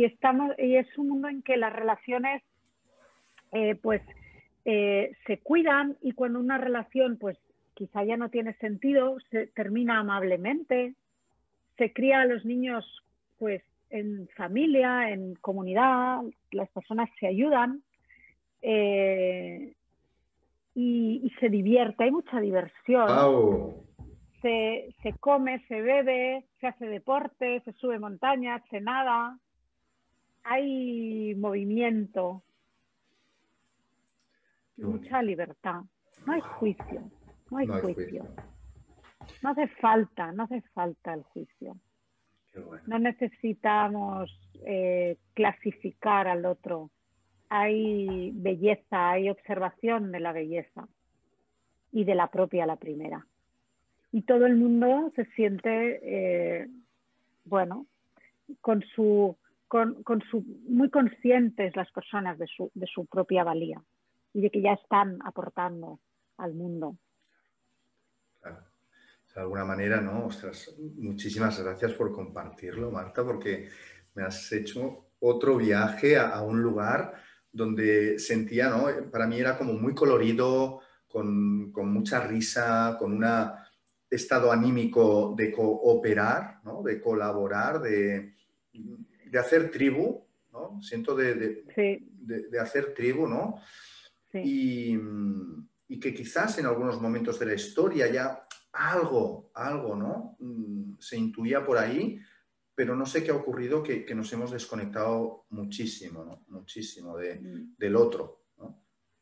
estamos, 0.03 0.53
y 0.57 0.75
es 0.75 0.97
un 0.97 1.09
mundo 1.09 1.27
en 1.27 1.41
que 1.41 1.57
las 1.57 1.71
relaciones 1.73 2.41
eh, 3.51 3.75
pues 3.75 4.01
eh, 4.65 5.15
se 5.25 5.39
cuidan 5.39 5.97
y 6.01 6.11
cuando 6.11 6.39
una 6.39 6.57
relación 6.57 7.17
pues 7.17 7.37
quizá 7.73 8.03
ya 8.03 8.17
no 8.17 8.29
tiene 8.29 8.53
sentido, 8.55 9.17
se 9.31 9.47
termina 9.47 9.99
amablemente, 9.99 10.93
se 11.77 11.93
cría 11.93 12.21
a 12.21 12.25
los 12.25 12.45
niños 12.45 12.85
pues 13.39 13.63
en 13.89 14.27
familia, 14.35 15.09
en 15.09 15.35
comunidad, 15.35 16.21
las 16.51 16.69
personas 16.69 17.09
se 17.19 17.27
ayudan 17.27 17.81
eh, 18.61 19.73
y, 20.75 21.31
se 21.39 21.49
divierte, 21.49 22.03
hay 22.03 22.11
mucha 22.11 22.39
diversión. 22.39 23.07
Se, 24.41 24.93
se, 25.03 25.13
come, 25.13 25.63
se 25.67 25.81
bebe, 25.81 26.45
se 26.59 26.67
hace 26.67 26.87
deporte, 26.87 27.61
se 27.65 27.73
sube 27.73 27.99
montañas, 27.99 28.61
se 28.69 28.79
nada, 28.79 29.37
hay 30.43 31.35
movimiento 31.35 32.41
mucha 34.81 35.21
libertad. 35.21 35.81
No 36.25 36.33
hay 36.33 36.41
juicio, 36.41 37.09
no 37.49 37.57
hay, 37.57 37.67
juicio. 37.67 38.27
No 39.41 39.49
hace 39.49 39.67
falta, 39.67 40.31
no 40.31 40.43
hace 40.43 40.61
falta 40.73 41.13
el 41.13 41.23
juicio. 41.23 41.77
No 42.85 42.99
necesitamos 42.99 44.29
eh, 44.65 45.17
clasificar 45.33 46.27
al 46.27 46.45
otro. 46.45 46.89
Hay 47.49 48.31
belleza, 48.33 49.11
hay 49.11 49.29
observación 49.29 50.11
de 50.11 50.19
la 50.19 50.33
belleza 50.33 50.87
y 51.91 52.03
de 52.03 52.15
la 52.15 52.27
propia 52.27 52.65
la 52.65 52.75
primera. 52.75 53.25
Y 54.11 54.23
todo 54.23 54.45
el 54.45 54.57
mundo 54.57 55.11
se 55.15 55.25
siente, 55.35 55.99
eh, 56.03 56.67
bueno, 57.45 57.85
con 58.59 58.83
su, 58.95 59.37
con, 59.67 60.03
con 60.03 60.21
su, 60.29 60.43
muy 60.67 60.89
conscientes 60.89 61.75
las 61.75 61.89
personas 61.91 62.37
de 62.37 62.47
su, 62.47 62.69
de 62.73 62.87
su 62.87 63.05
propia 63.05 63.43
valía 63.43 63.81
y 64.33 64.41
de 64.41 64.49
que 64.49 64.61
ya 64.61 64.73
están 64.73 65.19
aportando 65.23 65.99
al 66.37 66.53
mundo. 66.53 66.97
Claro. 68.39 68.63
De 69.33 69.41
alguna 69.41 69.65
manera, 69.65 70.01
¿no? 70.01 70.29
muchísimas 70.97 71.61
gracias 71.61 71.93
por 71.93 72.11
compartirlo, 72.11 72.91
Marta, 72.91 73.23
porque 73.23 73.69
me 74.15 74.23
has 74.23 74.51
hecho 74.51 75.11
otro 75.19 75.57
viaje 75.57 76.17
a, 76.17 76.41
un 76.41 76.61
lugar 76.61 77.13
donde 77.51 78.19
sentía, 78.19 78.69
¿no? 78.69 78.87
Para 79.09 79.27
mí 79.27 79.39
era 79.39 79.57
como 79.57 79.73
muy 79.73 79.93
colorido, 79.93 80.81
con, 81.07 81.71
mucha 81.71 82.25
risa, 82.25 82.95
con 82.97 83.13
un 83.13 83.25
estado 84.09 84.51
anímico 84.51 85.33
de 85.37 85.51
cooperar, 85.51 86.61
¿no? 86.63 86.81
de 86.81 87.01
colaborar, 87.01 87.81
de, 87.81 88.33
hacer 89.37 89.69
tribu, 89.71 90.25
¿no? 90.51 90.81
Siento 90.81 91.15
de, 91.15 91.35
de, 91.35 92.47
de 92.49 92.59
hacer 92.59 92.93
tribu, 92.93 93.27
¿no? 93.27 93.61
Y, 94.33 94.97
que 95.99 96.13
quizás 96.13 96.57
en 96.57 96.65
algunos 96.65 96.99
momentos 96.99 97.37
de 97.37 97.45
la 97.45 97.53
historia 97.53 98.11
ya 98.11 98.47
algo, 98.71 99.51
algo, 99.53 99.95
¿no? 99.95 100.37
Mm, 100.39 100.93
se 100.99 101.17
intuía 101.17 101.63
por 101.63 101.77
ahí, 101.77 102.17
pero 102.73 102.95
no 102.95 103.05
sé 103.05 103.23
qué 103.23 103.31
ha 103.31 103.35
ocurrido 103.35 103.83
que, 103.83 104.05
nos 104.15 104.31
hemos 104.33 104.51
desconectado 104.51 105.45
muchísimo, 105.49 106.23
¿no? 106.23 106.45
muchísimo 106.47 107.17
mm. 107.17 107.75
del 107.77 107.95
otro. 107.95 108.45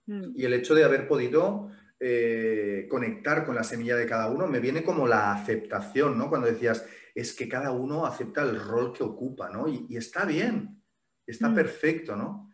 Mm. 0.06 0.34
Y 0.36 0.46
el 0.46 0.54
hecho 0.54 0.74
de 0.74 0.84
haber 0.84 1.08
podido 1.08 1.70
eh, 2.00 2.88
conectar 2.90 3.46
con 3.46 3.56
la 3.56 3.64
semilla 3.64 3.96
de 3.96 4.06
cada 4.06 4.32
uno 4.32 4.48
me 4.48 4.60
viene 4.60 4.84
como 4.84 5.08
la 5.08 5.34
aceptación, 5.34 6.18
¿no? 6.18 6.30
Cuando 6.30 6.48
decías, 6.48 6.86
es 7.14 7.34
que 7.34 7.50
cada 7.50 7.72
uno 7.72 8.06
acepta 8.06 8.42
el 8.44 8.60
rol 8.60 8.94
que 8.94 9.04
ocupa, 9.04 9.50
¿no? 9.50 9.68
Y, 9.68 9.98
está 9.98 10.26
bien, 10.26 10.82
está 11.28 11.50
mm. 11.50 11.56
perfecto, 11.56 12.16
¿no? 12.16 12.49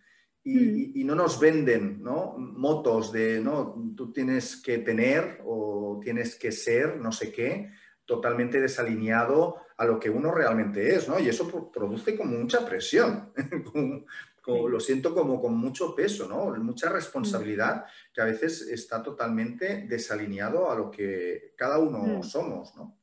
Y, 0.48 1.04
no 1.04 1.16
nos 1.16 1.40
venden 1.40 2.04
¿no? 2.04 2.36
motos 2.38 3.12
de, 3.12 3.42
no, 3.42 3.94
tú 3.96 4.14
tienes 4.14 4.62
que 4.62 4.78
tener 4.78 5.42
o 5.44 6.00
tienes 6.04 6.36
que 6.36 6.52
ser 6.52 6.98
no 6.98 7.12
sé 7.12 7.32
qué, 7.32 7.72
totalmente 8.06 8.62
desalineado 8.62 9.56
a 9.78 9.86
lo 9.86 10.00
que 10.00 10.10
uno 10.10 10.32
realmente 10.32 10.96
es, 10.96 11.10
¿no? 11.10 11.20
Y 11.20 11.28
eso 11.28 11.72
produce 11.72 12.16
como 12.16 12.38
mucha 12.38 12.66
presión, 12.66 13.34
lo 14.48 14.80
siento 14.80 15.14
como 15.14 15.42
con 15.42 15.58
mucho 15.58 15.96
peso, 15.96 16.28
¿no? 16.28 16.56
Mucha 16.64 16.90
responsabilidad 16.90 17.86
que 18.14 18.22
a 18.22 18.26
veces 18.26 18.62
está 18.62 19.02
totalmente 19.02 19.86
desalineado 19.88 20.70
a 20.70 20.76
lo 20.76 20.92
que 20.92 21.54
cada 21.58 21.80
uno 21.80 22.22
somos, 22.22 22.76
¿no? 22.76 23.00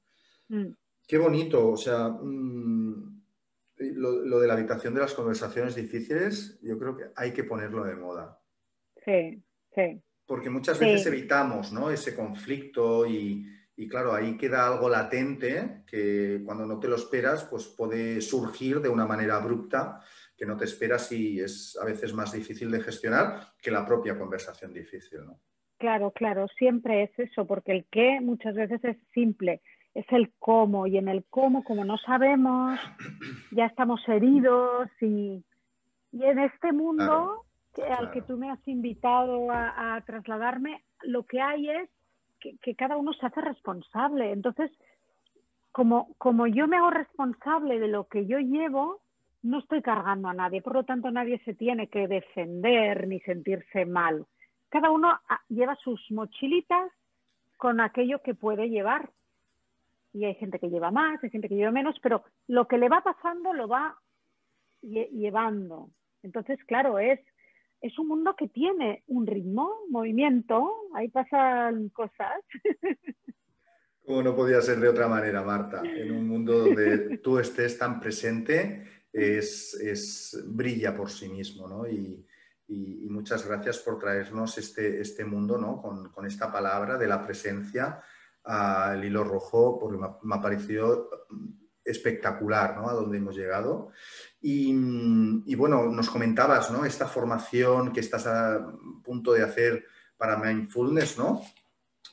Qué 1.07 1.18
bonito, 1.18 1.70
o 1.70 1.76
sea, 1.76 2.09
mm, 2.09 3.22
lo, 3.95 4.41
de 4.41 4.47
la 4.47 4.55
habitación 4.55 4.95
de 4.95 5.01
las 5.01 5.14
conversaciones 5.14 5.74
difíciles, 5.74 6.59
yo 6.62 6.78
creo 6.78 6.97
que 6.97 7.05
hay 7.16 7.33
que 7.33 7.45
ponerlo 7.45 7.85
de 7.85 7.97
moda. 7.97 8.41
Sí, 9.05 9.43
sí. 9.74 10.03
Porque 10.26 10.51
muchas 10.51 10.78
veces 10.78 11.07
evitamos, 11.07 11.72
¿no? 11.72 11.91
Ese 11.91 12.14
conflicto 12.14 13.07
y, 13.07 13.47
y 13.76 13.89
claro, 13.89 14.14
ahí 14.14 14.37
queda 14.37 14.66
algo 14.66 14.89
latente 14.89 15.83
que 15.87 16.43
cuando 16.45 16.66
no 16.66 16.78
te 16.78 16.89
lo 16.89 16.97
esperas, 16.97 17.45
pues 17.45 17.66
puede 17.66 18.20
surgir 18.20 18.80
de 18.80 18.89
una 18.89 19.07
manera 19.07 19.37
abrupta 19.37 20.01
que 20.37 20.47
no 20.47 20.57
te 20.57 20.64
esperas 20.64 21.11
y 21.12 21.41
es 21.41 21.76
a 21.80 21.85
veces 21.85 22.14
más 22.14 22.33
difícil 22.33 22.70
de 22.70 22.80
gestionar 22.80 23.53
que 23.61 23.70
la 23.70 23.87
propia 23.87 24.18
conversación 24.18 24.72
difícil, 24.72 25.24
¿no? 25.24 25.41
Claro, 25.78 26.12
claro, 26.12 26.47
siempre 26.57 27.03
es 27.03 27.11
eso, 27.18 27.45
porque 27.45 27.72
el 27.72 27.87
qué 27.91 28.20
muchas 28.20 28.55
veces 28.55 28.85
es 28.85 28.97
simple, 29.12 29.61
es 29.95 30.07
el 30.11 30.32
cómo, 30.38 30.86
y 30.86 30.99
en 30.99 31.09
el 31.09 31.24
cómo, 31.28 31.64
como 31.64 31.84
no 31.84 31.99
sabemos, 31.99 32.78
ya 33.51 33.66
estamos 33.66 34.01
heridos 34.09 34.88
y, 35.01 35.45
en 36.12 36.38
este 36.38 36.72
mundo 36.72 37.45
al 37.99 38.11
que 38.11 38.22
tú 38.22 38.36
me 38.36 38.51
has 38.51 38.68
invitado 38.68 39.51
a 39.51 40.01
trasladarme, 40.05 40.82
lo 41.03 41.24
que 41.24 41.40
hay 41.40 41.70
es 41.70 41.88
que, 42.61 42.74
cada 42.74 42.97
uno 42.97 43.12
se 43.12 43.26
hace 43.26 43.40
responsable. 43.40 44.32
Entonces, 44.32 44.70
como, 45.70 46.14
como 46.18 46.47
yo 46.47 46.66
me 46.66 46.76
hago 46.76 46.90
responsable 46.90 47.78
de 47.78 47.88
lo 47.88 48.09
que 48.09 48.26
yo 48.26 48.38
llevo, 48.38 49.01
no 49.43 49.59
estoy 49.59 49.82
cargando 49.82 50.28
a 50.28 50.34
nadie. 50.34 50.62
Por 50.62 50.74
lo 50.74 50.84
tanto, 50.84 51.11
nadie 51.11 51.40
se 51.45 51.55
tiene 51.55 51.88
que 51.88 52.09
defender 52.09 53.07
ni 53.07 53.20
sentirse 53.20 53.86
mal. 53.86 54.26
Cada 54.68 54.90
uno 54.90 55.09
ah, 55.28 55.40
lleva 55.49 55.76
sus 55.76 56.01
mochilitas 56.11 56.90
con 57.57 57.80
aquello 57.80 58.22
que 58.22 58.34
puede 58.34 58.68
llevar. 58.68 59.11
Y 60.12 60.24
hay 60.24 60.34
gente 60.34 60.58
que 60.58 60.68
lleva 60.68 60.90
más, 60.90 61.22
hay 61.22 61.30
gente 61.30 61.48
que 61.48 61.56
lleva 61.56 61.70
menos, 61.70 61.96
pero 62.02 62.22
lo 62.48 62.68
que 62.68 62.78
le 62.78 62.88
va 62.88 63.02
pasando 63.02 63.52
lo 63.52 63.68
va 63.68 63.98
llevando. 64.82 65.90
Entonces, 66.22 66.58
claro, 66.64 66.98
es 66.98 67.20
es 67.82 67.98
un 67.98 68.08
mundo 68.08 68.34
que 68.38 68.48
tiene 68.48 69.02
un 69.08 69.26
ritmo, 69.26 69.68
movimiento, 69.90 70.72
ahí 70.94 71.08
pasan 71.08 71.88
cosas. 71.88 72.40
Como 74.06 74.22
no 74.22 74.34
podía 74.34 74.60
ser 74.60 74.78
de 74.78 74.88
otra 74.88 75.08
manera, 75.08 75.42
Marta, 75.42 75.82
en 75.84 76.12
un 76.12 76.26
mundo 76.26 76.58
donde 76.58 77.18
tú 77.18 77.38
estés 77.38 77.78
tan 77.78 78.00
presente, 78.00 78.84
es, 79.12 80.44
brilla 80.46 80.96
por 80.96 81.10
sí 81.10 81.28
mismo, 81.28 81.68
¿no? 81.68 81.86
Y, 81.88 82.24
muchas 83.10 83.46
gracias 83.46 83.78
por 83.80 83.98
traernos 83.98 84.56
este, 84.56 84.98
este 84.98 85.26
mundo, 85.26 85.58
¿no? 85.58 85.82
Con, 85.82 86.26
esta 86.26 86.50
palabra 86.50 86.96
de 86.96 87.06
la 87.06 87.22
presencia 87.22 88.00
al 88.45 89.05
hilo 89.05 89.24
rojo, 89.24 89.78
porque 89.78 89.99
me 90.22 90.34
ha 90.34 90.40
parecido 90.40 91.09
espectacular, 91.84 92.76
¿no? 92.76 92.88
A 92.88 92.95
donde 92.95 93.18
hemos 93.18 93.36
llegado. 93.36 93.90
Y, 94.40 95.55
bueno, 95.55 95.86
nos 95.86 96.11
comentabas, 96.11 96.70
¿no? 96.70 96.84
Esta 96.84 97.07
formación 97.07 97.93
que 97.93 98.01
estás 98.01 98.26
a 98.26 98.72
punto 99.03 99.32
de 99.32 99.43
hacer 99.43 99.84
para 100.16 100.36
Mindfulness, 100.36 101.18
¿no? 101.18 101.43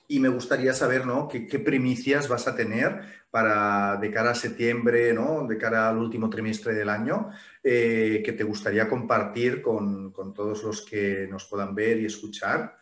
Y 0.07 0.19
me 0.19 0.29
gustaría 0.29 0.73
saber, 0.73 1.05
¿no? 1.05 1.27
¿Qué, 1.27 1.59
primicias 1.59 2.27
vas 2.27 2.47
a 2.47 2.55
tener 2.55 3.01
para 3.29 3.97
de 3.97 4.11
cara 4.11 4.31
a 4.31 4.35
septiembre, 4.35 5.13
¿no? 5.13 5.45
De 5.47 5.57
cara 5.57 5.89
al 5.89 5.97
último 5.97 6.29
trimestre 6.29 6.73
del 6.73 6.89
año, 6.89 7.29
eh, 7.63 8.23
que 8.25 8.33
te 8.33 8.43
gustaría 8.43 8.89
compartir 8.89 9.61
con, 9.61 10.11
todos 10.33 10.63
los 10.63 10.81
que 10.81 11.27
nos 11.29 11.45
puedan 11.45 11.75
ver 11.75 11.99
y 11.99 12.05
escuchar. 12.05 12.75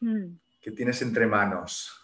Mm. 0.00 0.34
¿Qué 0.60 0.72
tienes 0.72 1.00
entre 1.02 1.26
manos? 1.26 2.01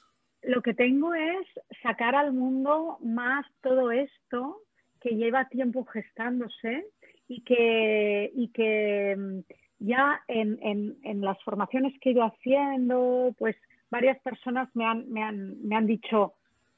Lo 0.49 0.63
que 0.63 0.73
tengo 0.73 1.13
es 1.13 1.47
sacar 1.83 2.15
al 2.15 2.33
mundo 2.33 2.97
más 3.03 3.45
todo 3.61 3.91
esto 3.91 4.63
que 4.99 5.11
lleva 5.11 5.51
tiempo 5.51 5.85
gestándose 5.85 6.87
y 7.29 7.43
que, 7.43 8.31
y 8.35 8.49
que 8.49 9.15
mm, 9.15 9.41
ya 9.81 10.23
en, 10.27 10.97
en, 11.03 11.21
las 11.21 11.37
formaciones 11.45 11.93
que 12.01 12.09
he 12.09 12.13
ido 12.13 12.25
haciendo, 12.25 13.35
pues 13.39 13.57
varias 13.91 14.19
personas 14.21 14.75
me 14.75 14.87
han, 14.87 15.11
me 15.11 15.23
han, 15.23 15.69
me 15.69 15.77
han 15.77 15.87
dicho, 15.87 16.33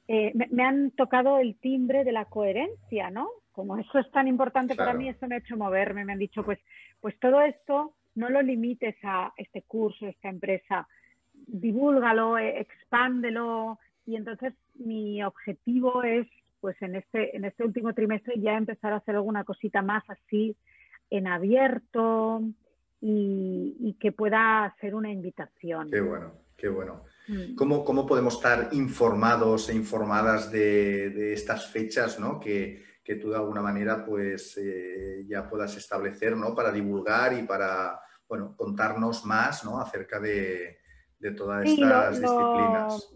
eh, 0.08 0.32
me, 0.34 0.64
han 0.64 0.90
tocado 0.90 1.38
el 1.38 1.54
timbre 1.60 2.02
de 2.02 2.10
la 2.10 2.24
coherencia, 2.24 3.08
¿no? 3.10 3.28
Como 3.52 3.78
eso 3.78 4.00
es 4.00 4.10
tan 4.10 4.26
importante 4.26 4.74
para 4.74 4.94
mí, 4.94 5.08
eso 5.08 5.28
me 5.28 5.36
ha 5.36 5.38
hecho 5.38 5.56
moverme, 5.56 6.04
me 6.04 6.14
han 6.14 6.18
dicho, 6.18 6.42
pues, 6.44 6.58
pues 7.00 7.16
todo 7.20 7.40
esto 7.42 7.94
no 8.16 8.30
lo 8.30 8.42
limites 8.42 8.96
a 9.04 9.32
este 9.36 9.62
curso, 9.62 10.08
esta 10.08 10.28
empresa, 10.28 10.88
divúlgalo, 11.46 12.38
eh, 12.38 12.60
expándelo, 12.60 13.78
y 14.06 14.16
entonces 14.16 14.54
mi 14.74 15.22
objetivo 15.22 16.02
es 16.02 16.26
pues 16.60 16.80
en 16.82 16.96
este, 16.96 17.36
en 17.36 17.44
este 17.44 17.64
último 17.64 17.94
trimestre 17.94 18.34
ya 18.38 18.56
empezar 18.56 18.92
a 18.92 18.96
hacer 18.96 19.16
alguna 19.16 19.44
cosita 19.44 19.82
más 19.82 20.04
así 20.08 20.56
en 21.08 21.26
abierto 21.26 22.42
y, 23.00 23.96
que 23.98 24.12
pueda 24.12 24.74
ser 24.80 24.94
una 24.94 25.10
invitación. 25.10 25.90
Qué 25.90 26.00
bueno, 26.00 26.32
qué 26.56 26.68
bueno. 26.68 27.04
Mm. 27.28 27.54
¿Cómo, 27.54 27.84
¿Cómo, 27.84 28.06
podemos 28.06 28.36
estar 28.36 28.68
informados 28.72 29.68
e 29.68 29.74
informadas 29.74 30.50
de, 30.52 31.32
estas 31.32 31.70
fechas 31.70 32.20
¿no? 32.20 32.38
que, 32.38 32.82
que, 33.02 33.16
tú 33.16 33.30
de 33.30 33.36
alguna 33.36 33.62
manera 33.62 34.04
pues, 34.04 34.56
eh, 34.58 35.24
ya 35.26 35.48
puedas 35.48 35.76
establecer 35.76 36.36
¿no? 36.36 36.54
para 36.54 36.70
divulgar 36.70 37.32
y 37.32 37.42
para 37.42 38.00
bueno, 38.28 38.54
contarnos 38.56 39.24
más 39.24 39.64
¿no? 39.64 39.80
acerca 39.80 40.20
de, 40.20 40.79
de 41.20 41.32
todas 41.32 41.66
estas 41.66 42.20
disciplinas? 42.20 43.12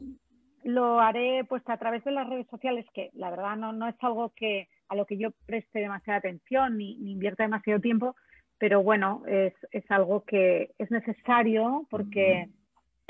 lo 0.64 0.98
haré 0.98 1.44
pues 1.44 1.62
a 1.66 1.76
través 1.76 2.02
de 2.04 2.10
las 2.10 2.28
redes 2.28 2.46
sociales, 2.48 2.86
que 2.94 3.10
la 3.14 3.30
verdad 3.30 3.56
no, 3.56 3.72
no 3.72 3.86
es 3.86 3.96
algo 4.00 4.32
que 4.34 4.68
a 4.88 4.96
lo 4.96 5.04
que 5.04 5.18
yo 5.18 5.30
preste 5.46 5.80
demasiada 5.80 6.18
atención 6.18 6.78
ni, 6.78 6.96
ni 6.96 7.12
invierta 7.12 7.42
demasiado 7.42 7.80
tiempo, 7.80 8.16
pero 8.58 8.82
bueno, 8.82 9.22
es, 9.26 9.52
es, 9.72 9.84
algo 9.90 10.24
que 10.24 10.70
es 10.78 10.90
necesario 10.90 11.86
porque 11.90 12.48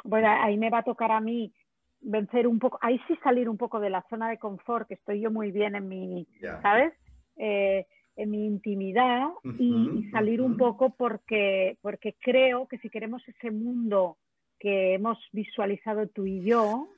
bueno, 0.02 0.28
ahí 0.28 0.56
me 0.56 0.70
va 0.70 0.78
a 0.78 0.84
tocar 0.84 1.12
a 1.12 1.20
mí 1.20 1.52
vencer 2.00 2.46
un 2.46 2.58
poco, 2.58 2.78
ahí 2.82 3.00
sí 3.06 3.16
salir 3.22 3.48
un 3.48 3.56
poco 3.56 3.80
de 3.80 3.90
la 3.90 4.04
zona 4.10 4.28
de 4.28 4.38
confort, 4.38 4.88
que 4.88 4.94
estoy 4.94 5.20
yo 5.20 5.30
muy 5.30 5.52
bien 5.52 5.74
en 5.76 5.88
mi, 5.88 6.26
¿sabes? 6.62 6.92
Eh, 7.36 7.86
en 8.16 8.30
mi 8.30 8.46
intimidad 8.46 9.28
y, 9.58 10.08
salir 10.12 10.40
un 10.40 10.56
poco 10.56 10.90
porque, 10.90 11.78
porque 11.82 12.14
creo 12.20 12.68
que 12.68 12.78
si 12.78 12.88
queremos 12.88 13.26
ese 13.26 13.50
mundo 13.50 14.18
que 14.64 14.94
hemos 14.94 15.18
visualizado 15.32 16.06
tú 16.08 16.24
y 16.24 16.42
yo, 16.42 16.88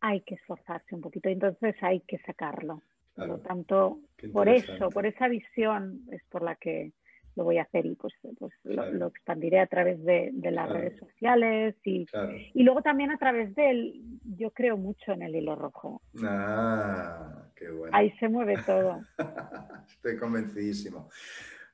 hay 0.00 0.22
que 0.22 0.36
esforzarse 0.36 0.94
un 0.94 1.02
poquito, 1.02 1.28
entonces 1.28 1.76
hay 1.82 2.00
que 2.00 2.16
sacarlo. 2.20 2.80
Por 3.14 3.28
lo 3.28 3.38
tanto, 3.40 3.98
por 4.32 4.48
eso, 4.48 4.88
por 4.88 5.04
esa 5.04 5.28
visión 5.28 6.00
es 6.10 6.22
por 6.30 6.40
la 6.40 6.54
que 6.54 6.92
lo 7.36 7.44
voy 7.44 7.58
a 7.58 7.64
hacer 7.64 7.84
y 7.84 7.96
pues, 7.96 8.14
pues 8.38 8.54
lo, 8.64 9.08
expandiré 9.08 9.60
a 9.60 9.66
través 9.66 10.02
de, 10.02 10.32
las 10.40 10.70
redes 10.70 10.98
sociales 10.98 11.76
y, 11.84 12.06
y, 12.54 12.62
luego 12.62 12.80
también 12.80 13.10
a 13.10 13.18
través 13.18 13.54
del, 13.54 14.00
yo 14.38 14.52
creo 14.52 14.78
mucho 14.78 15.12
en 15.12 15.20
el 15.20 15.36
hilo 15.36 15.54
rojo. 15.54 16.00
Ah, 16.24 17.44
qué 17.54 17.70
bueno. 17.70 17.94
Ahí 17.94 18.10
se 18.12 18.26
mueve 18.26 18.56
todo. 18.64 19.02
Estoy 19.86 20.16
convencidísimo. 20.16 21.10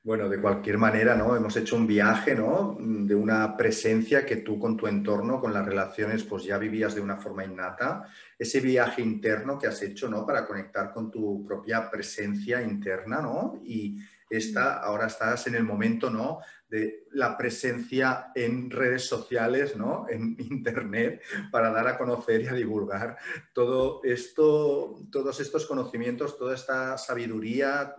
Bueno, 0.07 0.29
de 0.29 0.39
cualquier 0.39 0.77
manera, 0.77 1.15
¿no? 1.15 1.35
Hemos 1.35 1.57
hecho 1.57 1.75
un 1.75 1.85
viaje, 1.85 2.33
¿no? 2.33 2.77
De 2.79 3.13
una 3.13 3.57
presencia 3.57 4.25
que 4.25 4.37
tú 4.37 4.57
con 4.57 4.77
tu 4.77 4.87
entorno, 4.87 5.41
con 5.41 5.51
las 5.53 5.65
relaciones, 5.65 6.23
pues 6.23 6.45
ya 6.45 6.57
vivías 6.57 6.95
de 6.95 7.01
una 7.01 7.17
forma 7.17 7.43
innata. 7.43 8.07
Ese 8.39 8.61
viaje 8.61 9.01
interno 9.01 9.59
que 9.59 9.67
has 9.67 9.81
hecho, 9.81 10.07
¿no? 10.07 10.25
Para 10.25 10.47
conectar 10.47 10.93
con 10.93 11.11
tu 11.11 11.45
propia 11.45 11.91
presencia 11.91 12.61
interna, 12.61 13.21
¿no? 13.21 13.59
Y 13.65 13.97
esta, 14.29 14.75
ahora 14.75 15.07
estás 15.07 15.45
en 15.47 15.55
el 15.55 15.65
momento, 15.65 16.09
¿no? 16.09 16.39
De 16.69 17.07
la 17.11 17.37
presencia 17.37 18.31
en 18.33 18.71
redes 18.71 19.05
sociales, 19.09 19.75
¿no? 19.75 20.05
En 20.09 20.37
Internet, 20.39 21.21
para 21.51 21.69
dar 21.69 21.85
a 21.85 21.97
conocer 21.97 22.43
y 22.43 22.47
a 22.47 22.53
divulgar 22.53 23.17
todo 23.51 23.99
esto, 24.05 24.99
todos 25.11 25.41
estos 25.41 25.65
conocimientos, 25.65 26.37
toda 26.37 26.55
esta 26.55 26.97
sabiduría 26.97 27.93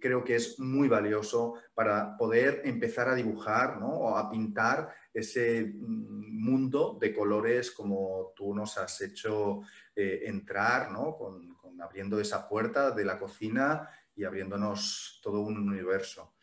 creo 0.00 0.24
que 0.24 0.36
es 0.36 0.58
muy 0.58 0.88
valioso 0.88 1.54
para 1.74 2.16
poder 2.16 2.62
empezar 2.64 3.08
a 3.08 3.14
dibujar 3.14 3.78
¿no? 3.78 3.88
o 3.88 4.16
a 4.16 4.30
pintar 4.30 4.94
ese 5.12 5.64
mm, 5.64 6.44
mundo 6.44 6.98
de 7.00 7.14
colores 7.14 7.70
como 7.70 8.32
tú 8.36 8.54
nos 8.54 8.78
has 8.78 9.00
hecho 9.00 9.62
eh, 9.94 10.22
entrar, 10.24 10.90
¿no? 10.90 11.16
con, 11.16 11.56
abriendo 11.80 12.18
esa 12.20 12.48
puerta 12.48 12.90
de 12.90 13.04
la 13.04 13.18
cocina 13.18 13.88
y 14.14 14.24
abriéndonos 14.24 15.20
todo 15.22 15.40
un 15.40 15.58
universo. 15.58 16.34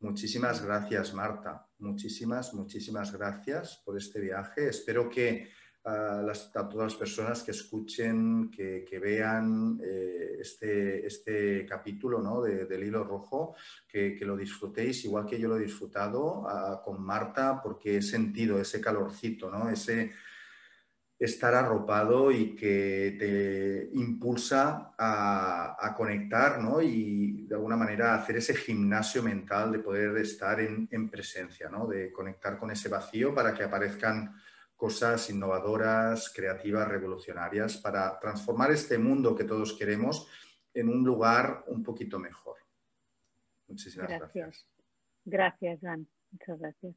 Muchísimas 0.00 0.64
gracias, 0.64 1.14
Marta. 1.14 1.66
Muchísimas, 1.78 2.52
muchísimas 2.52 3.12
gracias 3.12 3.82
por 3.84 3.96
este 3.96 4.20
viaje. 4.20 4.68
Espero 4.68 5.08
que 5.08 5.50
a, 5.86 6.68
todas 6.68 6.92
las 6.92 6.94
personas 6.94 7.42
que 7.44 7.52
escuchen, 7.52 8.50
que, 8.50 8.98
vean 9.00 9.80
eh, 9.82 10.38
este, 10.40 11.06
este, 11.06 11.64
capítulo 11.64 12.20
¿no? 12.20 12.42
del 12.42 12.82
hilo 12.82 13.04
rojo, 13.04 13.54
que, 13.88 14.18
lo 14.22 14.36
disfrutéis 14.36 15.04
igual 15.04 15.26
que 15.26 15.38
yo 15.38 15.48
lo 15.48 15.56
he 15.56 15.62
disfrutado 15.62 16.44
con 16.84 17.00
Marta, 17.02 17.60
porque 17.62 17.98
he 17.98 18.02
sentido 18.02 18.60
ese 18.60 18.80
calorcito, 18.80 19.48
¿no? 19.48 19.70
ese 19.70 20.12
estar 21.18 21.54
arropado 21.54 22.30
y 22.30 22.54
que 22.54 23.16
te 23.18 23.98
impulsa 23.98 24.92
a, 24.98 25.94
conectar 25.96 26.60
¿no? 26.60 26.82
y 26.82 27.46
de 27.46 27.54
alguna 27.54 27.76
manera 27.76 28.16
hacer 28.16 28.36
ese 28.36 28.54
gimnasio 28.54 29.22
mental 29.22 29.72
de 29.72 29.78
poder 29.78 30.16
estar 30.18 30.60
en, 30.60 30.88
en 30.90 31.08
presencia, 31.08 31.70
¿no? 31.70 31.86
de 31.86 32.12
conectar 32.12 32.58
con 32.58 32.70
ese 32.72 32.88
vacío 32.88 33.32
para 33.32 33.54
que 33.54 33.62
aparezcan 33.62 34.34
cosas 34.76 35.28
innovadoras, 35.30 36.32
creativas, 36.34 36.86
revolucionarias, 36.86 37.78
para 37.78 38.18
transformar 38.20 38.70
este 38.70 38.98
mundo 38.98 39.34
que 39.34 39.44
todos 39.44 39.72
queremos 39.72 40.28
en 40.74 40.88
un 40.88 41.04
lugar 41.04 41.64
un 41.68 41.82
poquito 41.82 42.18
mejor. 42.18 42.56
Muchísimas 43.66 44.08
gracias. 44.08 44.68
Gracias, 45.24 45.80
gracias 45.80 46.06
Muchas 46.30 46.58
gracias. 46.58 46.94